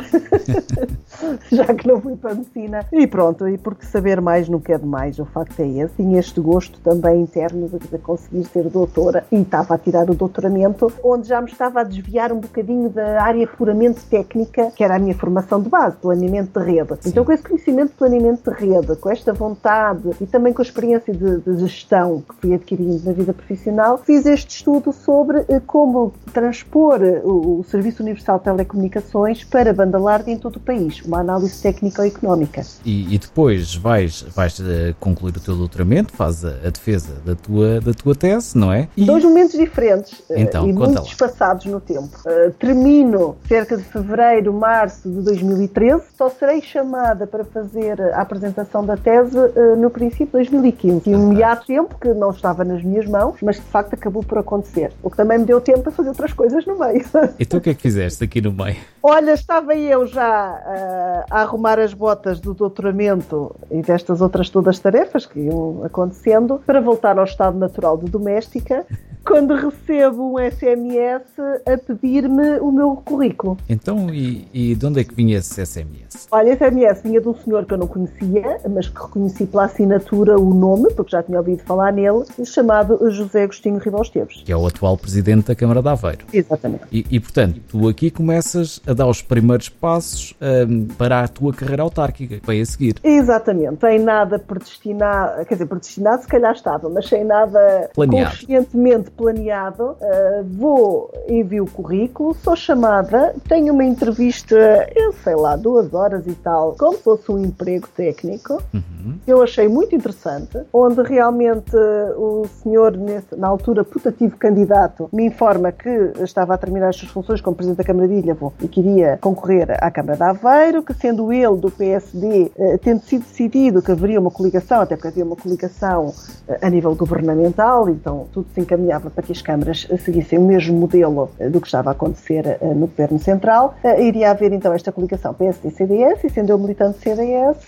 já 1.52 1.66
que 1.74 1.86
não 1.86 2.00
fui 2.00 2.16
para 2.16 2.32
a 2.32 2.34
medicina. 2.34 2.84
E 2.92 3.06
pronto, 3.06 3.48
e 3.48 3.58
porque 3.68 3.84
saber 3.84 4.18
mais 4.18 4.48
nunca 4.48 4.72
é 4.72 4.78
demais. 4.78 5.18
O 5.18 5.26
facto 5.26 5.60
é 5.60 5.68
esse. 5.68 5.96
Tinha 5.96 6.18
este 6.18 6.40
gosto 6.40 6.80
também 6.80 7.20
interno 7.20 7.68
de, 7.68 7.78
de 7.78 7.98
conseguir 7.98 8.44
ser 8.44 8.64
doutora 8.70 9.26
e 9.30 9.36
estava 9.36 9.74
a 9.74 9.78
tirar 9.78 10.08
o 10.08 10.14
doutoramento, 10.14 10.90
onde 11.04 11.28
já 11.28 11.38
me 11.42 11.50
estava 11.50 11.80
a 11.80 11.84
desviar 11.84 12.32
um 12.32 12.40
bocadinho 12.40 12.88
da 12.88 13.22
área 13.22 13.46
puramente 13.46 14.00
técnica, 14.06 14.70
que 14.74 14.82
era 14.82 14.96
a 14.96 14.98
minha 14.98 15.14
formação 15.14 15.60
de 15.60 15.68
base, 15.68 15.96
planeamento 15.96 16.58
de 16.58 16.64
rede. 16.64 16.94
Sim. 17.00 17.10
Então, 17.10 17.26
com 17.26 17.32
esse 17.32 17.42
conhecimento 17.42 17.90
de 17.90 17.96
planeamento 17.96 18.50
de 18.50 18.56
rede, 18.56 18.96
com 18.96 19.10
esta 19.10 19.34
vontade 19.34 20.10
e 20.18 20.26
também 20.26 20.54
com 20.54 20.62
a 20.62 20.64
experiência 20.64 21.12
de, 21.12 21.40
de 21.40 21.58
gestão 21.58 22.22
que 22.26 22.34
fui 22.36 22.54
adquirindo 22.54 23.04
na 23.04 23.12
vida 23.12 23.34
profissional, 23.34 23.98
fiz 23.98 24.24
este 24.24 24.56
estudo 24.56 24.94
sobre 24.94 25.44
eh, 25.46 25.60
como 25.66 26.14
transpor 26.32 27.02
eh, 27.02 27.20
o, 27.22 27.60
o 27.60 27.64
Serviço 27.64 28.02
Universal 28.02 28.38
de 28.38 28.44
Telecomunicações 28.44 29.44
para 29.44 29.74
banda 29.74 29.98
larga 29.98 30.30
em 30.30 30.38
todo 30.38 30.56
o 30.56 30.60
país, 30.60 31.02
uma 31.02 31.20
análise 31.20 31.60
técnico-económica. 31.60 32.62
E, 32.84 33.14
e, 33.14 33.18
depois 33.18 33.57
vais, 33.76 34.22
vais 34.34 34.58
uh, 34.58 34.64
concluir 35.00 35.36
o 35.36 35.40
teu 35.40 35.56
doutoramento, 35.56 36.12
fazes 36.12 36.44
a, 36.44 36.66
a, 36.66 36.70
defesa 36.70 37.14
da 37.24 37.34
tua, 37.34 37.80
da 37.80 37.92
tua 37.92 38.14
tese, 38.14 38.56
não 38.56 38.72
é? 38.72 38.88
E... 38.96 39.04
Dois 39.04 39.24
momentos 39.24 39.56
diferentes 39.56 40.22
então, 40.30 40.68
e 40.68 40.72
muito 40.72 41.02
espaçados 41.02 41.66
no 41.66 41.80
tempo. 41.80 42.10
Uh, 42.26 42.50
termino 42.52 43.36
cerca 43.46 43.76
de 43.76 43.82
fevereiro, 43.84 44.52
março 44.52 45.08
de 45.08 45.22
2013, 45.22 46.02
só 46.16 46.28
serei 46.30 46.60
chamada 46.60 47.26
para 47.26 47.44
fazer 47.44 48.00
a 48.00 48.20
apresentação 48.20 48.84
da 48.84 48.96
tese 48.96 49.36
no 49.78 49.90
princípio 49.90 50.26
de 50.26 50.50
2015. 50.50 51.10
E 51.10 51.14
um 51.14 51.28
meado 51.28 51.64
tempo 51.64 51.96
que 52.00 52.08
não 52.08 52.30
estava 52.30 52.64
nas 52.64 52.82
minhas 52.82 53.06
mãos, 53.06 53.38
mas 53.42 53.56
de 53.56 53.62
facto 53.62 53.94
acabou 53.94 54.22
por 54.22 54.38
acontecer. 54.38 54.92
O 55.02 55.10
que 55.10 55.16
também 55.16 55.38
me 55.38 55.44
deu 55.44 55.60
tempo 55.60 55.82
para 55.82 55.92
fazer 55.92 56.08
outras 56.10 56.32
coisas 56.32 56.64
no 56.66 56.78
meio. 56.78 57.04
Então 57.38 57.58
o 57.58 57.62
que 57.62 57.70
é 57.70 57.74
que 57.74 57.82
fizeste 57.82 58.24
aqui 58.24 58.40
no 58.40 58.52
meio? 58.52 58.76
Olha, 59.02 59.32
estava 59.32 59.74
eu 59.74 60.06
já 60.06 60.50
uh, 60.50 61.24
a 61.30 61.42
arrumar 61.42 61.78
as 61.78 61.94
botas 61.94 62.40
do 62.40 62.52
doutoramento 62.52 63.47
e 63.70 63.82
destas 63.82 64.20
outras 64.20 64.50
todas 64.50 64.76
as 64.76 64.80
tarefas 64.80 65.26
que 65.26 65.40
iam 65.40 65.84
acontecendo 65.84 66.60
para 66.66 66.80
voltar 66.80 67.18
ao 67.18 67.24
estado 67.24 67.58
natural 67.58 67.96
de 67.96 68.10
doméstica 68.10 68.86
quando 69.28 69.54
recebo 69.54 70.32
um 70.32 70.38
SMS 70.38 71.22
a 71.66 71.76
pedir-me 71.76 72.58
o 72.60 72.72
meu 72.72 72.96
currículo. 72.96 73.58
Então, 73.68 74.08
e, 74.08 74.48
e, 74.54 74.74
de 74.74 74.86
onde 74.86 75.00
é 75.00 75.04
que 75.04 75.14
vinha 75.14 75.36
esse 75.36 75.64
SMS? 75.66 76.26
Olha, 76.30 76.48
esse 76.48 76.64
SMS 76.64 77.02
vinha 77.02 77.20
de 77.20 77.28
um 77.28 77.34
senhor 77.34 77.66
que 77.66 77.74
eu 77.74 77.78
não 77.78 77.86
conhecia, 77.86 78.58
mas 78.70 78.88
que 78.88 78.98
reconheci 78.98 79.44
pela 79.44 79.66
assinatura 79.66 80.40
o 80.40 80.54
nome, 80.54 80.94
porque 80.94 81.12
já 81.12 81.22
tinha 81.22 81.36
ouvido 81.36 81.62
falar 81.64 81.92
nele, 81.92 82.24
chamado 82.42 82.98
José 83.10 83.42
Agostinho 83.42 83.76
Ribal 83.76 84.00
Esteves. 84.00 84.42
Que 84.46 84.50
é 84.50 84.56
o 84.56 84.66
atual 84.66 84.96
presidente 84.96 85.48
da 85.48 85.54
Câmara 85.54 85.82
de 85.82 85.88
Aveiro. 85.90 86.24
Exatamente. 86.32 86.84
E, 86.90 87.04
e 87.10 87.20
portanto, 87.20 87.60
tu 87.68 87.86
aqui 87.86 88.10
começas 88.10 88.80
a 88.86 88.94
dar 88.94 89.06
os 89.06 89.20
primeiros 89.20 89.68
passos 89.68 90.34
um, 90.40 90.86
para 90.86 91.20
a 91.20 91.28
tua 91.28 91.52
carreira 91.52 91.82
autárquica, 91.82 92.38
que 92.38 92.46
vai 92.46 92.62
a 92.62 92.64
seguir. 92.64 92.96
Exatamente. 93.04 93.80
Sem 93.80 93.98
nada 93.98 94.38
predestinado, 94.38 95.44
quer 95.44 95.54
dizer, 95.54 95.66
predestinado 95.66 96.22
se 96.22 96.28
calhar 96.28 96.54
estava, 96.54 96.88
mas 96.88 97.06
sem 97.06 97.24
nada 97.24 97.90
Planeado. 97.94 98.30
conscientemente 98.30 99.10
planeado, 99.18 99.96
uh, 100.00 100.44
vou, 100.44 101.10
envio 101.28 101.64
o 101.64 101.70
currículo, 101.70 102.34
sou 102.34 102.54
chamada, 102.54 103.34
tenho 103.48 103.74
uma 103.74 103.84
entrevista, 103.84 104.56
eu 104.94 105.12
sei 105.12 105.34
lá, 105.34 105.56
duas 105.56 105.92
horas 105.92 106.26
e 106.26 106.34
tal, 106.34 106.76
como 106.78 106.96
se 106.96 107.02
fosse 107.02 107.30
um 107.32 107.44
emprego 107.44 107.88
técnico, 107.88 108.62
uhum. 108.72 109.18
eu 109.26 109.42
achei 109.42 109.68
muito 109.68 109.94
interessante, 109.94 110.58
onde 110.72 111.02
realmente 111.02 111.76
o 112.16 112.46
senhor, 112.62 112.96
nesse, 112.96 113.34
na 113.36 113.48
altura 113.48 113.84
putativo 113.84 114.36
candidato, 114.36 115.08
me 115.12 115.26
informa 115.26 115.72
que 115.72 116.12
estava 116.22 116.54
a 116.54 116.58
terminar 116.58 116.90
as 116.90 116.96
suas 116.96 117.10
funções 117.10 117.40
como 117.40 117.56
Presidente 117.56 117.78
da 117.78 117.84
Câmara 117.84 118.06
de 118.06 118.14
Ilhavo 118.14 118.52
e 118.62 118.68
queria 118.68 119.18
concorrer 119.20 119.76
à 119.82 119.90
Câmara 119.90 120.16
de 120.16 120.22
Aveiro, 120.22 120.82
que 120.82 120.94
sendo 120.94 121.32
ele 121.32 121.56
do 121.56 121.70
PSD, 121.70 122.52
eh, 122.56 122.78
tendo 122.78 123.02
sido 123.02 123.22
decidido 123.22 123.82
que 123.82 123.90
haveria 123.90 124.20
uma 124.20 124.30
coligação, 124.30 124.80
até 124.80 124.94
porque 124.94 125.08
havia 125.08 125.24
uma 125.24 125.36
coligação 125.36 126.12
eh, 126.46 126.58
a 126.62 126.70
nível 126.70 126.94
governamental, 126.94 127.88
então 127.88 128.26
tudo 128.32 128.46
se 128.54 128.60
encaminhava 128.60 128.97
para 129.00 129.22
que 129.22 129.32
as 129.32 129.40
câmaras 129.40 129.86
seguissem 130.04 130.38
o 130.38 130.42
mesmo 130.42 130.78
modelo 130.78 131.30
eh, 131.38 131.48
do 131.48 131.60
que 131.60 131.66
estava 131.66 131.90
a 131.90 131.92
acontecer 131.92 132.46
eh, 132.46 132.58
no 132.74 132.86
Governo 132.86 133.18
Central. 133.18 133.74
Eh, 133.82 134.06
iria 134.06 134.30
haver 134.30 134.52
então 134.52 134.72
esta 134.72 134.90
coligação 134.90 135.32
PSD-CDS 135.34 136.24
e, 136.24 136.30
sendo 136.30 136.50
eu 136.50 136.58
militante 136.58 136.98
CDS, 136.98 137.66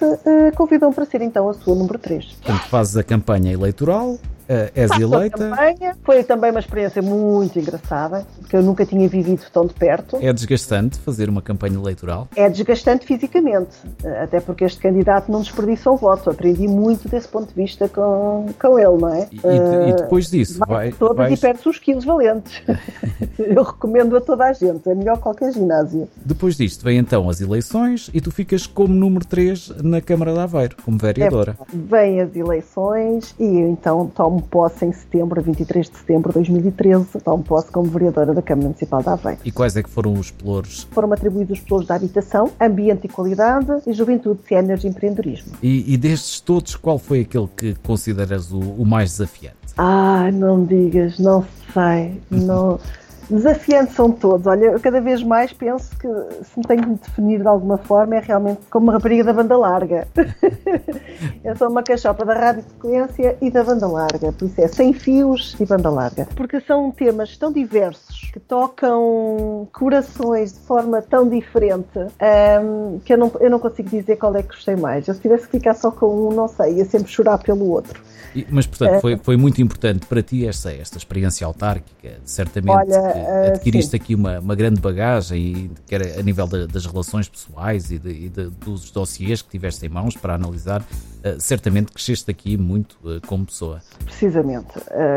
convidam 0.56 0.92
para 0.92 1.04
ser 1.04 1.22
então 1.22 1.48
a 1.48 1.54
sua 1.54 1.74
número 1.74 1.98
3. 1.98 2.24
Portanto, 2.42 2.68
fazes 2.68 2.96
a 2.96 3.02
campanha 3.02 3.52
eleitoral, 3.52 4.18
Uh, 4.50 4.68
és 4.74 4.90
eleita. 4.98 5.52
Foi 6.02 6.24
também 6.24 6.50
uma 6.50 6.58
experiência 6.58 7.00
muito 7.00 7.56
engraçada, 7.56 8.26
porque 8.40 8.56
eu 8.56 8.62
nunca 8.62 8.84
tinha 8.84 9.08
vivido 9.08 9.44
tão 9.52 9.64
de 9.64 9.72
perto. 9.72 10.18
É 10.20 10.32
desgastante 10.32 10.98
fazer 10.98 11.28
uma 11.28 11.40
campanha 11.40 11.76
eleitoral? 11.76 12.26
É 12.34 12.48
desgastante 12.48 13.06
fisicamente, 13.06 13.76
até 14.20 14.40
porque 14.40 14.64
este 14.64 14.80
candidato 14.80 15.30
não 15.30 15.40
desperdiçou 15.40 15.94
o 15.94 15.96
voto. 15.96 16.30
Aprendi 16.30 16.66
muito 16.66 17.08
desse 17.08 17.28
ponto 17.28 17.48
de 17.48 17.54
vista 17.54 17.88
com, 17.88 18.46
com 18.60 18.76
ele, 18.76 18.98
não 19.00 19.14
é? 19.14 19.28
E, 19.30 19.38
uh, 19.38 19.88
e 19.90 19.92
depois 19.94 20.28
disso, 20.28 20.58
vai, 20.66 20.90
todas 20.90 21.16
vais... 21.16 21.38
e 21.38 21.40
perde 21.40 21.68
os 21.68 21.78
quilos 21.78 22.04
valentes. 22.04 22.60
eu 23.38 23.62
recomendo 23.62 24.16
a 24.16 24.20
toda 24.20 24.46
a 24.46 24.52
gente, 24.52 24.88
é 24.88 24.94
melhor 24.96 25.16
que 25.16 25.22
qualquer 25.22 25.52
ginásio. 25.52 26.08
Depois 26.24 26.56
disto, 26.56 26.84
vem 26.84 26.98
então 26.98 27.30
as 27.30 27.40
eleições 27.40 28.10
e 28.12 28.20
tu 28.20 28.32
ficas 28.32 28.66
como 28.66 28.92
número 28.92 29.24
3 29.24 29.82
na 29.84 30.00
Câmara 30.00 30.32
de 30.32 30.40
Aveiro, 30.40 30.76
como 30.84 30.98
vereadora. 30.98 31.56
É, 31.60 31.76
vem 31.76 32.20
as 32.20 32.34
eleições 32.34 33.32
e 33.38 33.44
então 33.44 34.06
tomo 34.08 34.39
tomo 34.40 34.42
posse 34.42 34.84
em 34.84 34.92
setembro, 34.92 35.40
23 35.40 35.90
de 35.90 35.96
setembro 35.96 36.30
de 36.30 36.34
2013, 36.34 37.06
tomo 37.24 37.42
posse 37.42 37.70
como 37.70 37.88
vereadora 37.88 38.34
da 38.34 38.42
Câmara 38.42 38.68
Municipal 38.68 39.02
de 39.02 39.08
Aveiro. 39.08 39.40
E 39.44 39.50
quais 39.50 39.76
é 39.76 39.82
que 39.82 39.90
foram 39.90 40.14
os 40.14 40.30
pelouros? 40.30 40.88
Foram 40.90 41.12
atribuídos 41.12 41.58
os 41.58 41.64
pelouros 41.64 41.86
da 41.86 41.94
habitação, 41.94 42.50
ambiente 42.60 43.04
e 43.04 43.08
qualidade 43.08 43.82
e 43.86 43.92
juventude, 43.92 44.40
ciências 44.46 44.84
e 44.84 44.88
empreendedorismo. 44.88 45.52
E, 45.62 45.92
e, 45.92 45.96
destes 45.96 46.40
todos, 46.40 46.76
qual 46.76 46.98
foi 46.98 47.20
aquele 47.20 47.48
que 47.56 47.74
consideras 47.82 48.52
o, 48.52 48.58
o 48.58 48.86
mais 48.86 49.10
desafiante? 49.10 49.56
Ah, 49.76 50.30
não 50.32 50.64
digas, 50.64 51.18
não 51.18 51.44
sei, 51.72 52.20
não... 52.30 52.78
Desafiantes 53.30 53.94
são 53.94 54.10
todos. 54.10 54.46
Olha, 54.46 54.66
eu 54.66 54.80
cada 54.80 55.00
vez 55.00 55.22
mais 55.22 55.52
penso 55.52 55.96
que 55.96 56.08
se 56.44 56.58
me 56.58 56.64
tenho 56.66 56.82
que 56.82 56.88
me 56.88 56.96
definir 56.96 57.40
de 57.40 57.46
alguma 57.46 57.78
forma 57.78 58.16
é 58.16 58.20
realmente 58.20 58.60
como 58.68 58.86
uma 58.86 58.92
rapariga 58.94 59.24
da 59.24 59.32
banda 59.32 59.56
larga. 59.56 60.08
eu 61.44 61.56
sou 61.56 61.68
uma 61.68 61.82
cachopa 61.82 62.24
da 62.24 62.34
rádio 62.34 62.64
frequência 62.64 63.36
e 63.40 63.50
da 63.50 63.62
banda 63.62 63.86
larga, 63.86 64.32
por 64.32 64.46
isso 64.46 64.60
é 64.60 64.66
sem 64.66 64.92
fios 64.92 65.56
e 65.60 65.64
banda 65.64 65.90
larga. 65.90 66.26
Porque 66.34 66.60
são 66.60 66.90
temas 66.90 67.36
tão 67.36 67.52
diversos 67.52 68.19
que 68.32 68.38
tocam 68.38 69.68
corações 69.72 70.52
de 70.52 70.60
forma 70.60 71.02
tão 71.02 71.28
diferente 71.28 71.98
um, 72.62 73.00
que 73.00 73.12
eu 73.12 73.18
não, 73.18 73.32
eu 73.40 73.50
não 73.50 73.58
consigo 73.58 73.88
dizer 73.88 74.16
qual 74.16 74.34
é 74.36 74.42
que 74.42 74.48
gostei 74.48 74.76
mais. 74.76 75.06
Eu 75.08 75.14
se 75.14 75.20
tivesse 75.20 75.46
que 75.46 75.58
ficar 75.58 75.74
só 75.74 75.90
com 75.90 76.28
um, 76.28 76.32
não 76.32 76.46
sei, 76.46 76.74
ia 76.74 76.84
sempre 76.84 77.10
chorar 77.10 77.38
pelo 77.38 77.68
outro. 77.68 78.00
E, 78.34 78.46
mas, 78.48 78.66
portanto, 78.66 79.00
foi, 79.00 79.16
foi 79.16 79.36
muito 79.36 79.60
importante 79.60 80.06
para 80.06 80.22
ti 80.22 80.46
esta, 80.46 80.72
esta 80.72 80.96
experiência 80.96 81.44
autárquica. 81.44 82.18
Certamente 82.24 82.76
Olha, 82.76 83.48
adquiriste 83.48 83.96
uh, 83.96 84.00
aqui 84.00 84.14
uma, 84.14 84.38
uma 84.38 84.54
grande 84.54 84.80
bagagem, 84.80 85.70
quer 85.86 86.18
a 86.18 86.22
nível 86.22 86.46
de, 86.46 86.66
das 86.68 86.86
relações 86.86 87.28
pessoais 87.28 87.90
e, 87.90 87.98
de, 87.98 88.10
e 88.10 88.28
de, 88.28 88.50
dos 88.50 88.90
dossiês 88.92 89.42
que 89.42 89.48
tiveste 89.48 89.84
em 89.84 89.88
mãos 89.88 90.16
para 90.16 90.34
analisar. 90.34 90.80
Uh, 90.80 91.40
certamente 91.40 91.92
cresceste 91.92 92.30
aqui 92.30 92.56
muito 92.56 92.96
como 93.26 93.44
pessoa. 93.44 93.80
Precisamente. 94.04 94.68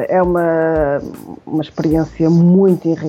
é 0.10 0.22
uma, 0.22 1.00
uma 1.46 1.62
experiência 1.62 2.30
muito 2.30 2.88
enriquecedora. 2.88 3.03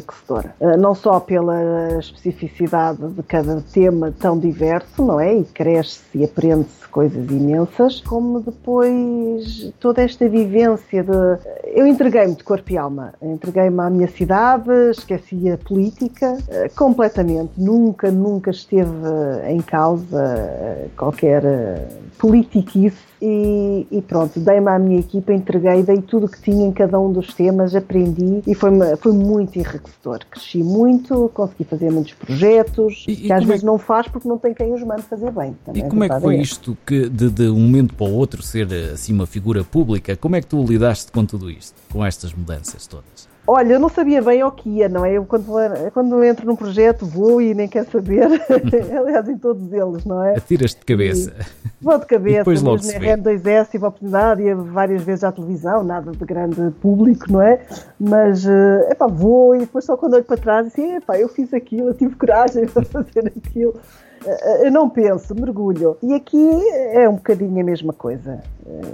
Não 0.78 0.94
só 0.94 1.20
pela 1.20 1.98
especificidade 1.98 3.06
de 3.08 3.22
cada 3.22 3.60
tema 3.72 4.12
tão 4.18 4.38
diverso, 4.38 5.04
não 5.04 5.20
é? 5.20 5.34
E 5.34 5.44
cresce 5.44 6.02
e 6.14 6.24
aprende-se 6.24 6.84
coisas 6.94 7.28
imensas, 7.28 8.00
como 8.02 8.38
depois 8.40 9.72
toda 9.80 10.00
esta 10.00 10.28
vivência 10.28 11.02
de. 11.02 11.38
Eu 11.64 11.88
entreguei-me 11.88 12.36
de 12.36 12.44
corpo 12.44 12.70
e 12.70 12.78
alma, 12.78 13.14
entreguei-me 13.20 13.80
à 13.80 13.90
minha 13.90 14.06
cidade, 14.06 14.70
esqueci 14.90 15.50
a 15.50 15.58
política 15.58 16.38
eh, 16.48 16.68
completamente. 16.68 17.50
Nunca, 17.58 18.12
nunca 18.12 18.52
esteve 18.52 18.90
em 19.48 19.60
causa 19.60 20.22
eh, 20.22 20.86
qualquer 20.96 21.42
politiquice 22.16 23.13
e, 23.20 23.86
e, 23.90 24.02
pronto, 24.02 24.38
dei-me 24.40 24.68
à 24.68 24.78
minha 24.78 25.00
equipa, 25.00 25.32
entreguei, 25.32 25.82
dei 25.82 26.02
tudo 26.02 26.26
o 26.26 26.28
que 26.28 26.40
tinha 26.40 26.66
em 26.66 26.72
cada 26.72 26.98
um 26.98 27.12
dos 27.12 27.32
temas, 27.32 27.74
aprendi 27.74 28.42
e 28.46 28.54
foi, 28.54 28.70
foi 28.96 29.12
muito 29.12 29.58
enriquecedor. 29.58 30.20
Cresci 30.30 30.62
muito, 30.62 31.30
consegui 31.32 31.64
fazer 31.64 31.90
muitos 31.90 32.14
projetos, 32.14 33.04
e, 33.08 33.16
que 33.16 33.26
e 33.28 33.32
às 33.32 33.44
vezes 33.44 33.62
é 33.62 33.66
não 33.66 33.78
faz 33.78 34.08
porque 34.08 34.28
não 34.28 34.38
tem 34.38 34.52
quem 34.52 34.72
os 34.72 34.82
mande 34.82 35.02
fazer 35.02 35.30
bem. 35.30 35.56
E 35.74 35.82
como 35.82 36.04
é 36.04 36.08
que 36.08 36.20
foi 36.20 36.36
é. 36.36 36.42
isto 36.42 36.76
que 36.84 37.08
de, 37.08 37.30
de, 37.30 37.48
um 37.48 37.60
momento 37.60 37.94
para 37.94 38.06
o 38.06 38.14
outro 38.14 38.42
ser 38.42 38.72
assim 38.92 39.12
uma 39.12 39.26
figura 39.26 39.64
pública? 39.64 40.16
Como 40.16 40.36
é 40.36 40.40
que 40.40 40.46
tu 40.46 40.62
lidaste 40.64 41.10
com 41.10 41.24
tudo 41.24 41.50
isto, 41.50 41.74
com 41.92 42.04
estas 42.04 42.32
mudanças 42.32 42.86
todas? 42.86 43.33
Olha, 43.46 43.74
eu 43.74 43.80
não 43.80 43.90
sabia 43.90 44.22
bem 44.22 44.40
ao 44.40 44.50
que 44.50 44.68
ia, 44.70 44.88
não 44.88 45.04
é? 45.04 45.12
Eu 45.12 45.26
quando, 45.26 45.52
quando 45.92 46.24
entro 46.24 46.46
num 46.46 46.56
projeto 46.56 47.04
vou 47.04 47.42
e 47.42 47.54
nem 47.54 47.68
quero 47.68 47.90
saber. 47.90 48.24
Aliás, 48.96 49.28
em 49.28 49.36
todos 49.36 49.70
eles, 49.70 50.04
não 50.04 50.24
é? 50.24 50.36
Atiras-te 50.36 50.78
de 50.78 50.86
cabeça. 50.86 51.32
E 51.64 51.84
vou 51.84 51.98
de 51.98 52.06
cabeça, 52.06 52.38
depois 52.38 52.62
logo 52.62 52.82
na 52.86 52.92
RM2S 52.92 53.70
tive 53.70 53.84
a 53.84 53.88
oportunidade, 53.88 54.42
ia 54.42 54.56
várias 54.56 55.02
vezes 55.02 55.24
à 55.24 55.30
televisão, 55.30 55.84
nada 55.84 56.12
de 56.12 56.24
grande 56.24 56.70
público, 56.80 57.30
não 57.30 57.42
é? 57.42 57.60
Mas, 58.00 58.46
uh, 58.46 58.90
epá, 58.90 59.06
vou 59.06 59.54
e 59.54 59.60
depois 59.60 59.84
só 59.84 59.94
quando 59.94 60.14
olho 60.14 60.24
para 60.24 60.38
trás, 60.38 60.66
assim, 60.66 60.96
epá, 60.96 61.18
eu 61.18 61.28
fiz 61.28 61.52
aquilo, 61.52 61.88
eu 61.88 61.94
tive 61.94 62.16
coragem 62.16 62.66
para 62.68 62.84
fazer 62.84 63.26
aquilo. 63.26 63.74
Eh, 64.26 64.66
eu 64.66 64.72
não 64.72 64.88
penso, 64.88 65.34
mergulho. 65.34 65.96
E 66.02 66.14
aqui 66.14 66.48
é 66.92 67.08
um 67.08 67.16
bocadinho 67.16 67.60
a 67.60 67.64
mesma 67.64 67.92
coisa. 67.92 68.42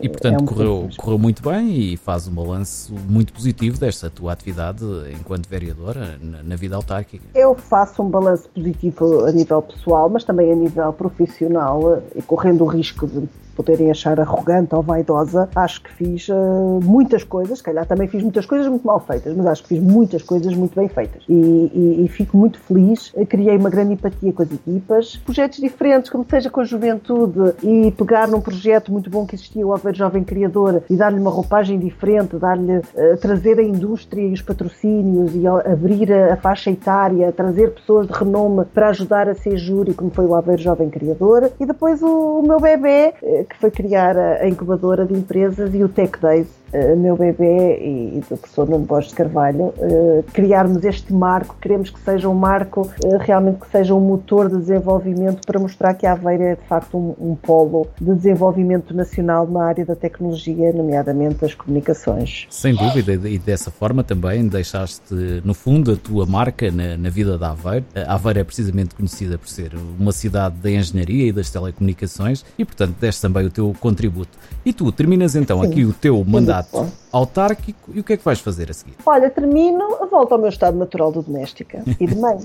E 0.02 0.08
portanto 0.08 0.40
é 0.40 0.42
um 0.42 0.46
correu, 0.46 0.88
correu 0.96 1.18
muito 1.18 1.42
bem 1.42 1.92
e 1.92 1.96
faz 1.96 2.26
um 2.26 2.32
balanço 2.32 2.94
muito 3.08 3.32
positivo 3.32 3.78
desta 3.78 4.10
tua 4.10 4.32
atividade 4.32 4.84
enquanto 5.12 5.48
vereadora 5.48 6.18
na, 6.20 6.42
na 6.42 6.56
vida 6.56 6.76
autárquica. 6.76 7.24
Eu 7.34 7.54
faço 7.54 8.02
um 8.02 8.08
balanço 8.08 8.48
positivo 8.48 9.24
a 9.24 9.32
nível 9.32 9.62
pessoal, 9.62 10.08
mas 10.08 10.24
também 10.24 10.52
a 10.52 10.56
nível 10.56 10.92
profissional, 10.92 12.02
e 12.14 12.22
correndo 12.22 12.64
o 12.64 12.66
risco 12.66 13.06
de 13.06 13.28
poderem 13.60 13.90
achar 13.90 14.18
arrogante 14.18 14.74
ou 14.74 14.82
vaidosa, 14.82 15.48
acho 15.54 15.82
que 15.82 15.92
fiz 15.92 16.28
uh, 16.28 16.80
muitas 16.82 17.24
coisas, 17.24 17.60
calhar 17.60 17.84
também 17.86 18.08
fiz 18.08 18.22
muitas 18.22 18.46
coisas 18.46 18.66
muito 18.68 18.86
mal 18.86 19.00
feitas, 19.00 19.36
mas 19.36 19.46
acho 19.46 19.62
que 19.62 19.68
fiz 19.68 19.82
muitas 19.82 20.22
coisas 20.22 20.54
muito 20.54 20.74
bem 20.74 20.88
feitas. 20.88 21.22
E, 21.28 21.34
e, 21.34 22.04
e 22.04 22.08
fico 22.08 22.36
muito 22.36 22.58
feliz, 22.60 23.12
criei 23.28 23.56
uma 23.56 23.68
grande 23.68 23.94
empatia 23.94 24.32
com 24.32 24.42
as 24.42 24.50
equipas, 24.50 25.16
projetos 25.16 25.60
diferentes, 25.60 26.10
como 26.10 26.24
seja 26.28 26.48
com 26.48 26.60
a 26.60 26.64
juventude, 26.64 27.54
e 27.62 27.90
pegar 27.92 28.28
num 28.28 28.40
projeto 28.40 28.90
muito 28.90 29.10
bom 29.10 29.26
que 29.26 29.34
existia, 29.34 29.59
o 29.64 29.72
Haver 29.72 29.94
Jovem 29.94 30.24
Criador, 30.24 30.82
e 30.88 30.96
dar-lhe 30.96 31.20
uma 31.20 31.30
roupagem 31.30 31.78
diferente, 31.78 32.36
dar-lhe, 32.36 32.78
uh, 32.78 33.16
trazer 33.20 33.58
a 33.58 33.62
indústria 33.62 34.22
e 34.22 34.32
os 34.32 34.42
patrocínios, 34.42 35.34
e 35.34 35.46
abrir 35.46 36.12
a, 36.12 36.34
a 36.34 36.36
faixa 36.36 36.70
etária, 36.70 37.32
trazer 37.32 37.72
pessoas 37.72 38.06
de 38.06 38.12
renome 38.12 38.64
para 38.64 38.88
ajudar 38.88 39.28
a 39.28 39.34
ser 39.34 39.56
júri, 39.56 39.94
como 39.94 40.10
foi 40.10 40.26
o 40.26 40.34
Haver 40.34 40.58
Jovem 40.58 40.90
Criador, 40.90 41.50
e 41.58 41.66
depois 41.66 42.02
o, 42.02 42.40
o 42.40 42.42
meu 42.42 42.60
bebê, 42.60 43.14
eh, 43.22 43.44
que 43.48 43.56
foi 43.58 43.70
criar 43.70 44.16
a 44.16 44.48
incubadora 44.48 45.04
de 45.04 45.14
empresas 45.14 45.74
e 45.74 45.82
o 45.82 45.88
Tech 45.88 46.20
Days, 46.20 46.59
uh, 46.72 46.96
meu 46.96 47.16
bebê 47.16 47.78
e, 47.80 48.20
do 48.20 48.36
professor 48.36 48.68
Nuno 48.68 48.84
Borges 48.84 49.10
de 49.10 49.16
Carvalho, 49.16 49.74
uh, 49.76 50.24
criarmos 50.32 50.84
este 50.84 51.12
marco, 51.12 51.56
queremos 51.60 51.90
que 51.90 52.00
seja 52.00 52.28
um 52.28 52.34
marco, 52.34 52.82
uh, 52.82 53.16
realmente 53.18 53.60
que 53.60 53.70
seja 53.70 53.94
um 53.94 54.00
motor 54.00 54.48
de 54.48 54.58
desenvolvimento 54.58 55.46
para 55.46 55.58
mostrar 55.58 55.94
que 55.94 56.06
a 56.06 56.12
Aveira 56.12 56.44
é 56.44 56.54
de 56.54 56.62
facto 56.62 56.96
um, 56.96 57.30
um, 57.30 57.34
polo 57.34 57.88
de 58.00 58.14
desenvolvimento 58.14 58.94
nacional 58.94 59.46
na 59.46 59.64
área 59.64 59.84
da 59.84 59.96
tecnologia, 59.96 60.72
nomeadamente 60.72 61.36
das 61.36 61.54
comunicações. 61.54 62.46
Sem 62.50 62.74
dúvida, 62.74 63.28
e 63.28 63.38
dessa 63.38 63.70
forma 63.70 64.02
também 64.02 64.46
deixaste, 64.46 65.14
no 65.44 65.54
fundo, 65.54 65.92
a 65.92 65.96
tua 65.96 66.26
marca 66.26 66.70
na, 66.70 66.96
na 66.96 67.10
vida 67.10 67.38
da 67.38 67.50
Aveiro. 67.50 67.84
A 67.94 68.14
Aveiro 68.14 68.40
é 68.40 68.44
precisamente 68.44 68.94
conhecida 68.94 69.38
por 69.38 69.48
ser 69.48 69.72
uma 69.98 70.12
cidade 70.12 70.56
da 70.56 70.70
engenharia 70.70 71.28
e 71.28 71.32
das 71.32 71.50
telecomunicações 71.50 72.44
e, 72.58 72.64
portanto, 72.64 72.96
deste 73.00 73.22
também 73.22 73.46
o 73.46 73.50
teu 73.50 73.74
contributo. 73.80 74.38
E 74.64 74.72
tu 74.72 74.90
terminas 74.92 75.34
então 75.34 75.60
Sim. 75.62 75.66
aqui 75.66 75.84
o 75.84 75.92
teu 75.92 76.22
mandato 76.24 76.59
mandato 76.62 76.90
autárquico 77.12 77.90
e 77.92 78.00
o 78.00 78.04
que 78.04 78.14
é 78.14 78.16
que 78.16 78.24
vais 78.24 78.40
fazer 78.40 78.70
a 78.70 78.74
seguir? 78.74 78.94
Olha, 79.04 79.30
termino, 79.30 79.98
volto 80.10 80.32
ao 80.32 80.38
meu 80.38 80.48
estado 80.48 80.76
natural 80.76 81.12
de 81.12 81.22
doméstica 81.22 81.82
e 81.98 82.06
de 82.06 82.16
mãe. 82.16 82.38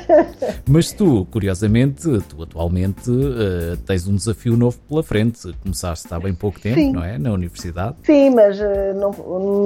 Mas 0.68 0.92
tu, 0.92 1.26
curiosamente, 1.30 2.08
tu 2.28 2.42
atualmente 2.42 3.10
uh, 3.10 3.76
tens 3.86 4.06
um 4.06 4.14
desafio 4.14 4.56
novo 4.56 4.78
pela 4.88 5.02
frente. 5.02 5.52
Começaste 5.62 6.12
há 6.12 6.18
bem 6.18 6.34
pouco 6.34 6.60
tempo, 6.60 6.76
Sim. 6.76 6.92
não 6.92 7.04
é? 7.04 7.18
Na 7.18 7.32
universidade. 7.32 7.96
Sim, 8.04 8.30
mas 8.30 8.58
uh, 8.58 8.64
não, 8.94 9.10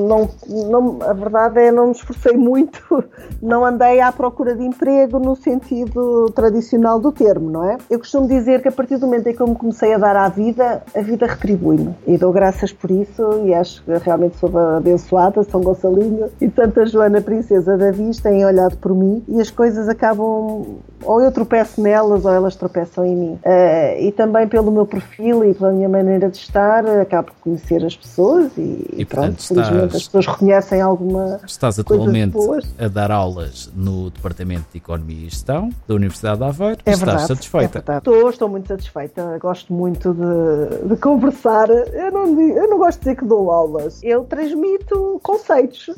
não, 0.06 0.30
não, 0.70 1.02
a 1.02 1.12
verdade 1.12 1.60
é 1.60 1.72
não 1.72 1.86
me 1.86 1.92
esforcei 1.92 2.36
muito, 2.36 3.04
não 3.40 3.64
andei 3.64 4.00
à 4.00 4.12
procura 4.12 4.54
de 4.54 4.64
emprego 4.64 5.18
no 5.18 5.36
sentido 5.36 6.30
tradicional 6.34 7.00
do 7.00 7.12
termo, 7.12 7.50
não 7.50 7.68
é? 7.68 7.78
Eu 7.90 7.98
costumo 7.98 8.28
dizer 8.28 8.62
que 8.62 8.68
a 8.68 8.72
partir 8.72 8.98
do 8.98 9.06
momento 9.06 9.28
em 9.28 9.34
que 9.34 9.40
eu 9.40 9.46
me 9.46 9.54
comecei 9.54 9.94
a 9.94 9.98
dar 9.98 10.16
à 10.16 10.28
vida, 10.28 10.82
a 10.94 11.00
vida 11.00 11.26
retribui-me. 11.26 11.94
E 12.06 12.16
dou 12.18 12.32
graças 12.32 12.72
por 12.72 12.90
isso 12.90 13.42
e 13.44 13.54
acho 13.54 13.82
que 13.84 13.92
realmente 13.98 14.25
sou 14.34 14.50
abençoada, 14.58 15.42
São 15.44 15.60
Gonçalinho 15.60 16.28
e 16.40 16.50
Santa 16.50 16.86
Joana 16.86 17.20
Princesa 17.20 17.76
da 17.76 17.90
Viz 17.90 18.18
têm 18.20 18.44
olhado 18.44 18.76
por 18.78 18.94
mim 18.94 19.22
e 19.28 19.40
as 19.40 19.50
coisas 19.50 19.88
acabam, 19.88 20.64
ou 21.02 21.20
eu 21.20 21.30
tropeço 21.30 21.80
nelas 21.80 22.24
ou 22.24 22.32
elas 22.32 22.56
tropeçam 22.56 23.04
em 23.04 23.16
mim. 23.16 23.32
Uh, 23.44 24.00
e 24.00 24.12
também 24.12 24.48
pelo 24.48 24.70
meu 24.70 24.86
perfil 24.86 25.44
e 25.44 25.54
pela 25.54 25.72
minha 25.72 25.88
maneira 25.88 26.28
de 26.30 26.38
estar, 26.38 26.86
acabo 27.00 27.28
por 27.28 27.36
conhecer 27.42 27.84
as 27.84 27.96
pessoas 27.96 28.50
e, 28.56 28.86
e 28.96 29.04
pronto, 29.04 29.36
portanto, 29.36 29.42
felizmente 29.46 29.96
as 29.96 30.04
pessoas 30.04 30.26
reconhecem 30.26 30.80
alguma 30.80 31.40
Estás 31.46 31.78
atualmente 31.78 32.36
a 32.78 32.88
dar 32.88 33.10
aulas 33.10 33.70
no 33.74 34.10
Departamento 34.10 34.66
de 34.72 34.78
Economia 34.78 35.26
e 35.26 35.28
Gestão 35.28 35.70
da 35.86 35.94
Universidade 35.94 36.38
de 36.38 36.44
Aveiro 36.44 36.78
é 36.84 36.90
estás 36.92 36.98
verdade, 36.98 37.28
satisfeita? 37.28 37.84
É 37.86 37.98
estou, 37.98 38.30
estou 38.30 38.48
muito 38.48 38.68
satisfeita, 38.68 39.38
gosto 39.38 39.72
muito 39.72 40.14
de, 40.14 40.88
de 40.88 40.96
conversar. 40.96 41.68
Eu 41.68 42.10
não, 42.10 42.40
eu 42.40 42.68
não 42.68 42.78
gosto 42.78 42.98
de 42.98 43.04
dizer 43.04 43.16
que 43.16 43.24
dou 43.24 43.50
aulas, 43.50 44.02
eu 44.02 44.24
transmito 44.24 45.20
conceitos. 45.22 45.90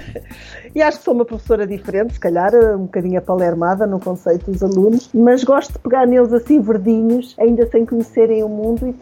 e 0.74 0.82
acho 0.82 0.98
que 0.98 1.04
sou 1.04 1.14
uma 1.14 1.24
professora 1.24 1.66
diferente, 1.66 2.14
se 2.14 2.20
calhar 2.20 2.54
um 2.54 2.84
bocadinho 2.84 3.18
apalermada 3.18 3.86
no 3.86 4.00
conceito 4.00 4.29
dos 4.38 4.62
alunos, 4.62 5.10
mas 5.14 5.44
gosto 5.44 5.72
de 5.72 5.78
pegar 5.78 6.06
neles 6.06 6.32
assim 6.32 6.60
verdinhos, 6.60 7.34
ainda 7.38 7.66
sem 7.70 7.84
conhecerem 7.84 8.42
o 8.42 8.48
mundo 8.48 8.86
e, 8.86 8.94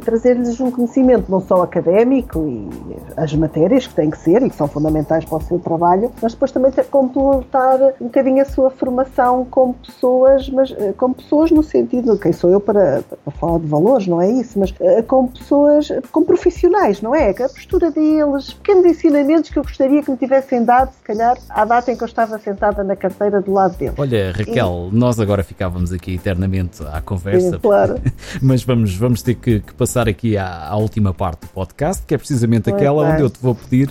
trazer-lhes 0.00 0.60
um 0.60 0.70
conhecimento 0.70 1.30
não 1.30 1.40
só 1.40 1.62
académico 1.62 2.46
e 2.46 2.68
as 3.16 3.34
matérias 3.34 3.86
que 3.86 3.94
têm 3.94 4.10
que 4.10 4.18
ser 4.18 4.42
e 4.42 4.50
que 4.50 4.56
são 4.56 4.68
fundamentais 4.68 5.24
para 5.24 5.38
o 5.38 5.40
seu 5.40 5.58
trabalho, 5.58 6.12
mas 6.22 6.32
depois 6.32 6.52
também 6.52 6.70
ter, 6.70 6.84
completar 6.86 7.94
um 8.00 8.06
bocadinho 8.06 8.42
a 8.42 8.44
sua 8.44 8.70
formação 8.70 9.46
como 9.50 9.74
pessoas, 9.74 10.48
mas 10.50 10.74
eh, 10.78 10.92
como 10.96 11.14
pessoas 11.14 11.50
no 11.50 11.62
sentido, 11.62 12.18
quem 12.18 12.32
sou 12.32 12.50
eu 12.50 12.60
para, 12.60 13.02
para 13.02 13.32
falar 13.32 13.58
de 13.58 13.66
valores, 13.66 14.06
não 14.06 14.20
é 14.20 14.30
isso, 14.30 14.58
mas 14.58 14.70
uh, 14.70 15.02
como 15.06 15.28
pessoas, 15.28 15.88
como 16.12 16.26
profissionais, 16.26 17.02
não 17.02 17.14
é? 17.14 17.30
A 17.30 17.48
postura 17.48 17.90
deles, 17.90 18.52
pequenos 18.54 18.84
ensinamentos 18.86 19.50
que 19.50 19.58
eu 19.58 19.62
gostaria 19.62 20.02
que 20.02 20.10
me 20.10 20.16
tivessem 20.16 20.64
dado, 20.64 20.92
se 20.92 21.02
calhar, 21.02 21.36
à 21.48 21.64
data 21.64 21.90
em 21.90 21.96
que 21.96 22.02
eu 22.02 22.06
estava 22.06 22.38
sentada 22.38 22.82
na 22.84 22.96
carteira 22.96 23.40
do 23.40 23.52
lado 23.52 23.76
deles. 23.76 23.94
Olha, 23.98 24.32
Raquel, 24.32 24.67
e... 24.68 24.94
nós 24.96 25.18
agora 25.20 25.42
ficávamos 25.42 25.92
aqui 25.92 26.14
eternamente 26.14 26.82
à 26.84 27.00
conversa, 27.00 27.52
Sim, 27.52 27.58
claro. 27.58 28.00
mas 28.42 28.62
vamos, 28.62 28.94
vamos 28.94 29.22
ter 29.22 29.34
que, 29.34 29.60
que 29.60 29.74
passar 29.74 30.08
aqui 30.08 30.36
à, 30.36 30.68
à, 30.68 30.76
última 30.76 31.12
parte 31.12 31.42
do 31.42 31.48
podcast, 31.48 32.04
que 32.06 32.14
é 32.14 32.18
precisamente 32.18 32.70
aquela 32.70 33.02
onde 33.02 33.22
eu 33.22 33.30
te 33.30 33.38
vou 33.40 33.54
pedir 33.54 33.90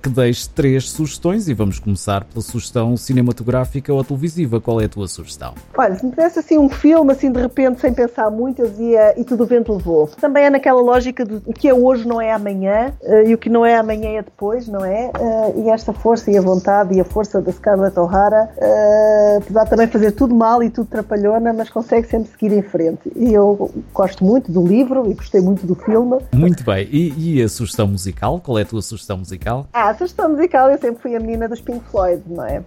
que 0.00 0.08
deixe 0.08 0.48
três 0.48 0.90
sugestões 0.90 1.48
e 1.48 1.54
vamos 1.54 1.78
começar 1.78 2.24
pela 2.24 2.42
sugestão 2.42 2.96
cinematográfica 2.96 3.92
ou 3.92 4.04
televisiva. 4.04 4.60
Qual 4.60 4.80
é 4.80 4.84
a 4.84 4.88
tua 4.88 5.08
sugestão? 5.08 5.54
Olha, 5.76 5.94
se 5.96 6.04
me 6.04 6.10
tivesse 6.10 6.38
assim 6.38 6.58
um 6.58 6.68
filme, 6.68 7.12
assim 7.12 7.32
de 7.32 7.40
repente, 7.40 7.80
sem 7.80 7.92
pensar 7.92 8.30
muito, 8.30 8.62
eu 8.62 8.68
dizia 8.68 9.18
E 9.18 9.24
Tudo 9.24 9.44
o 9.44 9.46
Vento 9.46 9.72
Levou. 9.72 10.06
Também 10.20 10.44
é 10.44 10.50
naquela 10.50 10.80
lógica 10.80 11.24
de 11.24 11.34
o 11.46 11.52
que 11.52 11.68
é 11.68 11.74
hoje 11.74 12.06
não 12.06 12.20
é 12.20 12.32
amanhã 12.32 12.92
uh, 13.02 13.26
e 13.26 13.34
o 13.34 13.38
que 13.38 13.48
não 13.48 13.64
é 13.66 13.76
amanhã 13.76 14.10
é 14.18 14.22
depois, 14.22 14.68
não 14.68 14.84
é? 14.84 15.10
Uh, 15.18 15.64
e 15.64 15.70
esta 15.70 15.92
força 15.92 16.30
e 16.30 16.38
a 16.38 16.40
vontade 16.40 16.94
e 16.94 17.00
a 17.00 17.04
força 17.04 17.40
da 17.40 17.50
Scarlett 17.50 17.98
O'Hara, 17.98 18.50
uh, 18.56 19.38
apesar 19.38 19.64
de 19.64 19.70
também 19.70 19.86
fazer 19.86 20.12
tudo 20.12 20.34
mal 20.34 20.62
e 20.62 20.70
tudo 20.70 20.86
trapalhona, 20.86 21.52
mas 21.52 21.70
consegue 21.70 22.06
sempre 22.06 22.30
seguir 22.30 22.52
em 22.52 22.62
frente. 22.62 23.10
E 23.16 23.32
eu 23.32 23.70
gosto 23.92 24.24
muito 24.24 24.50
do 24.52 24.66
livro 24.66 25.10
e 25.10 25.14
gostei 25.14 25.40
muito 25.40 25.66
do 25.66 25.74
filme. 25.74 26.18
Muito 26.32 26.64
bem. 26.64 26.88
E, 26.90 27.36
e 27.36 27.42
a 27.42 27.48
sugestão 27.48 27.88
musical? 27.88 28.40
Qual 28.40 28.58
é 28.58 28.62
a 28.62 28.66
tua 28.66 28.82
sugestão 28.82 29.18
musical? 29.18 29.66
Ah, 29.72 29.88
a 29.88 29.94
sugestão 29.94 30.28
musical 30.28 30.70
eu 30.70 30.78
sempre 30.78 31.00
fui 31.00 31.16
a 31.16 31.20
menina 31.20 31.48
dos 31.48 31.60
Pink 31.60 31.82
Floyd, 31.90 32.22
não 32.26 32.44
é? 32.44 32.60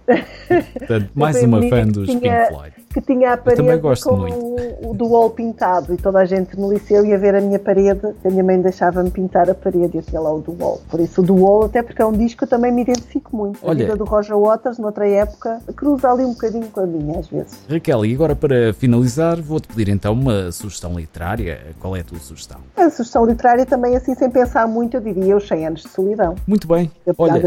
Portanto, 0.78 1.10
mais 1.14 1.40
uma 1.42 1.62
fã 1.68 1.86
dos 1.86 2.08
tinha, 2.08 2.20
Pink 2.20 2.48
Floyd. 2.48 2.74
Que 2.96 3.02
tinha 3.02 3.34
a 3.34 3.36
parede 3.36 3.78
com 4.02 4.14
o, 4.14 4.90
o 4.90 4.94
do 4.94 5.06
wall 5.08 5.28
pintado 5.28 5.92
e 5.92 5.98
toda 5.98 6.18
a 6.18 6.24
gente 6.24 6.58
no 6.58 6.72
liceu 6.72 7.04
ia 7.04 7.18
ver 7.18 7.34
a 7.34 7.42
minha 7.42 7.58
parede, 7.58 8.00
a 8.24 8.30
minha 8.30 8.42
mãe 8.42 8.58
deixava-me 8.58 9.10
pintar 9.10 9.50
a 9.50 9.54
parede 9.54 9.98
e 9.98 9.98
eu 9.98 10.02
tinha 10.02 10.18
lá 10.18 10.32
o 10.32 10.40
do 10.40 10.56
wall. 10.58 10.80
Por 10.88 10.98
isso 10.98 11.20
o 11.20 11.24
do 11.24 11.34
wall, 11.34 11.66
até 11.66 11.82
porque 11.82 12.00
é 12.00 12.06
um 12.06 12.12
disco 12.12 12.38
que 12.38 12.44
eu 12.44 12.48
também 12.48 12.72
me 12.72 12.80
identifico 12.80 13.36
muito. 13.36 13.58
Olha, 13.62 13.84
a 13.84 13.86
vida 13.86 13.96
do 13.96 14.04
Roger 14.04 14.38
Waters, 14.38 14.78
noutra 14.78 15.06
época, 15.06 15.60
cruza 15.76 16.10
ali 16.10 16.24
um 16.24 16.30
bocadinho 16.30 16.68
com 16.68 16.80
a 16.80 16.86
minha 16.86 17.18
às 17.18 17.28
vezes. 17.28 17.58
Raquel, 17.68 18.06
e 18.06 18.14
agora 18.14 18.34
para 18.34 18.72
finalizar, 18.72 19.42
vou-te 19.42 19.68
pedir 19.68 19.90
então 19.90 20.14
uma 20.14 20.50
sugestão 20.50 20.98
literária. 20.98 21.60
Qual 21.78 21.94
é 21.94 22.00
a 22.00 22.04
tua 22.04 22.18
sugestão? 22.18 22.60
A 22.78 22.88
sugestão 22.88 23.26
literária 23.26 23.66
também 23.66 23.94
assim, 23.94 24.14
sem 24.14 24.30
pensar 24.30 24.66
muito, 24.66 24.96
eu 24.96 25.02
diria 25.02 25.36
Os 25.36 25.46
100 25.46 25.66
Anos 25.66 25.82
de 25.82 25.90
Solidão. 25.90 26.34
Muito 26.46 26.66
bem. 26.66 26.90
Olha, 27.18 27.42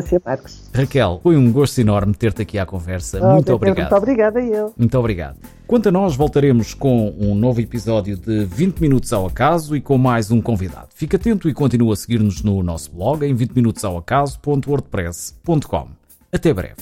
Raquel, 0.75 1.19
foi 1.23 1.35
um 1.35 1.51
gosto 1.51 1.81
enorme 1.81 2.13
ter-te 2.13 2.43
aqui 2.43 2.59
à 2.59 2.67
conversa. 2.67 3.19
Oh, 3.19 3.33
muito 3.33 3.51
obrigado. 3.51 3.89
Muito 3.89 3.95
obrigada 3.95 4.39
eu. 4.39 4.73
Muito 4.77 4.99
obrigado. 4.99 5.38
Quanto 5.67 5.89
a 5.89 5.91
nós, 5.91 6.15
voltaremos 6.15 6.73
com 6.73 7.13
um 7.19 7.36
novo 7.36 7.62
episódio 7.62 8.17
de 8.17 8.45
20 8.45 8.80
minutos 8.80 9.13
ao 9.13 9.28
acaso 9.28 9.75
e 9.75 9.82
com 9.82 9.99
mais 9.99 10.32
um 10.32 10.41
convidado. 10.41 10.88
Fique 10.95 11.15
atento 11.15 11.47
e 11.47 11.54
continue 11.54 11.93
a 11.93 11.95
seguir-nos 11.95 12.41
no 12.41 12.63
nosso 12.63 12.91
blog 12.91 13.23
em 13.23 13.36
20minutosaoacaso.wordpress.com. 13.36 15.89
Até 16.32 16.54
breve. 16.54 16.82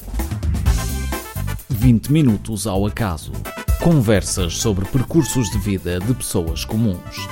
20 1.70 2.14
minutos 2.14 2.66
ao 2.66 2.86
acaso. 2.86 3.34
Conversas 3.84 4.58
sobre 4.58 4.86
percursos 4.86 5.52
de 5.52 5.60
vida 5.60 6.00
de 6.00 6.14
pessoas 6.14 6.64
comuns. 6.64 7.28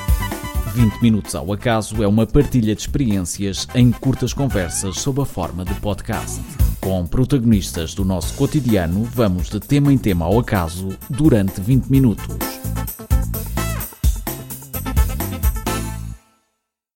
20 0.76 1.02
Minutos 1.02 1.34
ao 1.36 1.54
Acaso 1.54 2.04
é 2.04 2.08
uma 2.08 2.28
partilha 2.28 2.76
de 2.76 2.82
experiências 2.82 3.66
em 3.74 3.94
curtas 3.94 4.34
conversas 4.34 5.00
sob 5.00 5.22
a 5.22 5.26
forma 5.26 5.64
de 5.64 5.74
podcast. 5.76 6.42
Com 6.82 7.08
protagonistas 7.08 7.94
do 7.94 8.04
nosso 8.04 8.34
cotidiano, 8.34 9.06
vamos 9.06 9.50
de 9.50 9.62
tema 9.62 9.94
em 9.94 9.98
tema 9.98 10.26
ao 10.26 10.38
acaso 10.38 10.90
durante 11.10 11.62
20 11.62 11.86
minutos. 11.86 12.28